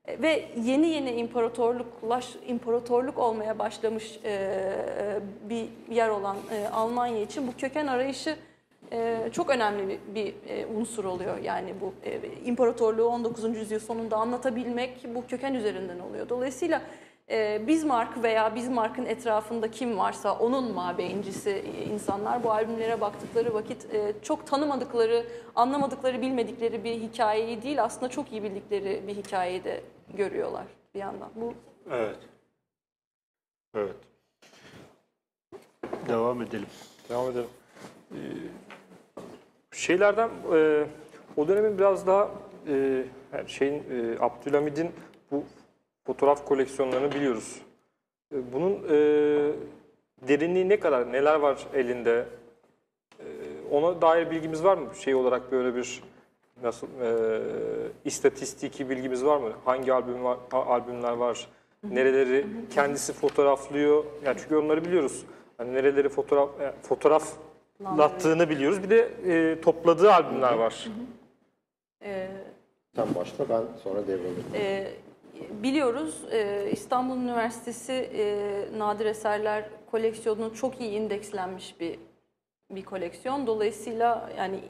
ve 0.08 0.44
yeni 0.56 0.86
yeni 0.86 1.10
imparatorluklaş 1.10 2.36
imparatorluk 2.46 3.18
olmaya 3.18 3.58
başlamış 3.58 4.20
e, 4.24 4.32
e, 4.32 5.20
bir 5.50 5.68
yer 5.94 6.08
olan 6.08 6.36
e, 6.52 6.68
Almanya 6.68 7.20
için 7.20 7.48
bu 7.48 7.56
köken 7.56 7.86
arayışı 7.86 8.30
e, 8.30 8.36
çok 9.32 9.50
önemli 9.50 10.00
bir, 10.14 10.34
e, 10.48 10.66
unsur 10.66 11.04
oluyor. 11.04 11.38
Yani 11.38 11.74
bu 11.80 11.94
e, 12.04 12.20
imparatorluğu 12.44 13.04
19. 13.04 13.56
yüzyıl 13.56 13.80
sonunda 13.80 14.16
anlatabilmek 14.16 15.06
bu 15.14 15.26
köken 15.26 15.54
üzerinden 15.54 15.98
oluyor. 15.98 16.28
Dolayısıyla 16.28 16.82
e, 17.30 17.66
Bismarck 17.66 18.22
veya 18.22 18.54
Bismarck'ın 18.54 19.04
etrafında 19.04 19.70
kim 19.70 19.98
varsa 19.98 20.38
onun 20.38 20.72
mabeyincisi 20.72 21.64
insanlar 21.92 22.44
bu 22.44 22.52
albümlere 22.52 23.00
baktıkları 23.00 23.54
vakit 23.54 23.86
çok 24.22 24.46
tanımadıkları, 24.46 25.26
anlamadıkları, 25.54 26.22
bilmedikleri 26.22 26.84
bir 26.84 26.94
hikayeyi 26.94 27.62
değil 27.62 27.82
aslında 27.82 28.08
çok 28.08 28.32
iyi 28.32 28.42
bildikleri 28.42 29.02
bir 29.06 29.14
hikayeyi 29.14 29.64
de 29.64 29.82
görüyorlar 30.14 30.64
bir 30.94 31.00
yandan. 31.00 31.30
Bu 31.34 31.54
Evet. 31.90 32.18
Evet. 33.74 33.96
Devam 36.08 36.42
edelim. 36.42 36.68
Devam 37.08 37.30
edelim. 37.30 37.48
Ee, 38.12 38.16
şeylerden 39.76 40.30
e, 40.54 40.84
o 41.36 41.48
dönemin 41.48 41.78
biraz 41.78 42.06
daha 42.06 42.30
e, 42.68 43.04
yani 43.32 43.48
şeyin 43.48 43.74
e, 43.74 44.16
Abdülhamid'in 44.20 44.90
bu 45.30 45.44
fotoğraf 46.06 46.46
koleksiyonlarını 46.46 47.12
biliyoruz. 47.12 47.62
E, 48.34 48.52
bunun 48.52 48.72
e, 48.72 48.96
derinliği 50.28 50.68
ne 50.68 50.80
kadar, 50.80 51.12
neler 51.12 51.34
var 51.34 51.66
elinde? 51.74 52.24
E, 53.20 53.24
ona 53.70 54.02
dair 54.02 54.30
bilgimiz 54.30 54.64
var 54.64 54.78
mı? 54.78 54.94
Şey 54.94 55.14
olarak 55.14 55.52
böyle 55.52 55.76
bir 55.76 56.02
nasıl 56.62 56.86
e, 56.86 57.40
istatistiki 58.04 58.90
bilgimiz 58.90 59.24
var 59.24 59.36
mı? 59.36 59.52
Hangi 59.64 59.92
albüm 59.92 60.24
var, 60.24 60.38
albümler 60.52 61.12
var? 61.12 61.48
Nereleri 61.90 62.46
kendisi 62.74 63.12
fotoğraflıyor? 63.12 64.04
Yani 64.24 64.36
çünkü 64.42 64.56
onları 64.56 64.84
biliyoruz. 64.84 65.24
Hani 65.58 65.74
nereleri 65.74 66.08
fotoğraf 66.08 66.50
e, 66.60 66.72
fotoğraflattığını 67.78 68.50
biliyoruz. 68.50 68.82
Bir 68.82 68.90
de 68.90 69.08
e, 69.26 69.60
topladığı 69.60 70.12
albümler 70.12 70.52
var. 70.52 70.86
e, 72.04 72.28
Sen 72.96 73.14
başla 73.14 73.48
ben 73.48 73.62
sonra 73.82 74.06
devralırım. 74.06 74.44
E, 74.54 74.86
biliyoruz 75.62 76.24
e, 76.32 76.70
İstanbul 76.72 77.16
Üniversitesi 77.16 77.92
e, 77.92 78.78
Nadir 78.78 79.06
Eserler 79.06 79.64
koleksiyonu 79.90 80.54
çok 80.54 80.80
iyi 80.80 80.90
indekslenmiş 80.90 81.80
bir 81.80 81.98
bir 82.70 82.84
koleksiyon. 82.84 83.46
Dolayısıyla 83.46 84.30
yani 84.38 84.60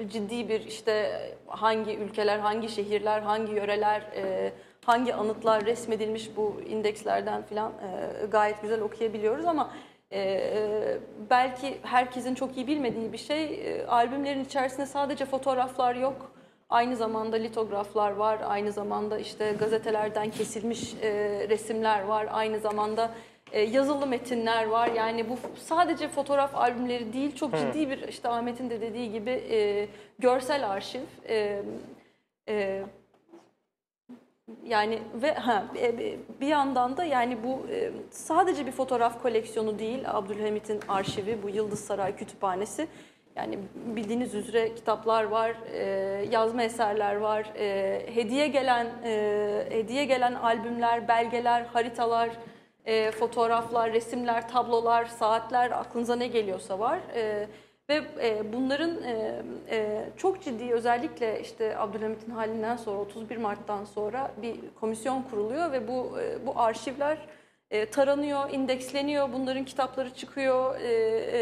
e, 0.00 0.08
ciddi 0.08 0.48
bir 0.48 0.60
işte 0.60 1.20
hangi 1.46 1.96
ülkeler, 1.96 2.38
hangi 2.38 2.68
şehirler, 2.68 3.20
hangi 3.20 3.52
yöreler, 3.52 4.00
e, 4.16 4.52
hangi 4.84 5.14
anıtlar 5.14 5.64
resmedilmiş 5.66 6.36
bu 6.36 6.60
indekslerden 6.68 7.42
filan 7.42 7.72
e, 7.72 8.26
gayet 8.26 8.62
güzel 8.62 8.80
okuyabiliyoruz 8.80 9.44
ama 9.44 9.70
e, 10.14 10.20
e, 10.20 10.98
belki 11.30 11.78
herkesin 11.82 12.34
çok 12.34 12.56
iyi 12.56 12.66
bilmediği 12.66 13.12
bir 13.12 13.18
şey 13.18 13.44
e, 13.44 13.86
albümlerin 13.86 14.44
içerisinde 14.44 14.86
sadece 14.86 15.24
fotoğraflar 15.24 15.94
yok. 15.94 16.32
Aynı 16.68 16.96
zamanda 16.96 17.36
litograflar 17.36 18.10
var, 18.10 18.38
aynı 18.46 18.72
zamanda 18.72 19.18
işte 19.18 19.52
gazetelerden 19.58 20.30
kesilmiş 20.30 20.94
e, 21.02 21.10
resimler 21.48 22.02
var, 22.02 22.28
aynı 22.30 22.58
zamanda 22.58 23.10
e, 23.52 23.60
yazılı 23.60 24.06
metinler 24.06 24.66
var. 24.66 24.90
Yani 24.96 25.28
bu 25.28 25.38
sadece 25.58 26.08
fotoğraf 26.08 26.56
albümleri 26.56 27.12
değil, 27.12 27.36
çok 27.36 27.56
ciddi 27.56 27.90
bir 27.90 28.08
işte 28.08 28.28
Ahmet'in 28.28 28.70
de 28.70 28.80
dediği 28.80 29.12
gibi 29.12 29.30
e, 29.30 29.88
görsel 30.18 30.70
arşiv. 30.70 31.02
E, 31.28 31.62
e, 32.48 32.82
yani 34.64 35.02
ve 35.14 35.34
ha, 35.34 35.64
e, 35.76 36.18
bir 36.40 36.46
yandan 36.46 36.96
da 36.96 37.04
yani 37.04 37.38
bu 37.44 37.66
e, 37.70 37.92
sadece 38.10 38.66
bir 38.66 38.72
fotoğraf 38.72 39.22
koleksiyonu 39.22 39.78
değil 39.78 40.02
Abdülhamit'in 40.06 40.80
arşivi 40.88 41.42
bu 41.42 41.48
Yıldız 41.48 41.80
Saray 41.80 42.16
Kütüphanesi. 42.16 42.88
Yani 43.36 43.58
bildiğiniz 43.74 44.34
üzere 44.34 44.74
kitaplar 44.74 45.24
var, 45.24 45.56
e, 45.72 45.84
yazma 46.30 46.62
eserler 46.62 47.16
var, 47.16 47.52
e, 47.58 48.02
hediye 48.14 48.48
gelen 48.48 48.86
e, 49.04 49.66
hediye 49.70 50.04
gelen 50.04 50.34
albümler, 50.34 51.08
belgeler, 51.08 51.62
haritalar, 51.62 52.30
e, 52.84 53.10
fotoğraflar, 53.10 53.92
resimler, 53.92 54.48
tablolar, 54.48 55.04
saatler 55.04 55.70
aklınıza 55.70 56.16
ne 56.16 56.26
geliyorsa 56.26 56.78
var. 56.78 56.98
E, 57.14 57.46
ve 57.90 58.02
e, 58.22 58.52
bunların 58.52 59.02
e, 59.02 59.42
e, 59.70 60.04
çok 60.16 60.42
ciddi 60.42 60.72
özellikle 60.72 61.40
işte 61.40 61.78
Abdülhamit'in 61.78 62.30
halinden 62.30 62.76
sonra 62.76 62.98
31 62.98 63.36
Mart'tan 63.36 63.84
sonra 63.84 64.30
bir 64.42 64.56
komisyon 64.80 65.22
kuruluyor 65.22 65.72
ve 65.72 65.88
bu 65.88 66.20
e, 66.20 66.46
bu 66.46 66.60
arşivler 66.60 67.18
e, 67.70 67.86
taranıyor, 67.90 68.50
indeksleniyor, 68.50 69.32
bunların 69.32 69.64
kitapları 69.64 70.14
çıkıyor, 70.14 70.80
e, 70.80 70.86
e, 70.88 71.38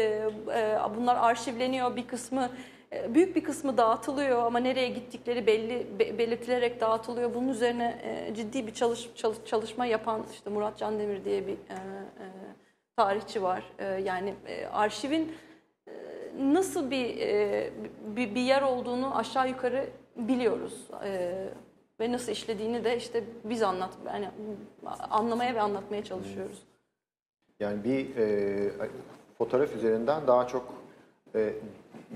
e, 0.59 0.79
bunlar 0.97 1.15
arşivleniyor, 1.15 1.95
bir 1.95 2.07
kısmı 2.07 2.49
e, 2.93 3.13
büyük 3.15 3.35
bir 3.35 3.43
kısmı 3.43 3.77
dağıtılıyor 3.77 4.43
ama 4.43 4.59
nereye 4.59 4.89
gittikleri 4.89 5.47
belli 5.47 5.99
be- 5.99 6.17
belirtilerek 6.17 6.81
dağıtılıyor. 6.81 7.33
Bunun 7.33 7.47
üzerine 7.47 7.99
e, 8.03 8.35
ciddi 8.35 8.67
bir 8.67 8.73
çalış, 8.73 9.09
çalış- 9.15 9.45
çalışma 9.45 9.85
yapan 9.85 10.25
işte 10.33 10.49
Murat 10.49 10.77
Candemir 10.77 11.25
diye 11.25 11.47
bir 11.47 11.53
e, 11.53 11.55
e, 11.55 12.25
tarihçi 12.97 13.43
var. 13.43 13.63
E, 13.79 13.85
yani 13.85 14.33
e, 14.47 14.65
arşivin 14.65 15.35
e, 15.87 15.91
nasıl 16.39 16.91
bir, 16.91 17.17
e, 17.17 17.69
bir 18.15 18.35
bir 18.35 18.41
yer 18.41 18.61
olduğunu 18.61 19.17
aşağı 19.17 19.49
yukarı 19.49 19.89
biliyoruz. 20.15 20.87
E, 21.05 21.33
ve 21.99 22.11
nasıl 22.11 22.31
işlediğini 22.31 22.83
de 22.83 22.97
işte 22.97 23.23
biz 23.43 23.63
anlat 23.63 23.91
yani 24.05 24.29
anlamaya 25.09 25.55
ve 25.55 25.61
anlatmaya 25.61 26.03
çalışıyoruz. 26.03 26.63
Yani 27.59 27.83
bir 27.83 28.17
e, 28.17 28.71
fotoğraf 29.37 29.75
üzerinden 29.75 30.27
daha 30.27 30.47
çok 30.47 30.73
e, 31.35 31.53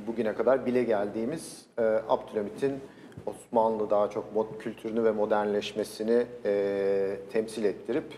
bugüne 0.07 0.35
kadar 0.35 0.65
bile 0.65 0.83
geldiğimiz 0.83 1.65
e, 1.77 1.81
Abdülhamit'in 1.83 2.79
Osmanlı 3.25 3.89
daha 3.89 4.09
çok 4.09 4.35
mod 4.35 4.57
kültürünü 4.59 5.03
ve 5.03 5.11
modernleşmesini 5.11 6.25
e, 6.45 7.17
temsil 7.31 7.63
ettirip 7.63 8.13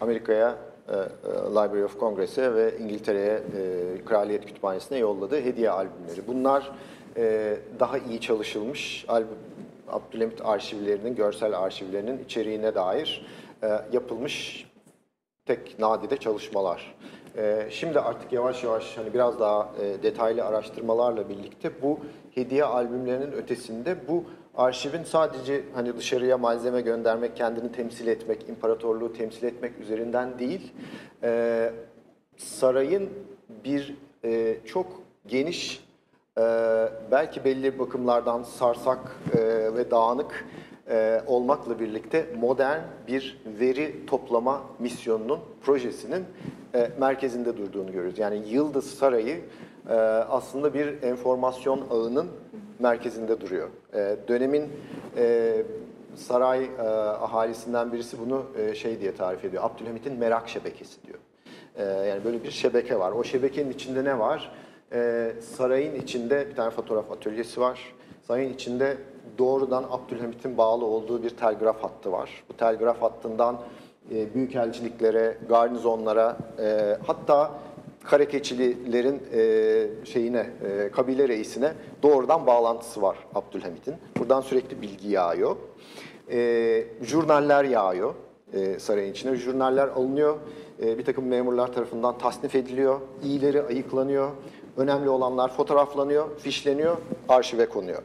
Amerika'ya 0.00 0.56
Library 1.50 1.84
of 1.84 2.00
Congress'e 2.00 2.54
ve 2.54 2.78
İngiltere'ye 2.78 3.32
e, 3.32 4.04
Kraliyet 4.04 4.46
Kütüphanesi'ne 4.46 4.98
yolladığı 4.98 5.40
hediye 5.40 5.70
albümleri. 5.70 6.26
Bunlar 6.26 6.70
e, 7.16 7.56
daha 7.80 7.98
iyi 7.98 8.20
çalışılmış 8.20 9.04
albüm, 9.08 9.28
Abdülhamit 9.88 10.40
arşivlerinin, 10.44 11.14
görsel 11.14 11.58
arşivlerinin 11.58 12.24
içeriğine 12.24 12.74
dair 12.74 13.26
e, 13.62 13.68
yapılmış 13.92 14.66
tek 15.46 15.78
nadide 15.78 16.16
çalışmalar. 16.16 16.94
Şimdi 17.70 18.00
artık 18.00 18.32
yavaş 18.32 18.64
yavaş 18.64 18.98
hani 18.98 19.14
biraz 19.14 19.40
daha 19.40 19.68
e, 19.82 20.02
detaylı 20.02 20.44
araştırmalarla 20.44 21.28
birlikte 21.28 21.82
bu 21.82 21.98
hediye 22.34 22.64
albümlerinin 22.64 23.32
ötesinde 23.32 23.96
bu 24.08 24.24
arşivin 24.58 25.04
sadece 25.04 25.62
hani 25.74 25.96
dışarıya 25.96 26.38
malzeme 26.38 26.80
göndermek, 26.80 27.36
kendini 27.36 27.72
temsil 27.72 28.06
etmek, 28.06 28.48
imparatorluğu 28.48 29.12
temsil 29.12 29.44
etmek 29.44 29.78
üzerinden 29.80 30.38
değil, 30.38 30.72
e, 31.22 31.72
sarayın 32.36 33.10
bir 33.64 33.96
e, 34.24 34.56
çok 34.66 34.86
geniş, 35.26 35.84
e, 36.38 36.42
belki 37.10 37.44
belli 37.44 37.78
bakımlardan 37.78 38.42
sarsak 38.42 39.16
e, 39.36 39.38
ve 39.74 39.90
dağınık 39.90 40.44
e, 40.90 41.22
olmakla 41.26 41.80
birlikte 41.80 42.26
modern 42.40 42.80
bir 43.08 43.42
veri 43.60 44.06
toplama 44.06 44.62
misyonunun, 44.78 45.40
projesinin 45.62 46.24
e, 46.74 46.90
merkezinde 47.00 47.56
durduğunu 47.56 47.92
görüyoruz. 47.92 48.18
Yani 48.18 48.48
Yıldız 48.48 48.90
Sarayı 48.90 49.40
e, 49.88 49.94
aslında 50.30 50.74
bir 50.74 51.02
enformasyon 51.02 51.86
ağının 51.90 52.28
merkezinde 52.78 53.40
duruyor. 53.40 53.68
E, 53.94 54.16
dönemin 54.28 54.72
e, 55.16 55.54
saray 56.14 56.64
e, 56.64 56.82
ahalisinden 56.82 57.92
birisi 57.92 58.18
bunu 58.18 58.46
e, 58.58 58.74
şey 58.74 59.00
diye 59.00 59.14
tarif 59.14 59.44
ediyor. 59.44 59.64
Abdülhamit'in 59.64 60.18
merak 60.18 60.48
şebekesi 60.48 61.02
diyor. 61.06 61.18
E, 61.76 61.84
yani 61.84 62.24
böyle 62.24 62.42
bir 62.42 62.50
şebeke 62.50 62.98
var. 62.98 63.12
O 63.12 63.24
şebekenin 63.24 63.70
içinde 63.70 64.04
ne 64.04 64.18
var? 64.18 64.52
E, 64.92 65.32
sarayın 65.56 65.94
içinde 65.94 66.50
bir 66.50 66.56
tane 66.56 66.70
fotoğraf 66.70 67.12
atölyesi 67.12 67.60
var. 67.60 67.94
Sarayın 68.26 68.54
içinde 68.54 68.96
doğrudan 69.38 69.84
Abdülhamit'in 69.90 70.58
bağlı 70.58 70.84
olduğu 70.84 71.22
bir 71.22 71.30
telgraf 71.30 71.82
hattı 71.82 72.12
var. 72.12 72.44
Bu 72.48 72.56
telgraf 72.56 73.02
hattından 73.02 73.60
e, 74.14 74.34
büyükelçiliklere, 74.34 75.38
garnizonlara, 75.48 76.36
e, 76.58 76.98
hatta 77.06 77.50
Karakeçililerin 78.08 79.22
e, 79.32 80.06
şeyine, 80.06 80.38
e, 80.38 80.90
kabile 80.90 81.28
reisine 81.28 81.72
doğrudan 82.02 82.46
bağlantısı 82.46 83.02
var 83.02 83.16
Abdülhamit'in. 83.34 83.94
Buradan 84.18 84.40
sürekli 84.40 84.82
bilgi 84.82 85.08
yağıyor. 85.08 85.56
E, 86.30 86.84
jurnaller 87.02 87.64
yağıyor 87.64 88.14
e, 88.52 88.78
sarayın 88.78 89.12
içine. 89.12 89.36
Jurnaller 89.36 89.88
alınıyor, 89.88 90.36
e, 90.82 90.98
bir 90.98 91.04
takım 91.04 91.26
memurlar 91.26 91.72
tarafından 91.72 92.18
tasnif 92.18 92.54
ediliyor, 92.54 93.00
iyileri 93.22 93.62
ayıklanıyor, 93.62 94.30
önemli 94.76 95.08
olanlar 95.08 95.52
fotoğraflanıyor, 95.52 96.38
fişleniyor, 96.38 96.96
arşive 97.28 97.66
konuyor. 97.66 98.02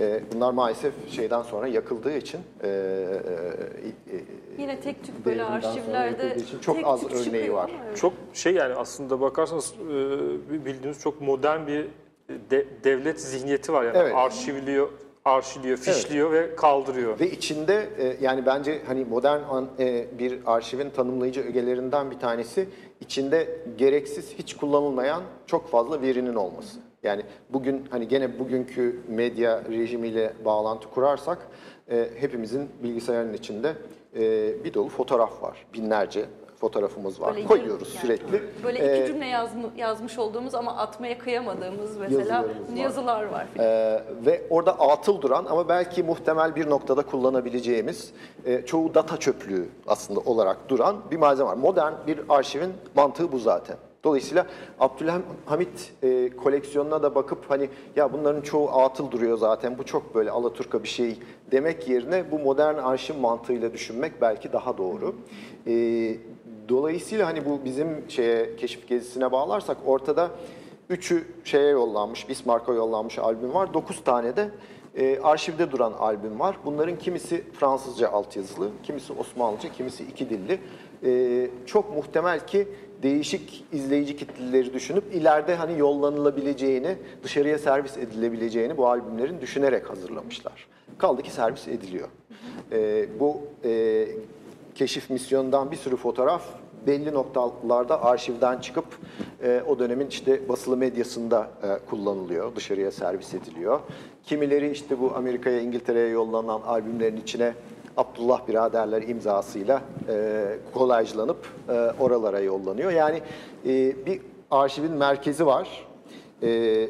E, 0.00 0.20
bunlar 0.34 0.52
maalesef 0.52 0.92
şeyden 1.10 1.42
sonra 1.42 1.66
yakıldığı 1.68 2.16
için 2.16 2.40
e, 2.62 2.68
e, 2.68 4.16
e, 4.16 4.20
Yine 4.58 4.80
tek 4.80 5.04
tük 5.04 5.26
böyle 5.26 5.38
devrimden 5.38 5.60
sonra 5.60 5.72
arşivlerde 5.72 6.22
yakıldığı 6.26 6.44
için 6.44 6.58
çok 6.58 6.76
tek 6.76 6.86
az 6.86 7.00
tük 7.00 7.12
örneği 7.12 7.24
çıkıyor 7.24 7.54
var. 7.54 7.70
ama 7.74 7.84
evet. 7.86 7.96
Çok 7.96 8.12
şey 8.34 8.54
yani 8.54 8.74
aslında 8.74 9.20
bakarsanız 9.20 9.74
e, 9.90 10.64
bildiğiniz 10.64 11.00
çok 11.00 11.20
modern 11.20 11.66
bir 11.66 11.86
de- 12.50 12.66
devlet 12.84 13.20
zihniyeti 13.20 13.72
var 13.72 13.84
yani 13.84 13.96
Evet. 13.98 14.12
arşivliyor, 14.16 14.88
arşivliyor, 15.24 15.76
fişliyor 15.76 16.32
ve 16.32 16.56
kaldırıyor. 16.56 17.20
Ve 17.20 17.30
içinde 17.30 17.88
e, 17.98 18.16
yani 18.20 18.46
bence 18.46 18.82
hani 18.86 19.04
modern 19.04 19.40
an- 19.42 19.68
e, 19.78 20.06
bir 20.18 20.38
arşivin 20.46 20.90
tanımlayıcı 20.90 21.40
ögelerinden 21.48 22.10
bir 22.10 22.18
tanesi 22.18 22.68
içinde 23.00 23.48
gereksiz 23.78 24.34
hiç 24.38 24.56
kullanılmayan 24.56 25.22
çok 25.46 25.68
fazla 25.70 26.02
verinin 26.02 26.34
olması. 26.34 26.78
Yani 27.02 27.22
bugün 27.50 27.84
hani 27.90 28.08
gene 28.08 28.38
bugünkü 28.38 29.00
medya 29.08 29.62
rejimiyle 29.70 30.32
bağlantı 30.44 30.88
kurarsak 30.90 31.38
e, 31.90 32.08
hepimizin 32.20 32.68
bilgisayarın 32.82 33.32
içinde 33.32 33.72
e, 34.16 34.20
bir 34.64 34.74
dolu 34.74 34.88
fotoğraf 34.88 35.42
var. 35.42 35.66
Binlerce 35.74 36.24
fotoğrafımız 36.60 37.20
var. 37.20 37.34
Böyle 37.34 37.46
Koyuyoruz 37.46 37.94
yani 37.94 38.00
sürekli. 38.06 38.42
Böyle 38.64 38.78
iki 38.78 39.02
E, 39.02 39.06
cümle 39.06 39.24
yazm- 39.26 39.76
yazmış 39.76 40.18
olduğumuz 40.18 40.54
ama 40.54 40.76
atmaya 40.76 41.18
kıyamadığımız 41.18 41.96
mesela 41.96 42.42
var. 42.42 42.48
yazılar 42.76 43.24
var. 43.24 43.46
Ee, 43.58 44.02
ve 44.26 44.42
orada 44.50 44.78
atıl 44.80 45.22
duran 45.22 45.44
ama 45.44 45.68
belki 45.68 46.02
muhtemel 46.02 46.56
bir 46.56 46.70
noktada 46.70 47.02
kullanabileceğimiz 47.02 48.12
e, 48.44 48.66
çoğu 48.66 48.94
data 48.94 49.16
çöplüğü 49.16 49.68
aslında 49.86 50.20
olarak 50.20 50.68
duran 50.68 50.96
bir 51.10 51.16
malzeme 51.16 51.48
var. 51.50 51.56
Modern 51.56 51.92
bir 52.06 52.20
arşivin 52.28 52.72
mantığı 52.96 53.32
bu 53.32 53.38
zaten. 53.38 53.76
Dolayısıyla 54.04 54.46
Abdülhamit 54.80 55.92
e, 56.02 56.30
koleksiyonuna 56.36 57.02
da 57.02 57.14
bakıp 57.14 57.50
hani 57.50 57.68
ya 57.96 58.12
bunların 58.12 58.40
çoğu 58.40 58.70
atıl 58.70 59.10
duruyor 59.10 59.38
zaten 59.38 59.78
bu 59.78 59.84
çok 59.84 60.14
böyle 60.14 60.30
Alaturka 60.30 60.82
bir 60.82 60.88
şey 60.88 61.18
demek 61.50 61.88
yerine 61.88 62.30
bu 62.30 62.38
modern 62.38 62.78
arşiv 62.78 63.16
mantığıyla 63.16 63.72
düşünmek 63.72 64.20
belki 64.20 64.52
daha 64.52 64.78
doğru. 64.78 65.14
E, 65.66 65.72
dolayısıyla 66.68 67.26
hani 67.26 67.44
bu 67.44 67.64
bizim 67.64 68.04
şeye 68.08 68.56
keşif 68.56 68.88
gezisine 68.88 69.32
bağlarsak 69.32 69.76
ortada 69.86 70.30
Üçü 70.90 71.24
şeye 71.44 71.70
yollanmış, 71.70 72.28
Bismarck'a 72.28 72.72
yollanmış 72.72 73.18
albüm 73.18 73.54
var. 73.54 73.74
Dokuz 73.74 74.04
tane 74.04 74.36
de 74.36 74.50
e, 74.94 75.20
arşivde 75.20 75.70
duran 75.70 75.92
albüm 75.92 76.40
var. 76.40 76.56
Bunların 76.64 76.98
kimisi 76.98 77.44
Fransızca 77.52 78.08
altyazılı, 78.08 78.70
kimisi 78.82 79.12
Osmanlıca, 79.12 79.72
kimisi 79.72 80.04
iki 80.04 80.30
dilli. 80.30 80.60
E, 81.04 81.50
çok 81.66 81.96
muhtemel 81.96 82.46
ki 82.46 82.68
değişik 83.02 83.64
izleyici 83.72 84.16
kitleleri 84.16 84.74
düşünüp 84.74 85.14
ileride 85.14 85.54
hani 85.54 85.78
yollanılabileceğini, 85.78 86.96
dışarıya 87.22 87.58
servis 87.58 87.98
edilebileceğini 87.98 88.76
bu 88.76 88.88
albümlerin 88.88 89.40
düşünerek 89.40 89.90
hazırlamışlar. 89.90 90.66
Kaldı 90.98 91.22
ki 91.22 91.30
servis 91.30 91.68
ediliyor. 91.68 92.08
E, 92.72 93.06
bu 93.20 93.40
e, 93.64 94.08
keşif 94.74 95.10
misyonundan 95.10 95.70
bir 95.70 95.76
sürü 95.76 95.96
fotoğraf 95.96 96.42
belli 96.86 97.14
noktalarda 97.14 98.04
arşivden 98.04 98.58
çıkıp 98.58 98.84
e, 99.42 99.62
o 99.68 99.78
dönemin 99.78 100.06
işte 100.06 100.48
basılı 100.48 100.76
medyasında 100.76 101.50
e, 101.62 101.78
kullanılıyor, 101.90 102.56
dışarıya 102.56 102.90
servis 102.92 103.34
ediliyor. 103.34 103.80
Kimileri 104.24 104.70
işte 104.70 105.00
bu 105.00 105.12
Amerika'ya, 105.16 105.60
İngiltere'ye 105.60 106.08
yollanan 106.08 106.60
albümlerin 106.60 107.16
içine 107.16 107.54
Abdullah 107.96 108.48
biraderler 108.48 109.02
imzasıyla 109.02 109.82
e, 110.08 110.44
kolajlanıp 110.74 111.48
e, 111.68 111.72
oralara 112.00 112.40
yollanıyor. 112.40 112.92
Yani 112.92 113.22
e, 113.66 114.06
bir 114.06 114.20
arşivin 114.50 114.92
merkezi 114.92 115.46
var, 115.46 115.86
e, 116.42 116.88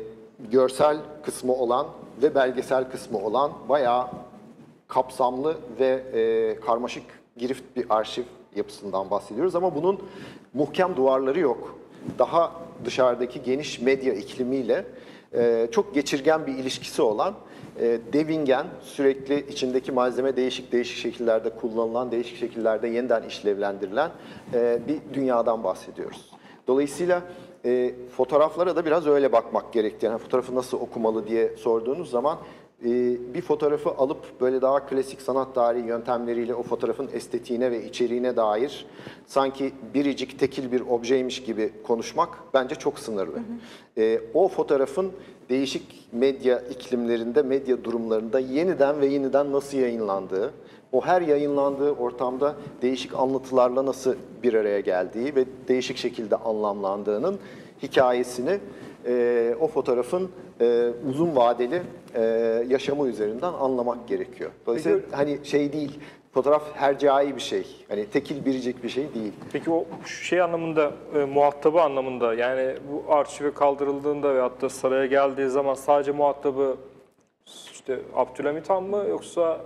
görsel 0.50 0.96
kısmı 1.22 1.52
olan 1.52 1.86
ve 2.22 2.34
belgesel 2.34 2.90
kısmı 2.90 3.18
olan 3.18 3.52
bayağı 3.68 4.06
kapsamlı 4.88 5.56
ve 5.80 6.02
e, 6.14 6.60
karmaşık 6.60 7.04
girift 7.36 7.76
bir 7.76 7.86
arşiv 7.90 8.24
yapısından 8.56 9.10
bahsediyoruz 9.10 9.56
ama 9.56 9.74
bunun 9.74 9.98
muhkem 10.54 10.96
duvarları 10.96 11.40
yok. 11.40 11.78
Daha 12.18 12.52
dışarıdaki 12.84 13.42
geniş 13.42 13.80
medya 13.80 14.14
iklimiyle 14.14 14.84
e, 15.34 15.68
çok 15.72 15.94
geçirgen 15.94 16.46
bir 16.46 16.52
ilişkisi 16.52 17.02
olan 17.02 17.34
devingen, 18.12 18.66
sürekli 18.80 19.46
içindeki 19.52 19.92
malzeme 19.92 20.36
değişik 20.36 20.72
değişik 20.72 20.96
şekillerde 20.96 21.50
kullanılan, 21.50 22.10
değişik 22.10 22.36
şekillerde 22.36 22.88
yeniden 22.88 23.22
işlevlendirilen 23.22 24.10
e, 24.54 24.78
bir 24.88 25.14
dünyadan 25.14 25.64
bahsediyoruz. 25.64 26.30
Dolayısıyla 26.66 27.22
e, 27.64 27.94
fotoğraflara 28.16 28.76
da 28.76 28.86
biraz 28.86 29.06
öyle 29.06 29.32
bakmak 29.32 29.72
gerektiği, 29.72 30.06
yani 30.06 30.18
fotoğrafı 30.18 30.54
nasıl 30.54 30.80
okumalı 30.80 31.26
diye 31.26 31.56
sorduğunuz 31.56 32.10
zaman 32.10 32.38
bir 33.34 33.40
fotoğrafı 33.40 33.90
alıp 33.90 34.40
böyle 34.40 34.62
daha 34.62 34.86
klasik 34.86 35.22
sanat 35.22 35.54
tarihi 35.54 35.86
yöntemleriyle 35.86 36.54
o 36.54 36.62
fotoğrafın 36.62 37.08
estetiğine 37.12 37.70
ve 37.70 37.84
içeriğine 37.86 38.36
dair 38.36 38.86
sanki 39.26 39.72
biricik 39.94 40.38
tekil 40.38 40.72
bir 40.72 40.80
objeymiş 40.80 41.42
gibi 41.42 41.72
konuşmak 41.86 42.28
bence 42.54 42.74
çok 42.74 42.98
sınırlı. 42.98 43.38
E, 43.98 44.20
o 44.34 44.48
fotoğrafın 44.48 45.12
değişik 45.48 46.08
medya 46.12 46.60
iklimlerinde, 46.60 47.42
medya 47.42 47.84
durumlarında 47.84 48.38
yeniden 48.38 49.00
ve 49.00 49.06
yeniden 49.06 49.52
nasıl 49.52 49.78
yayınlandığı, 49.78 50.52
o 50.92 51.00
her 51.00 51.22
yayınlandığı 51.22 51.92
ortamda 51.92 52.54
değişik 52.82 53.14
anlatılarla 53.14 53.86
nasıl 53.86 54.14
bir 54.42 54.54
araya 54.54 54.80
geldiği 54.80 55.34
ve 55.34 55.44
değişik 55.68 55.96
şekilde 55.96 56.36
anlamlandığının 56.36 57.38
hikayesini 57.82 58.58
e, 59.06 59.54
o 59.60 59.66
fotoğrafın 59.68 60.30
e, 60.60 60.88
uzun 61.10 61.36
vadeli 61.36 61.82
e, 62.14 62.22
yaşamı 62.68 63.08
üzerinden 63.08 63.52
anlamak 63.52 64.08
gerekiyor. 64.08 64.50
Dolayısıyla 64.66 64.98
hani 65.12 65.38
şey 65.44 65.72
değil, 65.72 66.00
fotoğraf 66.34 66.62
hercai 66.74 67.36
bir 67.36 67.40
şey. 67.40 67.66
Hani 67.88 68.06
tekil 68.06 68.44
biricik 68.44 68.82
bir 68.84 68.88
şey 68.88 69.14
değil. 69.14 69.32
Peki 69.52 69.70
o 69.70 69.86
şey 70.06 70.40
anlamında, 70.40 70.92
e, 71.14 71.18
muhatabı 71.24 71.80
anlamında 71.82 72.34
yani 72.34 72.74
bu 72.92 73.12
arşive 73.14 73.54
kaldırıldığında 73.54 74.34
veyahut 74.34 74.62
da 74.62 74.68
saraya 74.68 75.06
geldiği 75.06 75.48
zaman 75.48 75.74
sadece 75.74 76.12
muhatabı 76.12 76.76
işte 77.72 77.98
Abdülhamit 78.14 78.70
Han 78.70 78.82
mı 78.82 79.04
yoksa 79.08 79.60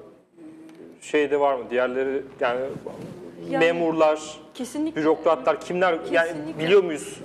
şeyde 1.01 1.41
var 1.41 1.55
mı? 1.55 1.65
Diğerleri 1.71 2.23
yani, 2.41 2.61
Yani- 3.51 3.59
memurlar, 3.65 4.41
Kesinlikle. 4.55 5.01
bürokratlar 5.01 5.61
kimler 5.61 5.93
yani 6.13 6.29
Kesinlikle. 6.29 6.65
biliyor 6.65 6.85
muyuz? 6.85 7.21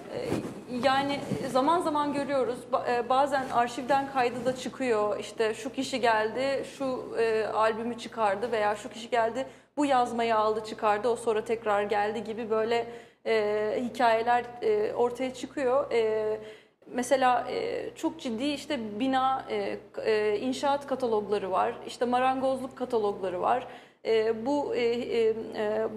Yani 0.72 1.20
zaman 1.52 1.82
zaman 1.82 2.14
görüyoruz. 2.14 2.60
E, 2.90 3.10
Bazen 3.10 3.50
arşivden 3.50 4.12
kaydı 4.12 4.46
da 4.46 4.56
çıkıyor. 4.56 5.20
İşte 5.20 5.54
şu 5.54 5.72
kişi 5.72 6.02
geldi, 6.02 6.66
şu 6.78 7.16
e, 7.20 7.46
albümü 7.46 7.98
çıkardı 7.98 8.52
veya 8.52 8.76
şu 8.76 8.90
kişi 8.90 9.10
geldi, 9.10 9.48
bu 9.78 9.86
yazmayı 9.86 10.36
aldı 10.36 10.64
çıkardı, 10.66 11.10
o 11.10 11.16
sonra 11.16 11.46
tekrar 11.46 11.84
geldi 11.84 12.24
gibi 12.24 12.50
böyle 12.50 12.88
e, 13.26 13.84
hikayeler 13.90 14.44
e, 14.62 14.94
ortaya 14.94 15.34
çıkıyor. 15.34 15.92
E, 15.92 16.40
mesela 16.88 17.48
e, 17.52 17.90
çok 17.96 18.20
ciddi 18.20 18.44
işte 18.44 19.00
bina, 19.00 19.46
e, 19.50 19.78
e, 20.06 20.38
inşaat 20.40 20.88
katalogları 20.88 21.52
var, 21.52 21.74
işte 21.88 22.06
marangozluk 22.06 22.78
katalogları 22.78 23.42
var. 23.42 23.68
E, 24.06 24.46
bu 24.46 24.76
e, 24.76 24.82
e, 24.82 25.34
e, 25.56 25.88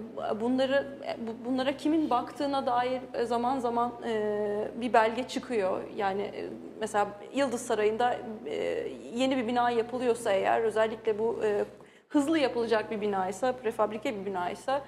bunları 0.41 0.87
bu- 1.17 1.49
bunlara 1.49 1.77
kimin 1.77 2.09
baktığına 2.09 2.65
dair 2.65 3.01
e, 3.13 3.25
zaman 3.25 3.59
zaman 3.59 3.91
e, 4.07 4.67
bir 4.75 4.93
belge 4.93 5.23
çıkıyor. 5.27 5.81
Yani 5.95 6.21
e, 6.21 6.45
mesela 6.79 7.07
Yıldız 7.33 7.61
Sarayı'nda 7.61 8.17
e, 8.45 8.55
yeni 9.15 9.37
bir 9.37 9.47
bina 9.47 9.69
yapılıyorsa 9.69 10.31
eğer 10.31 10.61
özellikle 10.61 11.19
bu 11.19 11.39
e, 11.43 11.65
hızlı 12.09 12.39
yapılacak 12.39 12.91
bir 12.91 13.01
binaysa, 13.01 13.51
prefabrike 13.51 14.19
bir 14.19 14.25
binaysa 14.25 14.81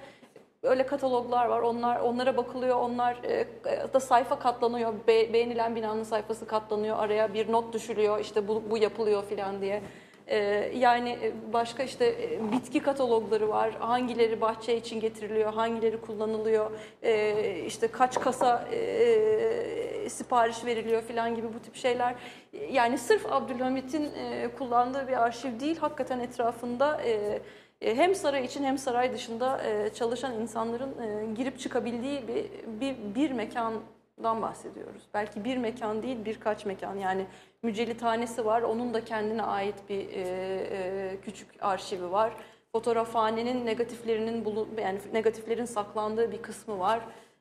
öyle 0.62 0.86
kataloglar 0.86 1.46
var. 1.46 1.60
Onlar 1.60 2.00
onlara 2.00 2.36
bakılıyor. 2.36 2.76
Onlar 2.76 3.16
e, 3.24 3.46
da 3.94 4.00
sayfa 4.00 4.38
katlanıyor. 4.38 4.92
Be- 5.08 5.32
beğenilen 5.32 5.76
binanın 5.76 6.02
sayfası 6.02 6.46
katlanıyor. 6.46 6.98
Araya 6.98 7.34
bir 7.34 7.52
not 7.52 7.72
düşülüyor. 7.72 8.18
İşte 8.20 8.48
bu, 8.48 8.62
bu 8.70 8.78
yapılıyor 8.78 9.22
falan 9.22 9.60
diye. 9.60 9.82
E, 10.28 10.38
yani 10.76 11.18
e, 11.22 11.52
başka 11.52 11.82
işte 11.82 12.06
e, 12.06 12.52
bitki 12.52 12.80
katalogları 12.80 13.48
var. 13.48 13.74
Hangileri 13.78 14.40
bahçe 14.40 14.76
için 14.76 15.00
getiriliyor, 15.00 15.52
hangileri 15.52 16.00
kullanılıyor. 16.00 16.70
E, 17.02 17.64
işte 17.66 17.88
kaç 17.88 18.20
kasa 18.20 18.68
e, 18.72 20.08
sipariş 20.08 20.64
veriliyor 20.64 21.02
falan 21.02 21.34
gibi 21.34 21.46
bu 21.54 21.58
tip 21.58 21.76
şeyler. 21.76 22.14
Yani 22.72 22.98
sırf 22.98 23.32
Abdülhamit'in 23.32 24.10
kullandığı 24.58 25.08
bir 25.08 25.22
arşiv 25.22 25.60
değil, 25.60 25.78
hakikaten 25.78 26.20
etrafında 26.20 27.00
hem 27.80 28.14
saray 28.14 28.44
için 28.44 28.64
hem 28.64 28.78
saray 28.78 29.12
dışında 29.12 29.60
çalışan 29.94 30.40
insanların 30.40 30.94
girip 31.34 31.58
çıkabildiği 31.58 32.28
bir, 32.28 32.44
bir, 32.80 33.14
bir 33.14 33.30
mekandan 34.18 34.42
bahsediyoruz. 34.42 35.02
Belki 35.14 35.44
bir 35.44 35.56
mekan 35.56 36.02
değil 36.02 36.24
birkaç 36.24 36.66
mekan 36.66 36.96
yani 36.96 37.26
mücellithanesi 37.62 38.44
var 38.44 38.62
onun 38.62 38.94
da 38.94 39.04
kendine 39.04 39.42
ait 39.42 39.74
bir 39.88 40.08
e, 40.08 40.20
e, 40.70 41.16
küçük 41.24 41.48
arşivi 41.60 42.10
var. 42.10 42.32
Fotoğrafhanenin 42.72 43.66
negatiflerinin 43.66 44.44
bulu, 44.44 44.68
yani 44.82 44.98
negatiflerin 45.12 45.64
saklandığı 45.64 46.32
bir 46.32 46.42
kısmı 46.42 46.78
var. 46.78 47.00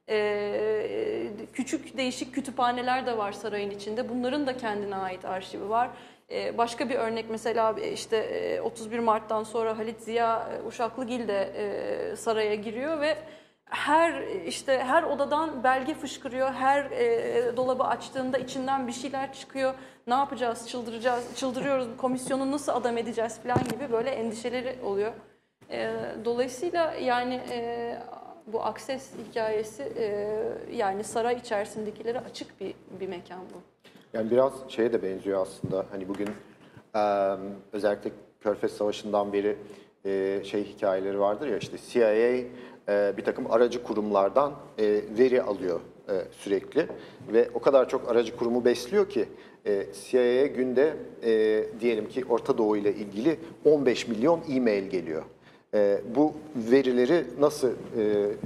Ee, 0.10 1.32
küçük 1.54 1.98
değişik 1.98 2.34
kütüphaneler 2.34 3.06
de 3.06 3.18
var 3.18 3.32
sarayın 3.32 3.72
içinde. 3.72 4.10
Bunların 4.10 4.48
da 4.48 4.58
kendine 4.58 4.96
ait 4.96 5.26
arşivi 5.26 5.70
var. 5.70 5.90
Ee, 6.32 6.58
başka 6.58 6.90
bir 6.90 6.96
örnek 6.96 7.26
mesela 7.30 7.76
e, 7.82 7.92
işte 7.92 8.18
e, 8.18 8.62
31 8.62 9.00
Mart'tan 9.00 9.44
sonra 9.44 9.78
Halit 9.78 10.00
Ziya 10.02 10.50
e, 10.54 10.68
Uşaklıgil 10.68 11.28
de 11.28 11.54
e, 11.58 12.16
saraya 12.16 12.56
giriyor 12.56 13.02
ve 13.02 13.18
her 13.70 14.24
işte 14.48 14.80
her 14.80 15.04
odadan 15.04 15.64
belge 15.64 15.94
fışkırıyor. 15.94 16.54
Her 16.54 16.92
e, 16.92 17.58
dolabı 17.58 17.84
açtığında 17.84 18.38
içinden 18.38 18.88
bir 18.88 18.92
şeyler 18.92 19.34
çıkıyor. 19.34 19.74
Ne 20.08 20.14
yapacağız? 20.14 20.68
Çıldıracağız. 20.68 21.36
Çıldırıyoruz. 21.36 21.88
Komisyonu 21.98 22.52
nasıl 22.52 22.72
adam 22.72 22.98
edeceğiz 22.98 23.40
falan 23.40 23.64
gibi 23.64 23.92
böyle 23.92 24.10
endişeleri 24.10 24.76
oluyor. 24.84 25.12
E, 25.70 25.94
dolayısıyla 26.26 26.94
yani 26.94 27.42
e, 27.52 27.98
bu 28.48 28.64
akses 28.64 29.12
hikayesi 29.30 29.84
e, 29.84 30.28
yani 30.72 31.04
saray 31.04 31.36
içerisindekilere 31.36 32.20
açık 32.20 32.62
bir 32.62 32.74
bir 33.00 33.08
mekan 33.08 33.40
bu. 33.40 33.62
Yani 34.14 34.32
biraz 34.32 34.54
şeye 34.68 34.94
de 34.94 35.04
benziyor 35.04 35.42
aslında. 35.42 35.86
Hani 35.92 36.08
bugün 36.08 36.30
e, 36.96 37.34
özellikle 37.74 38.12
Körfez 38.42 38.72
Savaşı'ndan 38.72 39.34
beri 39.34 39.58
e, 40.06 40.42
şey 40.44 40.64
hikayeleri 40.64 41.20
vardır 41.20 41.48
ya 41.48 41.58
işte 41.58 41.78
CIA 41.90 42.48
bir 42.88 43.24
takım 43.24 43.52
aracı 43.52 43.84
kurumlardan 43.84 44.54
e, 44.80 45.02
veri 45.18 45.42
alıyor 45.42 45.80
e, 46.10 46.14
sürekli 46.32 46.88
ve 47.34 47.50
o 47.54 47.60
kadar 47.60 47.90
çok 47.90 48.12
aracı 48.12 48.36
kurumu 48.36 48.66
besliyor 48.66 49.10
ki 49.10 49.26
e, 49.66 49.86
CIA'ya 49.94 50.46
günde 50.46 50.94
e, 51.24 51.64
diyelim 51.80 52.10
ki 52.10 52.26
Orta 52.30 52.58
Doğu 52.58 52.78
ile 52.78 52.94
ilgili 52.96 53.40
15 53.66 54.08
milyon 54.08 54.42
e-mail 54.50 54.84
geliyor. 54.84 55.24
E, 55.74 56.02
bu 56.16 56.34
verileri 56.56 57.24
nasıl 57.40 57.70
e, 57.70 57.74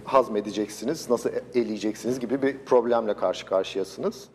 hazmedeceksiniz, 0.06 1.10
nasıl 1.10 1.30
eleyeceksiniz 1.56 2.20
gibi 2.20 2.42
bir 2.42 2.58
problemle 2.58 3.14
karşı 3.14 3.46
karşıyasınız. 3.46 4.28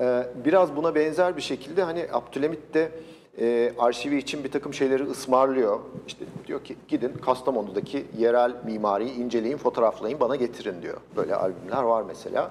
E, 0.00 0.26
biraz 0.44 0.76
buna 0.76 0.94
benzer 0.94 1.36
bir 1.36 1.42
şekilde 1.42 1.82
hani 1.82 2.06
Abdülhamit 2.12 2.74
de 2.74 2.90
e, 3.40 3.72
arşivi 3.78 4.16
için 4.16 4.44
bir 4.44 4.50
takım 4.50 4.74
şeyleri 4.74 5.02
ısmarlıyor. 5.02 5.80
İşte 6.06 6.24
diyor 6.46 6.64
ki 6.64 6.76
gidin 6.88 7.12
Kastamonu'daki 7.24 8.06
yerel 8.18 8.52
mimariyi 8.64 9.14
inceleyin, 9.14 9.56
fotoğraflayın, 9.56 10.20
bana 10.20 10.36
getirin 10.36 10.82
diyor. 10.82 10.96
Böyle 11.16 11.34
albümler 11.34 11.82
var 11.82 12.02
mesela. 12.02 12.50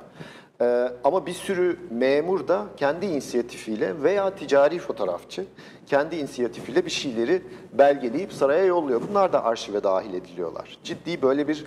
Ee, 0.62 0.92
ama 1.04 1.26
bir 1.26 1.34
sürü 1.34 1.80
memur 1.92 2.48
da 2.48 2.66
kendi 2.78 3.06
inisiyatifiyle 3.06 4.04
veya 4.04 4.36
ticari 4.36 4.80
fotoğrafçı 4.80 5.46
kendi 5.86 6.16
inisiyatifiyle 6.16 6.86
bir 6.86 6.92
şeyleri 6.92 7.42
belgeleyip 7.74 8.34
saraya 8.34 8.66
yolluyor. 8.66 9.02
Bunlar 9.10 9.34
da 9.34 9.44
arşive 9.44 9.84
dahil 9.84 10.14
ediliyorlar. 10.14 10.78
Ciddi 10.84 11.22
böyle 11.22 11.48
bir 11.48 11.66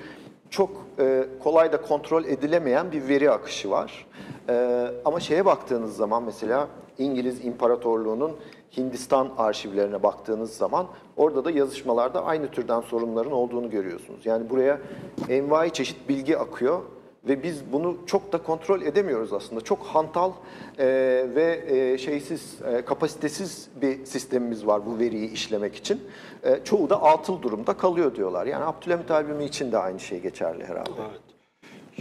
çok 0.51 0.71
e, 0.99 1.27
kolay 1.43 1.73
da 1.73 1.83
kontrol 1.83 2.25
edilemeyen 2.25 2.93
bir 2.93 3.09
veri 3.09 3.31
akışı 3.31 3.71
var. 3.71 4.07
E, 4.49 4.87
ama 5.05 5.21
şeye 5.21 5.45
baktığınız 5.45 5.97
zaman 5.97 6.23
mesela 6.23 6.69
İngiliz 6.99 7.45
İmparatorluğu'nun 7.45 8.37
Hindistan 8.77 9.31
arşivlerine 9.39 10.03
baktığınız 10.03 10.57
zaman 10.57 10.87
orada 11.17 11.45
da 11.45 11.51
yazışmalarda 11.51 12.25
aynı 12.25 12.51
türden 12.51 12.81
sorunların 12.81 13.33
olduğunu 13.33 13.71
görüyorsunuz. 13.71 14.27
Yani 14.27 14.51
buraya 14.51 14.81
envai 15.29 15.73
çeşit 15.73 16.09
bilgi 16.09 16.39
akıyor 16.39 16.83
ve 17.29 17.43
biz 17.43 17.73
bunu 17.73 17.97
çok 18.07 18.33
da 18.33 18.43
kontrol 18.43 18.83
edemiyoruz 18.83 19.33
aslında. 19.33 19.61
Çok 19.61 19.83
hantal 19.83 20.33
e, 20.79 20.87
ve 21.35 21.65
e, 21.69 21.99
şeysiz, 21.99 22.63
e, 22.63 22.85
kapasitesiz 22.85 23.69
bir 23.83 24.05
sistemimiz 24.05 24.67
var 24.67 24.87
bu 24.87 24.99
veriyi 24.99 25.31
işlemek 25.31 25.77
için. 25.77 26.01
E, 26.43 26.61
çoğu 26.65 26.91
da 26.91 27.03
atıl 27.03 27.43
durumda 27.43 27.77
kalıyor 27.77 28.15
diyorlar. 28.15 28.47
Yani 28.47 28.65
Abdülhamit 28.65 29.11
albümü 29.11 29.45
için 29.45 29.73
de 29.73 29.79
aynı 29.79 30.01
şey 30.01 30.21
geçerli 30.21 30.65
herhalde. 30.65 30.91
Evet. 31.11 31.21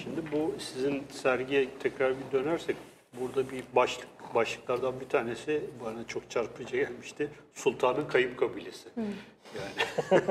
Şimdi 0.04 0.22
bu 0.32 0.60
sizin 0.60 1.04
sergiye 1.12 1.68
tekrar 1.80 2.14
bir 2.14 2.40
dönersek 2.40 2.76
burada 3.22 3.52
bir 3.52 3.64
başlık 3.76 4.08
başlıklardan 4.36 5.00
bir 5.00 5.10
tanesi 5.10 5.64
bana 5.86 6.08
çok 6.08 6.30
çarpıcı 6.30 6.78
gelmişti. 6.78 7.30
Sultanın 7.54 8.08
kayıp 8.08 8.38
kabilesi. 8.40 8.90
Yani 8.98 10.22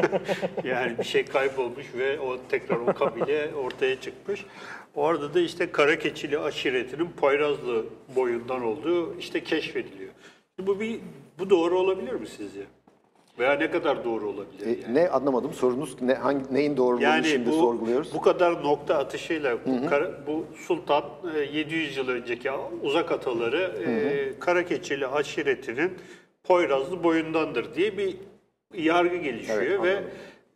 yani 0.65 0.99
bir 0.99 1.05
şey 1.05 1.25
kaybolmuş 1.25 1.87
ve 1.95 2.21
o 2.21 2.39
tekrar 2.49 2.77
o 2.77 2.87
kabile 2.87 3.55
ortaya 3.55 4.01
çıkmış. 4.01 4.45
Orada 4.95 5.35
da 5.35 5.41
işte 5.41 5.73
Karakeçili 5.73 6.39
aşiretinin 6.39 7.11
Poyrazlı 7.11 7.87
boyundan 8.17 8.65
olduğu 8.65 9.19
işte 9.19 9.45
keşfediliyor. 9.45 10.13
Bu 10.59 10.81
bir 10.81 11.01
bu 11.39 11.51
doğru 11.51 11.79
olabilir 11.79 12.13
mi 12.13 12.27
sizce? 12.27 12.61
Veya 13.41 13.53
ne 13.53 13.71
kadar 13.71 14.05
doğru 14.05 14.29
olabilir? 14.29 14.67
E, 14.67 14.69
yani? 14.83 14.95
ne 14.95 15.09
anlamadım 15.09 15.53
sorunuz 15.55 16.03
ne 16.03 16.15
hangi 16.15 16.55
neyin 16.55 16.77
doğruluğunu 16.77 17.03
Yani 17.03 17.25
şimdi 17.27 17.51
bu, 17.51 17.53
sorguluyoruz? 17.53 18.15
bu 18.15 18.21
kadar 18.21 18.63
nokta 18.65 18.99
atışıyla 18.99 19.59
bu, 19.67 19.87
kara- 19.89 20.27
bu 20.27 20.45
sultan 20.67 21.05
e, 21.37 21.41
700 21.59 21.97
yıl 21.97 22.09
önceki 22.09 22.51
uzak 22.83 23.13
ataları 23.13 23.73
e, 23.87 24.39
Karakeçili 24.41 25.07
aşiretinin 25.07 25.93
Poyrazlı 26.45 27.03
boyundandır 27.05 27.75
diye 27.75 27.99
bir 27.99 28.17
yargı 28.75 29.17
gelişiyor 29.17 29.61
Evet, 29.63 29.81
ve 29.85 30.03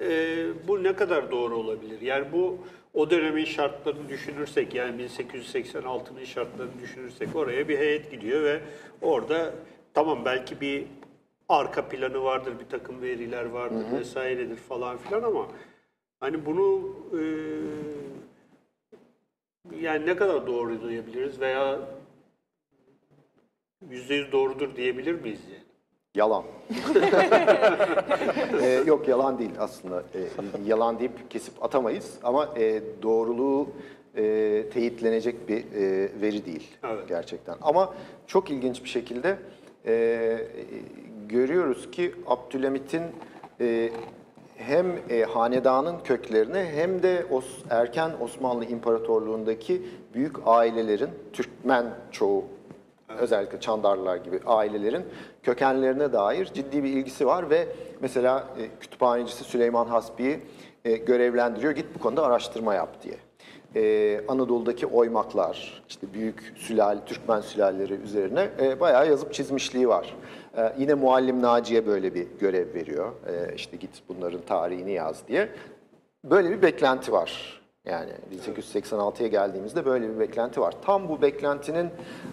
e, 0.00 0.46
bu 0.68 0.82
ne 0.82 0.92
kadar 0.92 1.30
doğru 1.30 1.56
olabilir? 1.56 2.00
Yani 2.00 2.26
bu 2.32 2.58
o 2.94 3.10
dönemin 3.10 3.44
şartlarını 3.44 4.08
düşünürsek 4.08 4.74
yani 4.74 5.02
1886'nın 5.02 6.24
şartlarını 6.24 6.80
düşünürsek 6.82 7.36
oraya 7.36 7.68
bir 7.68 7.78
heyet 7.78 8.10
gidiyor 8.10 8.42
ve 8.42 8.60
orada 9.02 9.52
tamam 9.94 10.18
belki 10.24 10.60
bir 10.60 10.84
arka 11.48 11.88
planı 11.88 12.22
vardır, 12.22 12.54
bir 12.60 12.68
takım 12.68 13.02
veriler 13.02 13.44
vardır 13.44 13.84
vesairedir 13.98 14.56
falan 14.56 14.96
filan 14.96 15.22
ama 15.22 15.46
hani 16.20 16.46
bunu 16.46 16.92
e, 17.12 17.20
yani 19.80 20.06
ne 20.06 20.16
kadar 20.16 20.46
doğru 20.46 20.88
diyebiliriz 20.88 21.40
veya 21.40 21.78
yüzde 23.90 24.14
yüz 24.14 24.32
doğrudur 24.32 24.76
diyebilir 24.76 25.20
miyiz 25.20 25.40
yani? 25.52 25.64
Yalan. 26.14 26.44
Ee, 28.62 28.82
yok 28.86 29.08
yalan 29.08 29.38
değil 29.38 29.50
aslında. 29.58 30.04
Ee, 30.14 30.20
yalan 30.66 30.98
deyip 30.98 31.30
kesip 31.30 31.62
atamayız 31.64 32.18
ama 32.22 32.54
e, 32.56 32.82
doğruluğu 33.02 33.68
e, 34.16 34.64
teyitlenecek 34.72 35.48
bir 35.48 35.56
e, 35.58 36.08
veri 36.20 36.46
değil 36.46 36.76
Evet. 36.84 37.08
gerçekten. 37.08 37.56
Ama 37.62 37.94
çok 38.26 38.50
ilginç 38.50 38.84
bir 38.84 38.88
şekilde 38.88 39.38
e, 39.86 39.92
görüyoruz 41.28 41.90
ki 41.90 42.14
Abdülhamit'in 42.26 43.02
e, 43.60 43.90
hem 44.56 44.86
e, 45.10 45.22
hanedanın 45.22 45.98
köklerine 46.04 46.70
hem 46.74 47.02
de 47.02 47.26
Os, 47.30 47.44
erken 47.70 48.10
Osmanlı 48.20 48.64
İmparatorluğundaki 48.64 49.82
büyük 50.14 50.36
ailelerin, 50.46 51.10
Türkmen 51.32 51.86
çoğu 52.10 52.44
özellikle 53.18 53.60
Çandarlılar 53.60 54.16
gibi 54.16 54.40
ailelerin 54.46 55.04
kökenlerine 55.42 56.12
dair 56.12 56.46
ciddi 56.54 56.84
bir 56.84 56.88
ilgisi 56.88 57.26
var 57.26 57.50
ve 57.50 57.68
mesela 58.00 58.48
e, 58.58 58.80
kütüphanecisi 58.80 59.44
Süleyman 59.44 59.86
Hasbi'yi 59.86 60.40
e, 60.84 60.96
görevlendiriyor 60.96 61.72
git 61.72 61.86
bu 61.94 61.98
konuda 61.98 62.26
araştırma 62.26 62.74
yap 62.74 63.02
diye. 63.02 63.16
E, 63.76 64.20
Anadolu'daki 64.28 64.86
oymaklar, 64.86 65.82
işte 65.88 66.06
büyük 66.14 66.52
sülale, 66.56 67.00
Türkmen 67.06 67.40
sülalleri 67.40 67.94
üzerine 67.94 68.48
e, 68.60 68.80
bayağı 68.80 69.08
yazıp 69.08 69.34
çizmişliği 69.34 69.88
var. 69.88 70.16
E, 70.56 70.72
yine 70.78 70.94
Muallim 70.94 71.42
Naci'ye 71.42 71.86
böyle 71.86 72.14
bir 72.14 72.26
görev 72.40 72.74
veriyor. 72.74 73.12
E, 73.26 73.54
işte 73.54 73.76
git 73.76 73.90
bunların 74.08 74.40
tarihini 74.40 74.92
yaz 74.92 75.28
diye. 75.28 75.48
Böyle 76.24 76.50
bir 76.50 76.62
beklenti 76.62 77.12
var. 77.12 77.60
Yani 77.84 78.10
1886'ya 78.46 79.28
geldiğimizde 79.28 79.84
böyle 79.84 80.14
bir 80.14 80.18
beklenti 80.18 80.60
var. 80.60 80.74
Tam 80.82 81.08
bu 81.08 81.22
beklentinin 81.22 81.90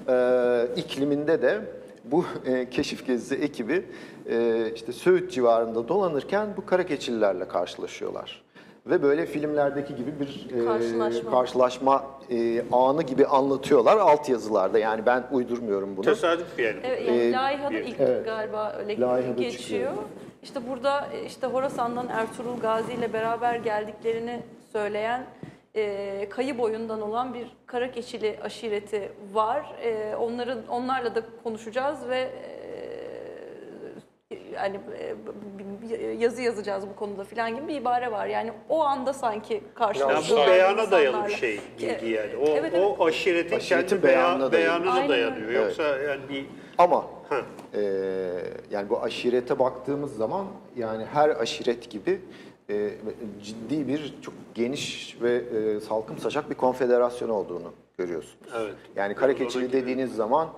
e, 0.07 0.67
ikliminde 0.75 1.41
de 1.41 1.61
bu 2.03 2.25
e, 2.45 2.69
keşif 2.69 3.07
gezisi 3.07 3.35
ekibi 3.35 3.85
e, 4.29 4.67
işte 4.75 4.91
Söğüt 4.91 5.31
civarında 5.31 5.87
dolanırken 5.87 6.49
bu 6.57 6.65
Karakeçililerle 6.65 7.47
karşılaşıyorlar. 7.47 8.43
Ve 8.85 9.03
böyle 9.03 9.25
filmlerdeki 9.25 9.95
gibi 9.95 10.19
bir 10.19 10.47
e, 10.61 10.65
Karşılaşma. 10.65 11.31
karşılaşma 11.31 12.03
e, 12.29 12.63
anı 12.71 13.03
gibi 13.03 13.25
anlatıyorlar 13.25 13.97
altyazılarda. 13.97 14.79
Yani 14.79 15.05
ben 15.05 15.23
uydurmuyorum 15.31 15.97
bunu. 15.97 16.05
Tesadüf 16.05 16.59
yani. 16.59 16.79
Evet, 16.83 17.07
yani 17.07 17.17
Ee, 17.19 17.31
Laiha'da 17.31 17.79
ilk 17.79 17.99
evet. 17.99 18.25
galiba 18.25 18.75
öyle 18.79 18.99
Laiha'da 18.99 19.41
geçiyor. 19.41 19.61
çıkıyor. 19.61 19.93
İşte 20.43 20.59
burada 20.69 21.07
e, 21.13 21.25
işte 21.25 21.47
Horasan'dan 21.47 22.07
Ertuğrul 22.07 22.59
Gazi 22.59 22.93
ile 22.93 23.13
beraber 23.13 23.55
geldiklerini 23.55 24.43
söyleyen 24.73 25.25
e, 25.75 26.29
kayı 26.29 26.57
boyundan 26.57 27.01
olan 27.01 27.33
bir 27.33 27.47
Karakeçili 27.65 28.39
aşireti 28.43 29.11
var. 29.33 29.75
E, 29.83 30.15
onların 30.15 30.67
onlarla 30.67 31.15
da 31.15 31.21
konuşacağız 31.43 32.09
ve 32.09 32.29
e, 34.31 34.37
yani 34.55 34.79
e, 34.99 35.15
bir 35.81 35.99
yazı 36.19 36.41
yazacağız 36.41 36.87
bu 36.89 36.95
konuda 36.95 37.23
filan 37.23 37.55
gibi 37.55 37.67
bir 37.67 37.75
ibare 37.75 38.11
var. 38.11 38.27
Yani 38.27 38.51
o 38.69 38.81
anda 38.83 39.13
sanki 39.13 39.53
Ya 39.53 39.59
karşılaştılar 39.75 40.47
bu 40.47 40.51
beyana 40.51 40.91
dayalı 40.91 41.27
bir 41.27 41.33
şey 41.35 41.59
bilgi 41.79 42.09
yani. 42.09 42.35
O, 42.37 42.45
Evet, 42.47 42.73
evet. 42.75 42.95
o 42.99 43.05
aşiretin, 43.05 43.55
Aşiretin 43.55 43.87
kendi 43.89 44.03
beyanına 44.03 44.51
beyanına, 44.51 44.91
Aynen 44.93 45.09
dayanıyor. 45.09 45.47
öyle. 45.47 45.57
Yoksa 45.59 45.83
yani 45.97 46.21
bir 46.29 46.45
Ama 46.77 47.05
Heh. 47.29 47.35
e, 47.73 47.81
yani 48.71 48.89
bu 48.89 49.01
aşirete 49.01 49.59
baktığımız 49.59 50.15
zaman 50.17 50.45
yani 50.77 51.05
her 51.05 51.29
aşiret 51.29 51.89
gibi 51.89 52.21
e, 52.69 52.89
ciddi 53.43 53.87
bir 53.87 54.13
çok 54.21 54.33
geniş 54.55 55.17
ve 55.21 55.35
e, 55.35 55.79
salkım 55.79 56.17
saçak 56.17 56.49
bir 56.49 56.55
konfederasyon 56.55 57.29
olduğunu 57.29 57.73
görüyorsunuz. 57.97 58.49
Evet. 58.57 58.73
Yani 58.95 59.15
Oradaki- 59.21 59.71
dediğiniz 59.73 60.15
zaman 60.15 60.49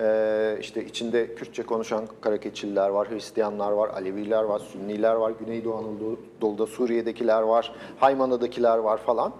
e, 0.00 0.56
işte 0.60 0.84
içinde 0.84 1.34
Kürtçe 1.34 1.62
konuşan 1.62 2.04
Karakeçililer 2.20 2.88
var, 2.88 3.10
Hristiyanlar 3.10 3.72
var, 3.72 3.88
Aleviler 3.88 4.42
var, 4.42 4.58
Sünniler 4.58 5.14
var, 5.14 5.32
Güneydoğu 5.40 5.74
Anadolu'da 5.74 6.66
Suriye'dekiler 6.66 7.42
var, 7.42 7.74
Haymana'dakiler 7.98 8.78
var 8.78 8.98
falan. 8.98 9.32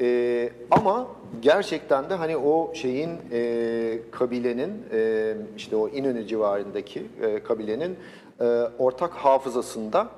E, 0.00 0.50
ama 0.70 1.06
gerçekten 1.40 2.10
de 2.10 2.14
hani 2.14 2.36
o 2.36 2.74
şeyin 2.74 3.10
e, 3.32 3.98
kabilenin 4.10 4.72
e, 4.92 5.34
işte 5.56 5.76
o 5.76 5.88
İnönü 5.88 6.26
civarındaki 6.26 7.06
e, 7.22 7.42
kabilenin 7.42 7.96
ortak 8.78 9.12
hafızasında 9.12 10.08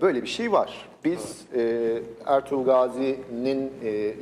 böyle 0.00 0.22
bir 0.22 0.28
şey 0.28 0.52
var. 0.52 0.88
Biz 1.04 1.46
Ertuğrul 2.26 2.64
Gazi'nin 2.64 3.72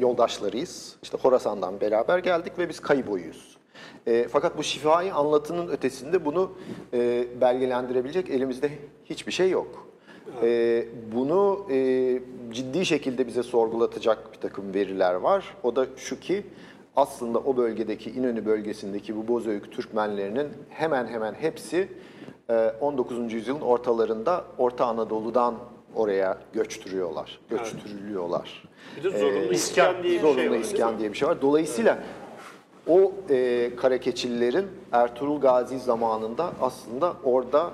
yoldaşlarıyız. 0.01 0.97
İşte 1.03 1.19
Horasan'dan 1.19 1.81
beraber 1.81 2.19
geldik 2.19 2.59
ve 2.59 2.69
biz 2.69 2.81
kayıboyuyuz. 2.81 3.50
E, 4.07 4.29
fakat 4.29 4.59
bu 4.59 4.63
şifai 4.63 5.13
anlatının 5.13 5.69
ötesinde 5.69 6.25
bunu 6.25 6.53
e, 6.93 7.25
belgelendirebilecek 7.41 8.31
elimizde 8.31 8.71
hiçbir 9.05 9.33
şey 9.33 9.51
yok. 9.51 9.87
E, 10.43 10.85
bunu 11.15 11.67
e, 11.71 12.21
ciddi 12.51 12.87
şekilde 12.87 13.27
bize 13.27 13.43
sorgulatacak 13.43 14.33
bir 14.33 14.39
takım 14.39 14.75
veriler 14.75 15.15
var. 15.15 15.57
O 15.63 15.77
da 15.77 15.87
şu 15.97 16.21
ki 16.21 16.43
aslında 16.97 17.39
o 17.39 17.57
bölgedeki 17.57 18.11
İnönü 18.11 18.47
bölgesindeki 18.47 19.17
bu 19.17 19.29
Bozüyük 19.29 19.73
Türkmenlerinin 19.73 20.49
hemen 20.69 21.07
hemen 21.07 21.35
hepsi 21.35 21.89
e, 22.51 22.73
19. 22.81 23.33
yüzyılın 23.33 23.61
ortalarında 23.61 24.45
Orta 24.59 24.87
Anadolu'dan 24.87 25.55
oraya 25.95 26.39
göçtürüyorlar, 26.53 27.41
göçtürülüyorlar. 27.51 28.63
bir 28.97 29.05
de 29.05 29.19
zorunlu 29.19 29.39
Ee, 29.39 29.51
iskan 29.51 30.03
diye 30.03 30.15
bir 30.15 30.21
Zorunlu 30.21 30.41
şey 30.41 30.51
var. 30.51 30.59
iskan 30.59 30.99
diye 30.99 31.13
bir 31.13 31.17
şey 31.19 31.29
var. 31.29 31.43
Dolayısıyla 31.43 31.99
o 32.89 33.13
e, 33.31 33.71
Karakeçililerin 33.77 34.67
Ertuğrul 34.93 35.41
Gazi 35.41 35.79
zamanında 35.79 36.53
aslında 36.61 37.13
orada 37.25 37.71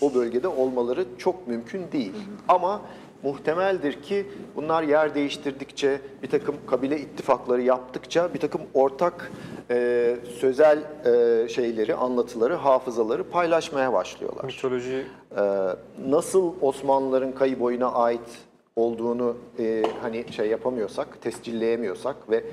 o 0.00 0.14
bölgede 0.14 0.48
olmaları 0.48 1.04
çok 1.18 1.48
mümkün 1.48 1.92
değil. 1.92 2.12
Ama 2.48 2.80
muhtemeldir 3.22 4.02
ki 4.02 4.26
bunlar 4.56 4.82
yer 4.82 5.14
değiştirdikçe, 5.14 6.00
bir 6.22 6.30
takım 6.30 6.54
kabile 6.66 7.00
ittifakları 7.00 7.62
yaptıkça 7.62 8.34
bir 8.34 8.40
takım 8.40 8.60
ortak 8.74 9.32
e, 9.70 10.16
sözel 10.38 10.78
e, 11.04 11.48
şeyleri, 11.48 11.94
anlatıları, 11.94 12.54
hafızaları 12.54 13.24
paylaşmaya 13.24 13.92
başlıyorlar. 13.92 14.44
Mitoloji 14.44 15.06
Ee, 15.38 15.68
nasıl 16.08 16.52
Osmanlıların 16.60 17.32
kayı 17.32 17.60
boyuna 17.60 17.92
ait 17.92 18.38
olduğunu 18.76 19.36
e, 19.58 19.82
hani 20.02 20.24
şey 20.32 20.48
yapamıyorsak, 20.48 21.22
tescilleyemiyorsak 21.22 22.30
ve 22.30 22.44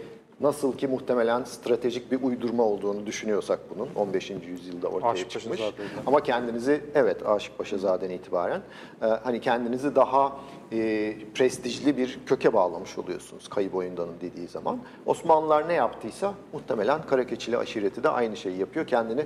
nasıl 0.44 0.78
ki 0.78 0.88
muhtemelen 0.88 1.44
stratejik 1.44 2.12
bir 2.12 2.24
uydurma 2.24 2.64
olduğunu 2.64 3.06
düşünüyorsak 3.06 3.60
bunun 3.76 3.90
15. 3.96 4.30
yüzyılda 4.30 4.88
ortaya 4.88 5.12
Aşık 5.12 5.30
çıkmış. 5.30 5.62
Ama 6.06 6.24
kendinizi 6.24 6.82
evet 6.96 7.28
Aşık 7.28 7.58
Paşazade'den 7.58 8.10
itibaren 8.10 8.62
e, 9.02 9.06
hani 9.06 9.42
kendinizi 9.42 9.96
daha 9.96 10.38
e, 10.72 11.16
prestijli 11.34 11.98
bir 11.98 12.20
köke 12.26 12.54
bağlamış 12.54 12.98
oluyorsunuz 12.98 13.48
kayı 13.48 13.74
boyundanın 13.74 14.16
dediği 14.22 14.48
zaman. 14.48 14.80
Osmanlılar 15.06 15.70
ne 15.70 15.74
yaptıysa 15.74 16.34
muhtemelen 16.54 17.02
Karakeçili 17.02 17.58
aşireti 17.58 18.04
de 18.04 18.10
aynı 18.10 18.38
şeyi 18.38 18.58
yapıyor. 18.58 18.88
Kendini 18.88 19.26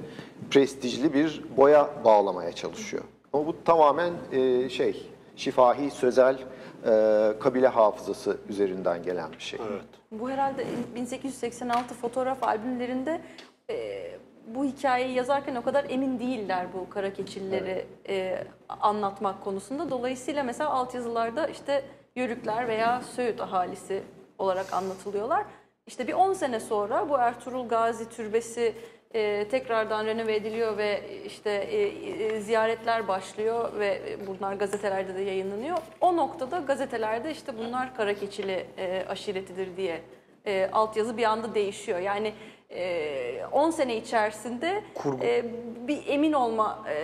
prestijli 0.51 1.13
bir 1.13 1.43
boya 1.57 1.89
bağlamaya 2.05 2.51
çalışıyor. 2.51 3.03
Ama 3.34 3.47
bu 3.47 3.55
tamamen 3.65 4.13
e, 4.32 4.70
şey 4.70 5.09
şifahi, 5.36 5.91
sözel, 5.91 6.39
e, 6.86 7.34
kabile 7.39 7.68
hafızası 7.68 8.38
üzerinden 8.49 9.03
gelen 9.03 9.32
bir 9.32 9.43
şey. 9.43 9.59
Evet. 9.72 9.97
Bu 10.12 10.30
herhalde 10.30 10.66
1886 10.95 11.93
fotoğraf 11.93 12.43
albümlerinde 12.43 13.22
e, 13.70 14.08
bu 14.47 14.66
hikayeyi 14.66 15.16
yazarken 15.16 15.55
o 15.55 15.64
kadar 15.64 15.86
emin 15.89 16.20
değiller 16.20 16.68
bu 16.74 16.89
Karakeçilileri 16.89 17.86
e, 18.10 18.43
anlatmak 18.70 19.43
konusunda. 19.43 19.89
Dolayısıyla 19.89 20.43
mesela 20.43 20.70
altyazılarda 20.70 21.47
işte 21.47 21.84
Yörükler 22.16 22.68
veya 22.68 23.01
Söğüt 23.01 23.41
ahalisi 23.41 24.03
olarak 24.38 24.74
anlatılıyorlar. 24.74 25.45
İşte 25.88 26.08
bir 26.08 26.14
10 26.14 26.34
sene 26.34 26.60
sonra 26.60 27.10
bu 27.10 27.18
Ertuğrul 27.18 27.68
Gazi 27.68 28.10
Türbesi 28.10 28.76
e, 29.18 29.47
tekrardan 29.51 30.05
renove 30.05 30.36
ediliyor 30.36 30.78
ve 30.78 31.01
işte 31.26 31.51
e, 31.51 31.82
e, 31.82 32.39
ziyaretler 32.39 33.07
başlıyor 33.07 33.80
ve 33.80 34.01
bunlar 34.28 34.53
gazetelerde 34.53 35.15
de 35.15 35.22
yayınlanıyor. 35.22 35.78
O 36.01 36.18
noktada 36.18 36.57
gazetelerde 36.59 37.32
işte 37.32 37.57
bunlar 37.57 37.95
Karakeçili 37.95 38.65
e, 38.78 39.05
aşiretidir 39.09 39.78
diye 39.78 40.01
e, 40.45 40.70
altyazı 40.74 41.18
bir 41.18 41.24
anda 41.24 41.55
değişiyor. 41.55 41.99
Yani 41.99 42.34
e, 42.70 43.45
10 43.51 43.70
sene 43.72 43.97
içerisinde 43.97 44.84
Kurgu. 44.93 45.24
e, 45.24 45.45
bir 45.88 46.03
emin 46.07 46.34
olma 46.34 46.86
e, 46.89 46.95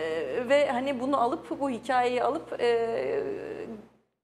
ve 0.49 0.71
hani 0.71 0.99
bunu 0.99 1.21
alıp 1.21 1.59
bu 1.59 1.69
hikayeyi 1.69 2.23
alıp 2.23 2.61
e, 2.61 3.23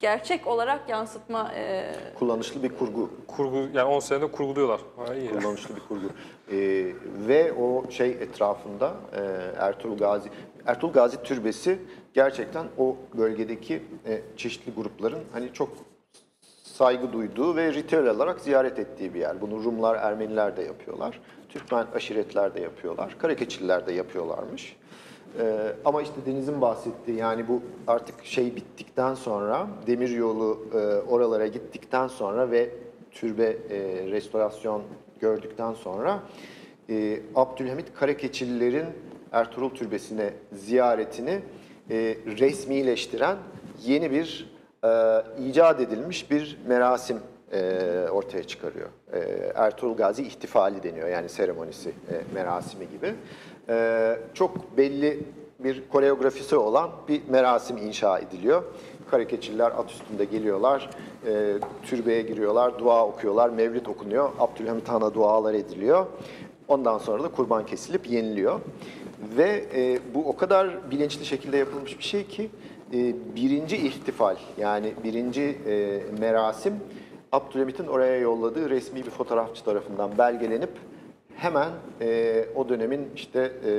gerçek 0.04 0.47
olarak 0.47 0.89
yansıtma 0.89 1.52
e, 1.56 1.93
Kullanışlı 2.20 2.64
bir 2.64 2.70
kurgu. 2.70 3.10
kurgu 3.28 3.58
yani 3.74 3.84
10 3.84 4.00
senede 4.00 4.32
kurguluyorlar. 4.32 4.82
Ha, 4.97 5.16
iyi. 5.16 5.30
kullanışlı 5.30 5.76
bir 5.76 5.82
kurgu. 5.82 6.06
Ee, 6.52 6.93
ve 7.28 7.54
o 7.54 7.91
şey 7.91 8.10
etrafında 8.12 8.93
e, 9.16 9.22
Ertuğrul 9.58 9.97
Gazi, 9.97 10.30
Ertuğrul 10.66 10.93
Gazi 10.93 11.24
Türbesi 11.24 11.80
gerçekten 12.14 12.66
o 12.78 12.95
bölgedeki 13.18 13.84
e, 14.08 14.22
çeşitli 14.38 14.72
grupların 14.74 15.24
hani 15.34 15.54
çok 15.54 15.70
saygı 16.64 17.14
duyduğu 17.14 17.56
ve 17.56 17.74
ritüel 17.74 18.08
olarak 18.10 18.39
ziyaret 18.39 18.80
ettiği 18.80 19.14
bir 19.14 19.20
yer. 19.20 19.41
Bunu 19.41 19.64
Rumlar, 19.64 19.95
Ermeniler 19.95 20.58
de 20.58 20.64
yapıyorlar. 20.64 21.20
Türkmen 21.50 21.86
aşiretler 21.95 22.56
de 22.56 22.60
yapıyorlar. 22.60 23.16
Karakeçililer 23.20 23.88
de 23.88 23.93
yapıyorlarmış. 23.93 24.76
Ee, 25.39 25.73
ama 25.86 26.01
işte 26.01 26.15
Deniz'in 26.25 26.61
bahsettiği 26.61 27.17
yani 27.17 27.47
bu 27.47 27.61
artık 27.88 28.25
şey 28.25 28.55
bittikten 28.55 29.13
sonra 29.13 29.67
demir 29.88 30.09
yolu 30.09 30.65
e, 30.73 30.77
oralara 31.11 31.47
gittikten 31.47 32.07
sonra 32.07 32.51
ve 32.51 32.69
türbe 33.11 33.45
e, 33.45 33.57
restorasyon 34.11 34.82
gördükten 35.19 35.73
sonra 35.73 36.23
e, 36.89 37.19
Abdülhamit 37.36 37.93
Karakeçililerin 37.93 38.86
Ertuğrul 39.32 39.69
Türbesi'ne 39.69 40.34
ziyaretini 40.53 41.41
e, 41.89 42.17
resmileştiren 42.39 43.38
yeni 43.86 44.11
bir 44.11 44.51
e, 44.84 45.21
icat 45.49 45.82
edilmiş 45.82 46.32
bir 46.32 46.57
merasim 46.67 47.17
e, 47.53 48.07
ortaya 48.11 48.43
çıkarıyor. 48.43 48.88
E, 49.13 49.19
Ertuğrul 49.55 49.97
Gazi 49.97 50.23
ihtifali 50.23 50.84
deniyor 50.84 51.07
yani 51.09 51.30
seremonisi, 51.30 51.89
e, 51.89 52.34
merasimi 52.34 52.89
gibi. 52.89 53.13
E, 53.70 54.17
çok 54.34 54.78
belli 54.78 55.20
bir 55.59 55.84
koreografisi 55.91 56.55
olan 56.55 56.89
bir 57.07 57.22
merasim 57.30 57.78
inşa 57.78 58.20
ediliyor. 58.20 58.63
Karakeçililer 59.11 59.72
at 59.72 59.91
üstünde 59.91 60.26
geliyorlar, 60.26 60.89
e, 61.28 61.53
türbeye 61.84 62.22
giriyorlar, 62.22 62.80
dua 62.80 63.05
okuyorlar, 63.07 63.49
mevlid 63.49 63.86
okunuyor, 63.86 64.30
Abdülhamit 64.39 64.89
Han'a 64.89 65.13
dualar 65.13 65.53
ediliyor. 65.53 66.05
Ondan 66.67 66.97
sonra 66.97 67.24
da 67.24 67.28
kurban 67.28 67.65
kesilip 67.65 68.09
yeniliyor. 68.09 68.59
Ve 69.38 69.65
e, 69.76 69.99
bu 70.13 70.30
o 70.30 70.36
kadar 70.36 70.91
bilinçli 70.91 71.26
şekilde 71.26 71.57
yapılmış 71.57 71.97
bir 71.97 72.03
şey 72.03 72.28
ki 72.28 72.49
e, 72.93 73.15
birinci 73.36 73.78
ihtifal 73.78 74.36
yani 74.57 74.93
birinci 75.03 75.57
e, 75.67 76.01
merasim 76.20 76.74
Abdülhamit'in 77.32 77.88
oraya 77.88 78.17
yolladığı 78.17 78.70
resmi 78.70 79.05
bir 79.05 79.09
fotoğrafçı 79.09 79.63
tarafından 79.63 80.17
belgelenip 80.17 80.70
hemen 81.39 81.69
e, 82.01 82.45
o 82.55 82.69
dönemin 82.69 83.09
işte 83.15 83.51
e, 83.65 83.71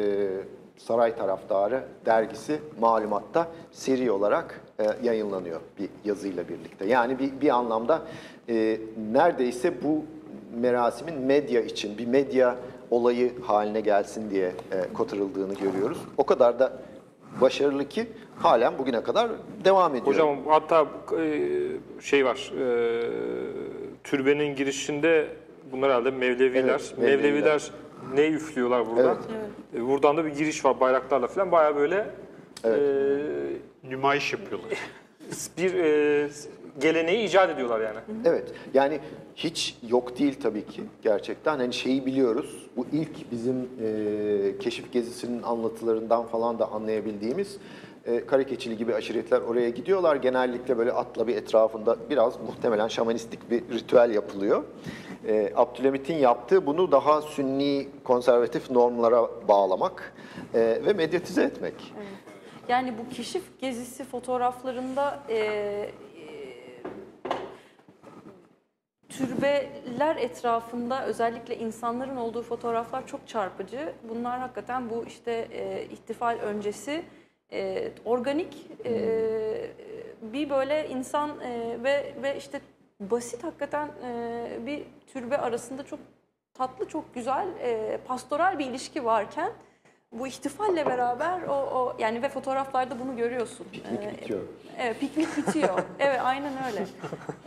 Saray 0.76 1.16
Taraftarı 1.16 1.82
dergisi 2.06 2.60
malumatta 2.80 3.48
seri 3.72 4.10
olarak 4.10 4.60
e, 4.78 4.84
yayınlanıyor 5.02 5.60
bir 5.78 5.88
yazıyla 6.04 6.48
birlikte. 6.48 6.86
Yani 6.86 7.18
bir, 7.18 7.40
bir 7.40 7.48
anlamda 7.48 8.02
e, 8.48 8.80
neredeyse 9.12 9.82
bu 9.82 10.04
merasimin 10.60 11.20
medya 11.20 11.60
için 11.60 11.98
bir 11.98 12.06
medya 12.06 12.56
olayı 12.90 13.42
haline 13.42 13.80
gelsin 13.80 14.30
diye 14.30 14.46
e, 14.46 14.92
kotarıldığını 14.94 15.54
görüyoruz. 15.54 15.98
O 16.16 16.24
kadar 16.24 16.58
da 16.58 16.72
başarılı 17.40 17.88
ki 17.88 18.06
halen 18.36 18.78
bugüne 18.78 19.02
kadar 19.02 19.30
devam 19.64 19.92
ediyor. 19.94 20.06
Hocam 20.06 20.38
hatta 20.46 20.86
e, 21.20 21.48
şey 22.00 22.24
var, 22.24 22.52
e, 22.58 23.10
türbenin 24.04 24.56
girişinde 24.56 25.28
bunlar 25.72 25.90
herhalde 25.90 26.10
Mevleviler. 26.10 26.68
Evet, 26.68 26.94
Mevleviler. 26.98 27.22
Mevleviler 27.22 27.70
ne 28.14 28.28
üflüyorlar 28.28 28.86
buradan? 28.86 29.18
Evet. 29.30 29.82
E, 29.82 29.86
buradan 29.88 30.16
da 30.16 30.24
bir 30.24 30.30
giriş 30.30 30.64
var 30.64 30.80
bayraklarla 30.80 31.26
falan. 31.26 31.52
Baya 31.52 31.76
böyle 31.76 32.06
e, 32.64 32.70
Nümayiş 33.88 34.32
yapıyorlar. 34.32 34.70
bir 35.58 35.74
e, 35.74 36.28
geleneği 36.80 37.28
icat 37.28 37.50
ediyorlar 37.50 37.80
yani. 37.80 37.98
Evet. 38.24 38.52
Yani 38.74 39.00
hiç 39.36 39.76
yok 39.88 40.18
değil 40.18 40.36
tabii 40.42 40.66
ki 40.66 40.82
gerçekten. 41.02 41.58
Hani 41.58 41.72
şeyi 41.72 42.06
biliyoruz. 42.06 42.66
Bu 42.76 42.86
ilk 42.92 43.30
bizim 43.32 43.56
e, 43.56 44.58
keşif 44.58 44.92
gezisinin 44.92 45.42
anlatılarından 45.42 46.26
falan 46.26 46.58
da 46.58 46.72
anlayabildiğimiz 46.72 47.58
e, 48.06 48.26
Karakeçili 48.26 48.76
gibi 48.76 48.94
aşiretler 48.94 49.40
oraya 49.40 49.70
gidiyorlar. 49.70 50.16
Genellikle 50.16 50.78
böyle 50.78 50.92
atla 50.92 51.26
bir 51.26 51.36
etrafında 51.36 51.96
biraz 52.10 52.40
muhtemelen 52.40 52.88
şamanistik 52.88 53.50
bir 53.50 53.62
ritüel 53.70 54.10
yapılıyor. 54.14 54.64
E, 55.26 55.52
Abdülhamit'in 55.56 56.14
yaptığı 56.14 56.66
bunu 56.66 56.92
daha 56.92 57.22
sünni 57.22 57.88
konservatif 58.04 58.70
normlara 58.70 59.48
bağlamak 59.48 60.14
e, 60.54 60.60
ve 60.60 60.92
medyatize 60.92 61.42
etmek. 61.42 61.94
Yani 62.68 62.94
bu 62.98 63.14
keşif 63.14 63.60
gezisi 63.60 64.04
fotoğraflarında 64.04 65.22
e, 65.28 65.36
e, 65.36 65.90
türbeler 69.08 70.16
etrafında 70.16 71.06
özellikle 71.06 71.58
insanların 71.58 72.16
olduğu 72.16 72.42
fotoğraflar 72.42 73.06
çok 73.06 73.28
çarpıcı. 73.28 73.92
Bunlar 74.08 74.38
hakikaten 74.38 74.90
bu 74.90 75.04
işte 75.06 75.48
e, 75.52 75.84
ihtifal 75.84 76.38
öncesi 76.38 77.04
e, 77.52 77.92
organik 78.04 78.66
e, 78.84 79.70
bir 80.22 80.50
böyle 80.50 80.88
insan 80.88 81.40
e, 81.40 81.78
ve 81.84 82.14
ve 82.22 82.36
işte 82.36 82.60
basit 83.00 83.44
hakikaten 83.44 83.88
e, 84.04 84.66
bir 84.66 84.84
türbe 85.06 85.38
arasında 85.38 85.82
çok 85.82 86.00
tatlı, 86.54 86.88
çok 86.88 87.14
güzel, 87.14 87.48
e, 87.60 87.98
pastoral 88.06 88.58
bir 88.58 88.66
ilişki 88.66 89.04
varken 89.04 89.52
bu 90.12 90.26
ihtifalle 90.26 90.86
beraber 90.86 91.42
o, 91.42 91.52
o 91.52 91.96
yani 91.98 92.22
ve 92.22 92.28
fotoğraflarda 92.28 92.98
bunu 93.00 93.16
görüyorsun. 93.16 93.66
Piknik 93.72 94.02
Ee, 94.02 94.10
bitiyor. 94.12 94.40
Evet, 94.78 95.00
piknik 95.00 95.36
bitiyor. 95.36 95.82
evet, 95.98 96.20
aynen 96.24 96.52
öyle. 96.70 96.84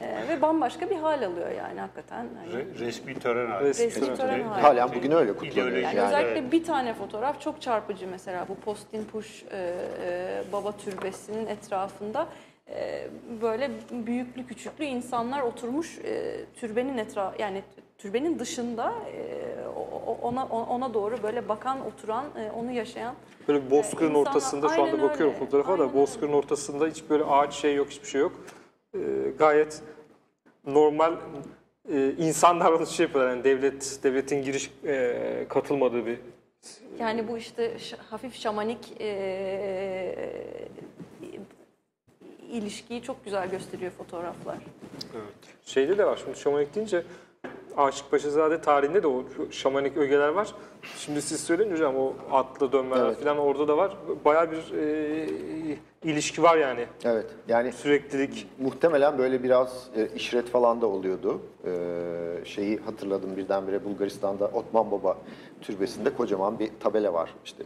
Ee, 0.01 0.27
ve 0.29 0.41
bambaşka 0.41 0.89
bir 0.89 0.95
hal 0.95 1.23
alıyor 1.25 1.51
yani 1.51 1.79
hakikaten. 1.79 2.27
Hani, 2.39 2.53
Re- 2.63 2.79
resmi 2.79 3.19
tören 3.19 3.51
hali. 3.51 3.65
Resmi 3.65 3.85
Resmi 3.85 4.15
tören 4.15 4.43
hali. 4.43 4.61
Halen 4.61 4.89
bugün 4.95 5.11
öyle 5.11 5.33
kutlanıyor. 5.33 5.77
Yani 5.77 5.95
Yani- 5.97 6.01
özellikle 6.07 6.51
bir 6.51 6.63
tane 6.63 6.93
fotoğraf 6.93 7.41
çok 7.41 7.61
çarpıcı 7.61 8.07
mesela 8.07 8.45
bu 8.49 8.55
Postin 8.55 9.05
Push 9.05 9.43
e, 9.51 9.75
e, 10.05 10.43
Baba 10.53 10.71
Türbesi'nin 10.71 11.47
etrafında 11.47 12.27
e, 12.69 13.07
böyle 13.41 13.71
büyüklü 13.91 14.47
küçüklü 14.47 14.85
insanlar 14.85 15.41
oturmuş 15.41 15.97
e, 15.99 16.45
türbenin 16.55 16.97
etraf 16.97 17.39
yani 17.39 17.61
türbenin 18.03 18.39
dışında 18.39 18.93
e, 19.13 19.67
ona 20.21 20.45
ona 20.45 20.93
doğru 20.93 21.23
böyle 21.23 21.49
bakan 21.49 21.85
oturan 21.85 22.25
e, 22.37 22.51
onu 22.51 22.71
yaşayan 22.71 23.15
Böyle 23.47 23.71
bozkırın 23.71 24.09
insanlar- 24.09 24.29
ortasında 24.29 24.69
şu 24.69 24.83
anda 24.83 25.01
bakıyorum 25.01 25.35
öyle, 25.35 25.45
fotoğrafa 25.45 25.79
da 25.79 25.93
bozkırın 25.93 26.33
ortasında 26.33 26.87
hiç 26.87 27.03
böyle 27.09 27.23
ağaç 27.23 27.53
şey 27.53 27.75
yok, 27.75 27.89
hiçbir 27.89 28.07
şey 28.07 28.21
yok. 28.21 28.31
E, 28.93 28.99
gayet 29.39 29.81
normal 30.65 31.13
e, 31.93 32.11
insan 32.17 32.59
davranışı 32.59 33.01
yapıyorlar. 33.01 33.31
Yani 33.31 33.43
devlet 33.43 33.99
devletin 34.03 34.43
giriş 34.43 34.71
e, 34.85 35.45
katılmadığı 35.49 36.05
bir 36.05 36.17
Yani 36.99 37.27
bu 37.27 37.37
işte 37.37 37.77
hafif 38.09 38.35
şamanik 38.35 39.01
e, 39.01 40.15
ilişkiyi 42.51 43.01
çok 43.01 43.25
güzel 43.25 43.49
gösteriyor 43.49 43.91
fotoğraflar. 43.91 44.57
Şeyde 45.65 45.97
de 45.97 46.05
var 46.05 46.19
şimdi 46.23 46.39
şamanik 46.39 46.75
deyince 46.75 47.03
Aşık 47.77 48.11
Paşazade 48.11 48.61
tarihinde 48.61 49.03
de 49.03 49.07
o 49.07 49.23
şamanik 49.51 49.97
ögeler 49.97 50.27
var. 50.29 50.53
Şimdi 50.97 51.21
siz 51.21 51.39
söyleyin 51.43 51.71
hocam 51.71 51.95
o 51.97 52.13
atlı 52.31 52.71
dönmeler 52.71 53.05
Evet. 53.05 53.23
falan 53.23 53.37
orada 53.37 53.67
da 53.67 53.77
var. 53.77 53.97
Bayağı 54.25 54.51
bir 54.51 54.73
e, 54.77 55.77
ilişki 56.03 56.43
var 56.43 56.57
yani. 56.57 56.85
Evet. 57.05 57.25
Yani 57.47 57.71
Süreklilik. 57.71 58.47
Muhtemelen 58.59 59.17
böyle 59.17 59.43
biraz 59.43 59.89
e, 59.95 60.07
işret 60.15 60.49
falan 60.49 60.81
da 60.81 60.87
oluyordu. 60.87 61.41
E, 61.65 61.71
şeyi 62.45 62.77
hatırladım 62.79 63.37
birdenbire 63.37 63.85
Bulgaristan'da 63.85 64.47
Otman 64.47 64.91
Baba 64.91 65.17
türbesinde 65.61 66.13
kocaman 66.15 66.59
bir 66.59 66.71
tabela 66.79 67.13
var. 67.13 67.33
İşte 67.45 67.63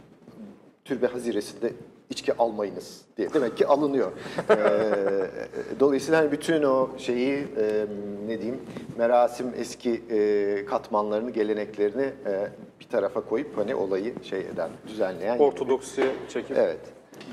türbe 0.84 1.06
haziresinde 1.06 1.72
içki 2.10 2.36
almayınız 2.36 3.00
diye. 3.16 3.34
Demek 3.34 3.56
ki 3.56 3.66
alınıyor. 3.66 4.12
E, 4.50 5.80
dolayısıyla 5.80 6.20
hani 6.20 6.32
bütün 6.32 6.62
o 6.62 6.88
şeyi 6.98 7.36
e, 7.38 7.86
ne 8.26 8.38
diyeyim 8.38 8.60
merasim 8.96 9.52
eski 9.56 10.02
e, 10.10 10.64
katmanlarını, 10.64 11.30
geleneklerini 11.30 12.02
e, 12.02 12.48
bir 12.80 12.88
tarafa 12.88 13.20
koyup 13.20 13.58
hani 13.58 13.74
olayı 13.74 14.14
şey 14.22 14.40
eden, 14.40 14.70
düzenleyen. 14.86 15.38
Ortodoksiye 15.38 16.06
çekip. 16.28 16.56
Evet. 16.56 16.80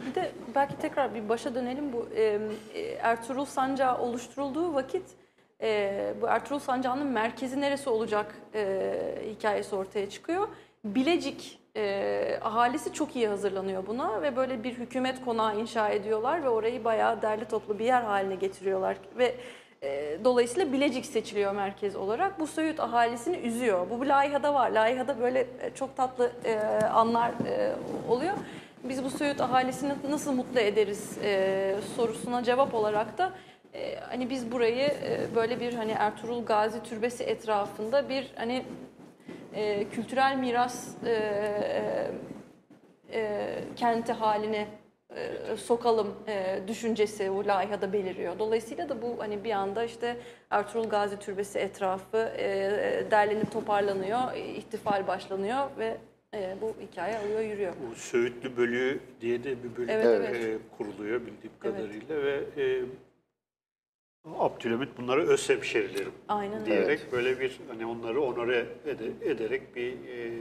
Bir 0.09 0.15
de 0.15 0.31
belki 0.55 0.77
tekrar 0.77 1.15
bir 1.15 1.29
başa 1.29 1.55
dönelim 1.55 1.93
bu 1.93 2.07
e, 2.15 2.39
e, 2.73 2.81
Ertuğrul 2.81 3.45
Sancağı 3.45 3.97
oluşturulduğu 3.99 4.73
vakit 4.73 5.03
e, 5.61 6.13
bu 6.21 6.27
Ertuğrul 6.27 6.59
Sancağı'nın 6.59 7.07
merkezi 7.07 7.61
neresi 7.61 7.89
olacak 7.89 8.35
e, 8.55 8.91
hikayesi 9.29 9.75
ortaya 9.75 10.09
çıkıyor. 10.09 10.47
Bilecik 10.85 11.59
e, 11.75 12.39
ahalisi 12.41 12.93
çok 12.93 13.15
iyi 13.15 13.27
hazırlanıyor 13.27 13.87
buna 13.87 14.21
ve 14.21 14.35
böyle 14.35 14.63
bir 14.63 14.73
hükümet 14.73 15.25
konağı 15.25 15.59
inşa 15.59 15.89
ediyorlar 15.89 16.43
ve 16.43 16.49
orayı 16.49 16.83
bayağı 16.83 17.21
derli 17.21 17.45
toplu 17.45 17.79
bir 17.79 17.85
yer 17.85 18.01
haline 18.01 18.35
getiriyorlar 18.35 18.97
ve 19.17 19.35
e, 19.83 20.17
dolayısıyla 20.23 20.73
Bilecik 20.73 21.05
seçiliyor 21.05 21.55
merkez 21.55 21.95
olarak. 21.95 22.39
Bu 22.39 22.47
Söğüt 22.47 22.79
ahalisini 22.79 23.37
üzüyor. 23.37 23.89
Bu 23.89 24.07
layihada 24.07 24.53
var. 24.53 24.71
Layihada 24.71 25.19
böyle 25.19 25.47
çok 25.75 25.97
tatlı 25.97 26.31
e, 26.45 26.55
anlar 26.85 27.29
e, 27.29 27.75
oluyor. 28.09 28.33
Biz 28.83 29.03
bu 29.03 29.09
Söğüt 29.09 29.41
ahalisini 29.41 29.93
nasıl 30.09 30.33
mutlu 30.33 30.59
ederiz 30.59 31.17
e, 31.23 31.75
sorusuna 31.95 32.43
cevap 32.43 32.73
olarak 32.73 33.17
da 33.17 33.31
hani 34.09 34.29
biz 34.29 34.51
burayı 34.51 34.93
böyle 35.35 35.59
bir 35.59 35.73
hani 35.73 35.91
Ertuğrul 35.91 36.45
Gazi 36.45 36.83
Türbesi 36.83 37.23
etrafında 37.23 38.09
bir 38.09 38.31
hani 38.35 38.65
e, 39.55 39.89
kültürel 39.89 40.37
miras 40.37 40.87
e, 41.05 41.09
e, 41.09 42.11
e, 43.19 43.57
kenti 43.75 44.13
haline 44.13 44.67
e, 45.15 45.57
sokalım 45.57 46.15
e, 46.27 46.59
düşüncesi 46.67 47.33
bu 47.33 47.45
layihada 47.47 47.93
beliriyor. 47.93 48.39
Dolayısıyla 48.39 48.89
da 48.89 49.01
bu 49.01 49.15
hani 49.19 49.43
bir 49.43 49.51
anda 49.51 49.83
işte 49.83 50.17
Ertuğrul 50.49 50.89
Gazi 50.89 51.19
Türbesi 51.19 51.59
etrafı 51.59 52.17
e, 52.37 52.47
derlenip 53.11 53.51
toparlanıyor, 53.51 54.33
ihtifal 54.35 55.07
başlanıyor 55.07 55.67
ve 55.79 55.97
e, 56.33 56.55
bu 56.61 56.75
hikaye 56.81 57.17
alıyor 57.17 57.39
yürüyor. 57.39 57.73
Bu 57.91 57.95
Söğütlü 57.95 58.57
Bölüğü 58.57 58.99
diye 59.21 59.43
de 59.43 59.63
bir 59.63 59.77
bölük 59.77 59.89
Evet, 59.89 60.05
Evet. 60.05 60.29
evet. 60.31 60.43
e, 60.45 60.77
kuruluyor 60.77 61.21
bildiğim 61.21 61.53
Evet. 61.65 61.75
kadarıyla 61.77 62.23
ve 62.23 62.33
e, 62.57 62.81
Abdülhamit 64.39 64.89
bunları 64.97 65.27
öz 65.27 65.49
hemşerilerim 65.49 66.11
Aynen 66.27 66.55
öyle. 66.61 66.65
diyerek 66.65 66.99
böyle 67.11 67.39
bir 67.39 67.59
hani 67.67 67.85
onları 67.85 68.21
onore 68.21 68.65
ede- 68.85 69.31
ederek 69.31 69.75
bir 69.75 69.91
e, 69.93 70.31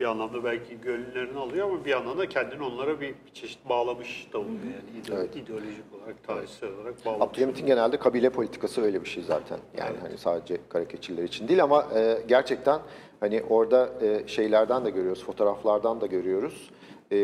bir 0.00 0.04
anlamda 0.04 0.44
belki 0.44 0.80
gönüllerini 0.80 1.38
alıyor 1.38 1.70
ama 1.70 1.84
bir 1.84 1.90
yandan 1.90 2.18
da 2.18 2.28
kendini 2.28 2.62
onlara 2.62 3.00
bir, 3.00 3.08
bir 3.08 3.32
çeşit 3.34 3.68
bağlamış 3.68 4.28
da 4.32 4.38
oluyor 4.38 4.54
yani 4.64 5.00
ide- 5.06 5.14
Evet. 5.14 5.36
ideolojik 5.36 5.84
olarak, 6.00 6.24
tarihsel 6.26 6.68
olarak 6.72 7.06
bağlamış. 7.06 7.26
Abdülhamit'in 7.26 7.66
genelde 7.66 7.96
kabile 7.98 8.30
politikası 8.30 8.82
öyle 8.82 9.04
bir 9.04 9.08
şey 9.08 9.22
zaten. 9.22 9.58
Yani 9.78 9.96
hani 10.02 10.18
sadece 10.18 10.56
Karakeçililer 10.68 11.22
için 11.22 11.48
değil 11.48 11.62
ama 11.62 11.86
e, 11.96 12.18
gerçekten 12.28 12.80
hani 13.20 13.42
orada 13.50 13.90
e, 14.02 14.28
şeylerden 14.28 14.84
de 14.84 14.90
görüyoruz, 14.90 15.24
fotoğraflardan 15.24 16.00
da 16.00 16.06
görüyoruz. 16.06 16.70
E, 17.12 17.16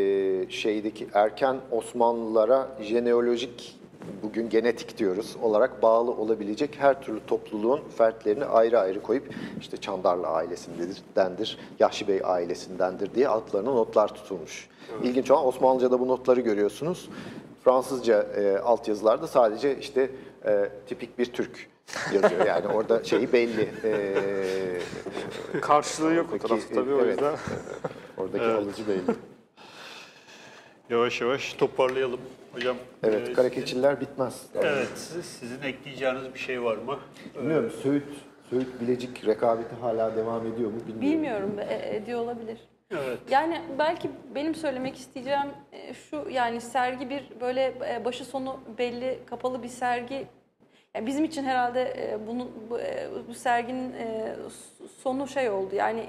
şeydeki 0.50 1.06
erken 1.14 1.56
Osmanlılara 1.70 2.68
jeneolojik 2.82 3.76
bugün 4.22 4.48
genetik 4.48 4.98
diyoruz 4.98 5.36
olarak 5.42 5.82
bağlı 5.82 6.10
olabilecek 6.10 6.76
her 6.78 7.02
türlü 7.02 7.20
topluluğun 7.26 7.80
fertlerini 7.98 8.44
ayrı 8.44 8.80
ayrı 8.80 9.02
koyup 9.02 9.34
işte 9.60 9.76
Çandarlı 9.76 10.26
ailesindendir, 10.26 11.58
Yahşi 11.78 12.08
Bey 12.08 12.20
ailesindendir 12.24 13.14
diye 13.14 13.28
altlarına 13.28 13.70
notlar 13.70 14.14
tutulmuş. 14.14 14.68
İlginç 15.02 15.30
olan 15.30 15.46
Osmanlıca'da 15.46 16.00
bu 16.00 16.08
notları 16.08 16.40
görüyorsunuz. 16.40 17.08
Fransızca 17.64 18.22
e, 18.22 18.58
altyazılarda 18.58 19.26
sadece 19.26 19.78
işte 19.78 20.10
e, 20.46 20.68
tipik 20.88 21.18
bir 21.18 21.26
Türk 21.32 21.68
yazıyor. 22.14 22.46
Yani 22.46 22.66
orada 22.68 23.04
şeyi 23.04 23.32
belli. 23.32 23.70
E, 23.84 25.60
Karşılığı 25.60 26.14
yok 26.14 26.26
o 26.28 26.32
Peki, 26.32 26.48
tarafta 26.48 26.74
tabii 26.74 26.94
o 26.94 26.98
evet. 26.98 27.08
yüzden. 27.08 27.36
Oradaki 28.18 28.44
Evet. 28.44 28.58
alıcı 28.58 28.88
belli. 28.88 29.16
Yavaş 30.90 31.20
yavaş 31.20 31.52
toparlayalım. 31.52 32.20
Hocam 32.52 32.76
Evet, 33.02 33.28
e, 33.28 33.32
kara 33.32 33.48
sizin- 33.48 33.60
keçiler 33.60 34.00
bitmez. 34.00 34.46
Evet, 34.54 34.98
sizin 35.22 35.62
ekleyeceğiniz 35.62 36.34
bir 36.34 36.38
şey 36.38 36.62
var 36.62 36.76
mı? 36.76 36.98
Bilmiyorum 37.34 37.70
Söğüt, 37.82 38.04
Söğüt 38.50 38.80
Bilecik 38.80 39.26
rekabeti 39.26 39.74
hala 39.80 40.16
devam 40.16 40.46
ediyor 40.46 40.70
mu 40.70 40.76
bilmiyorum. 40.88 41.00
Bilmiyorum 41.02 41.56
e- 41.68 41.96
ediyor 41.96 42.20
olabilir. 42.20 42.58
Evet. 42.90 43.18
Yani 43.30 43.60
belki 43.78 44.10
benim 44.34 44.54
söylemek 44.54 44.96
isteyeceğim 44.96 45.46
e, 45.72 45.94
şu 45.94 46.26
yani 46.30 46.60
sergi 46.60 47.10
bir 47.10 47.24
böyle 47.40 47.74
e, 47.90 48.04
başı 48.04 48.24
sonu 48.24 48.60
belli 48.78 49.18
kapalı 49.26 49.62
bir 49.62 49.68
sergi. 49.68 50.26
Yani 50.94 51.06
bizim 51.06 51.24
için 51.24 51.44
herhalde 51.44 51.82
e, 51.82 52.26
bunun 52.26 52.50
bu, 52.70 52.80
e, 52.80 53.08
bu 53.28 53.34
serginin 53.34 53.92
e, 53.92 54.34
sonu 55.02 55.28
şey 55.28 55.50
oldu. 55.50 55.74
Yani 55.74 56.00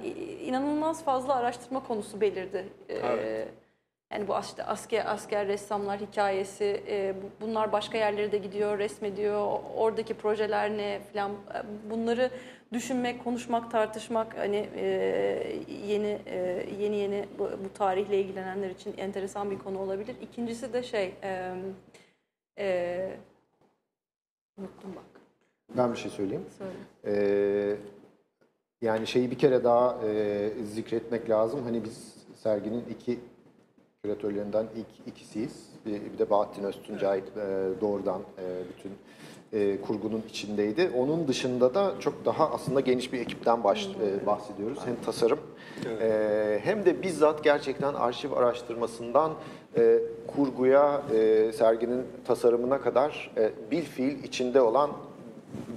inanılmaz 0.46 1.04
fazla 1.04 1.36
araştırma 1.36 1.84
konusu 1.88 2.22
belirdi. 2.22 2.66
E, 2.90 2.96
Evet. 2.96 3.48
Yani 4.14 4.28
bu 4.28 4.34
işte 4.42 4.64
asker 4.64 5.06
asker 5.06 5.48
ressamlar 5.48 6.00
hikayesi 6.00 6.84
e, 6.88 7.16
bu- 7.24 7.46
bunlar 7.46 7.72
başka 7.72 7.98
yerlere 7.98 8.32
de 8.32 8.38
gidiyor, 8.38 8.80
resmediyor. 8.80 9.60
Oradaki 9.76 10.14
projeler 10.14 10.78
ne 10.78 11.02
falan 11.14 11.32
e, 11.32 11.90
bunları 11.90 12.32
düşünmek, 12.74 13.24
konuşmak, 13.24 13.72
tartışmak 13.72 14.38
hani 14.38 14.70
e, 14.76 14.86
yeni 15.88 16.20
e, 16.26 16.66
yeni 16.80 16.96
yeni 16.96 17.26
bu, 17.40 17.44
bu 17.44 17.74
tarihle 17.78 18.20
ilgilenenler 18.22 18.70
için 18.70 18.94
enteresan 18.98 19.52
bir 19.52 19.60
konu 19.60 19.80
olabilir. 19.80 20.16
İkincisi 20.22 20.74
de 20.74 20.84
şey 20.84 21.14
e, 21.24 21.54
e, 22.60 23.10
unuttum 24.58 24.96
bak. 24.96 25.22
Ben 25.78 25.92
bir 25.92 25.98
şey 25.98 26.12
söyleyeyim. 26.12 26.46
Söyle. 26.58 26.74
Ee, 27.06 27.76
yani 28.82 29.08
şeyi 29.08 29.32
bir 29.32 29.38
kere 29.38 29.64
daha 29.64 29.98
e, 30.08 30.50
zikretmek 30.64 31.30
lazım. 31.30 31.64
Hani 31.64 31.84
biz 31.84 32.16
serginin 32.36 32.84
iki 32.90 33.20
küratörlerinden 34.08 34.66
ilk 34.76 35.08
ikisiyiz. 35.08 35.70
Bir, 35.86 36.14
bir 36.14 36.18
de 36.20 36.30
Bahattin 36.30 36.64
Öztuncay 36.64 37.20
e, 37.20 37.22
doğrudan 37.82 38.22
e, 38.22 38.44
bütün 38.70 38.92
e, 39.54 39.82
kurgunun 39.82 40.24
içindeydi. 40.30 40.92
Onun 40.98 41.28
dışında 41.28 41.74
da 41.74 41.94
çok 42.00 42.26
daha 42.26 42.52
aslında 42.52 42.80
geniş 42.80 43.14
bir 43.14 43.20
ekipten 43.20 43.64
baş, 43.64 43.88
e, 43.88 44.26
bahsediyoruz. 44.26 44.80
Hem 44.86 44.96
tasarım 45.06 45.40
e, 46.02 46.60
hem 46.64 46.86
de 46.86 47.02
bizzat 47.04 47.44
gerçekten 47.44 47.94
arşiv 47.94 48.32
araştırmasından 48.32 49.32
e, 49.78 50.00
kurguya, 50.28 51.02
e, 51.14 51.52
serginin 51.54 52.04
tasarımına 52.28 52.82
kadar 52.82 53.32
e, 53.38 53.52
bil 53.72 53.84
fiil 53.84 54.24
içinde 54.24 54.62
olan 54.62 54.92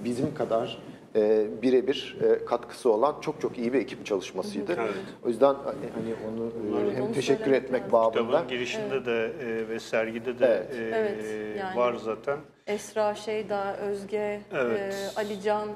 bizim 0.05 0.35
kadar 0.35 0.83
e, 1.17 1.47
birebir 1.63 2.17
e, 2.23 2.45
katkısı 2.45 2.93
olan 2.93 3.21
çok 3.21 3.41
çok 3.41 3.59
iyi 3.59 3.73
bir 3.73 3.79
ekip 3.79 4.07
çalışmasıydı. 4.07 4.77
Evet. 4.81 4.95
O 5.25 5.29
yüzden 5.29 5.53
e, 5.55 5.57
hani 5.95 6.15
onu 6.29 6.47
e, 6.79 6.83
Evet, 6.83 6.97
hem 6.97 7.05
onu 7.05 7.13
teşekkür 7.13 7.53
etmek 7.53 7.93
babında 7.93 8.23
Kitabın 8.23 8.49
girişinde 8.49 9.05
de 9.07 9.33
e, 9.41 9.69
ve 9.69 9.81
sergide 9.81 10.39
de 10.39 10.47
Evet. 10.47 10.75
e, 10.75 10.97
Evet, 10.99 11.57
yani. 11.59 11.77
var 11.77 11.95
zaten. 11.95 12.39
Esra, 12.67 13.15
Şeyda, 13.15 13.77
Özge, 13.77 14.41
Evet. 14.53 14.95
e, 15.17 15.21
Alican 15.21 15.69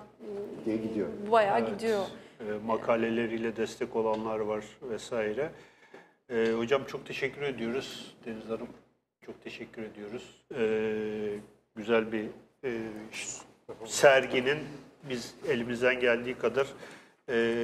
diye 0.64 0.76
gidiyor. 0.76 1.08
bayağı 1.32 1.58
Evet. 1.58 1.70
gidiyor. 1.70 2.04
E, 2.40 2.44
makaleleriyle 2.66 3.56
destek 3.56 3.96
olanlar 3.96 4.38
var 4.38 4.64
vesaire. 4.82 5.50
E, 6.30 6.52
hocam 6.58 6.84
çok 6.84 7.06
teşekkür 7.06 7.42
ediyoruz 7.42 8.14
Deniz 8.26 8.44
Hanım. 8.48 8.68
Çok 9.26 9.44
teşekkür 9.44 9.82
ediyoruz. 9.82 10.42
E, 10.58 10.64
güzel 11.76 12.12
bir 12.12 12.24
e, 12.64 12.70
serginin 13.84 14.58
biz 15.10 15.34
elimizden 15.48 16.00
geldiği 16.00 16.34
kadar 16.34 16.66
e, 17.28 17.56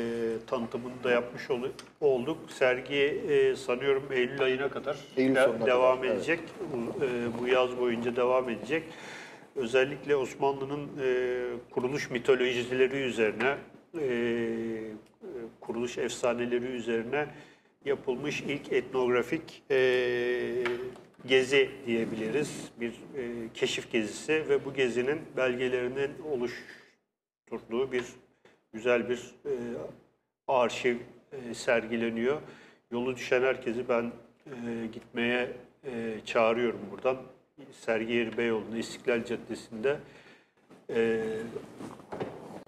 tanıtımını 0.46 1.04
da 1.04 1.10
yapmış 1.10 1.50
olu- 1.50 1.72
olduk. 2.00 2.38
Sergi 2.52 2.94
e, 3.28 3.56
sanıyorum 3.56 4.06
Eylül 4.12 4.42
ayına 4.42 4.68
kadar 4.68 4.96
Eylül 5.16 5.34
de- 5.34 5.66
devam 5.66 5.96
kadar, 6.00 6.08
evet. 6.08 6.16
edecek. 6.16 6.40
Bu, 6.72 7.04
e, 7.04 7.08
bu 7.42 7.48
yaz 7.48 7.78
boyunca 7.78 8.16
devam 8.16 8.48
edecek. 8.48 8.82
Özellikle 9.56 10.16
Osmanlı'nın 10.16 10.88
e, 11.02 11.44
kuruluş 11.70 12.10
mitolojileri 12.10 12.96
üzerine, 12.96 13.56
e, 14.00 14.08
kuruluş 15.60 15.98
efsaneleri 15.98 16.64
üzerine 16.64 17.26
yapılmış 17.84 18.40
ilk 18.40 18.72
etnografik 18.72 19.62
e, 19.70 19.76
gezi 21.26 21.70
diyebiliriz. 21.86 22.50
Bir 22.80 22.90
e, 22.90 23.22
keşif 23.54 23.92
gezisi 23.92 24.32
ve 24.48 24.64
bu 24.64 24.74
gezinin 24.74 25.18
belgelerinin 25.36 26.10
oluşturduğu 27.52 27.92
bir 27.92 28.04
güzel 28.72 29.08
bir 29.08 29.34
e, 29.44 29.52
arşiv 30.48 30.96
e, 31.32 31.54
sergileniyor. 31.54 32.40
Yolu 32.90 33.16
düşen 33.16 33.42
herkesi 33.42 33.88
ben 33.88 34.12
e, 34.46 34.86
gitmeye 34.92 35.52
e, 35.84 36.14
çağırıyorum 36.24 36.80
buradan. 36.90 37.16
Sergi 37.72 38.12
Yeri 38.12 38.38
Beyoğlu'nda 38.38 38.78
İstiklal 38.78 39.24
Caddesi'nde. 39.24 39.96
E, 40.94 41.20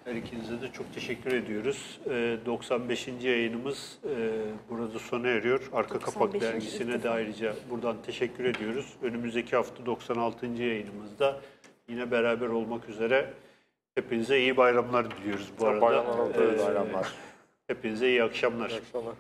her 0.05 0.15
ikinize 0.15 0.61
de 0.61 0.73
çok 0.73 0.95
teşekkür 0.95 1.33
ediyoruz. 1.33 2.01
E, 2.11 2.37
95. 2.47 3.09
yayınımız 3.23 3.99
e, 4.05 4.41
burada 4.71 4.99
sona 4.99 5.29
eriyor. 5.29 5.71
Arka 5.73 5.99
Kapak 5.99 6.35
95. 6.35 6.43
Dergisi'ne 6.43 7.03
de 7.03 7.11
ayrıca 7.11 7.55
buradan 7.71 7.97
teşekkür 8.07 8.45
ediyoruz. 8.45 8.97
Önümüzdeki 9.03 9.57
hafta 9.57 9.87
96. 9.87 10.47
yayınımızda 10.47 11.41
yine 11.89 12.11
beraber 12.11 12.49
olmak 12.49 12.89
üzere 12.89 13.35
hepinize 13.95 14.39
iyi 14.41 14.57
bayramlar 14.57 15.11
diliyoruz 15.11 15.51
bu 15.61 15.67
arada. 15.67 15.81
Bayramlar 15.81 16.19
oldu, 16.19 16.33
E, 16.39 16.43
evet. 16.45 16.67
Bayramlar. 16.67 17.13
Hepinize 17.67 18.09
iyi 18.09 18.23
akşamlar. 18.23 18.71
İyi 18.71 18.79
akşamlar. 18.81 19.15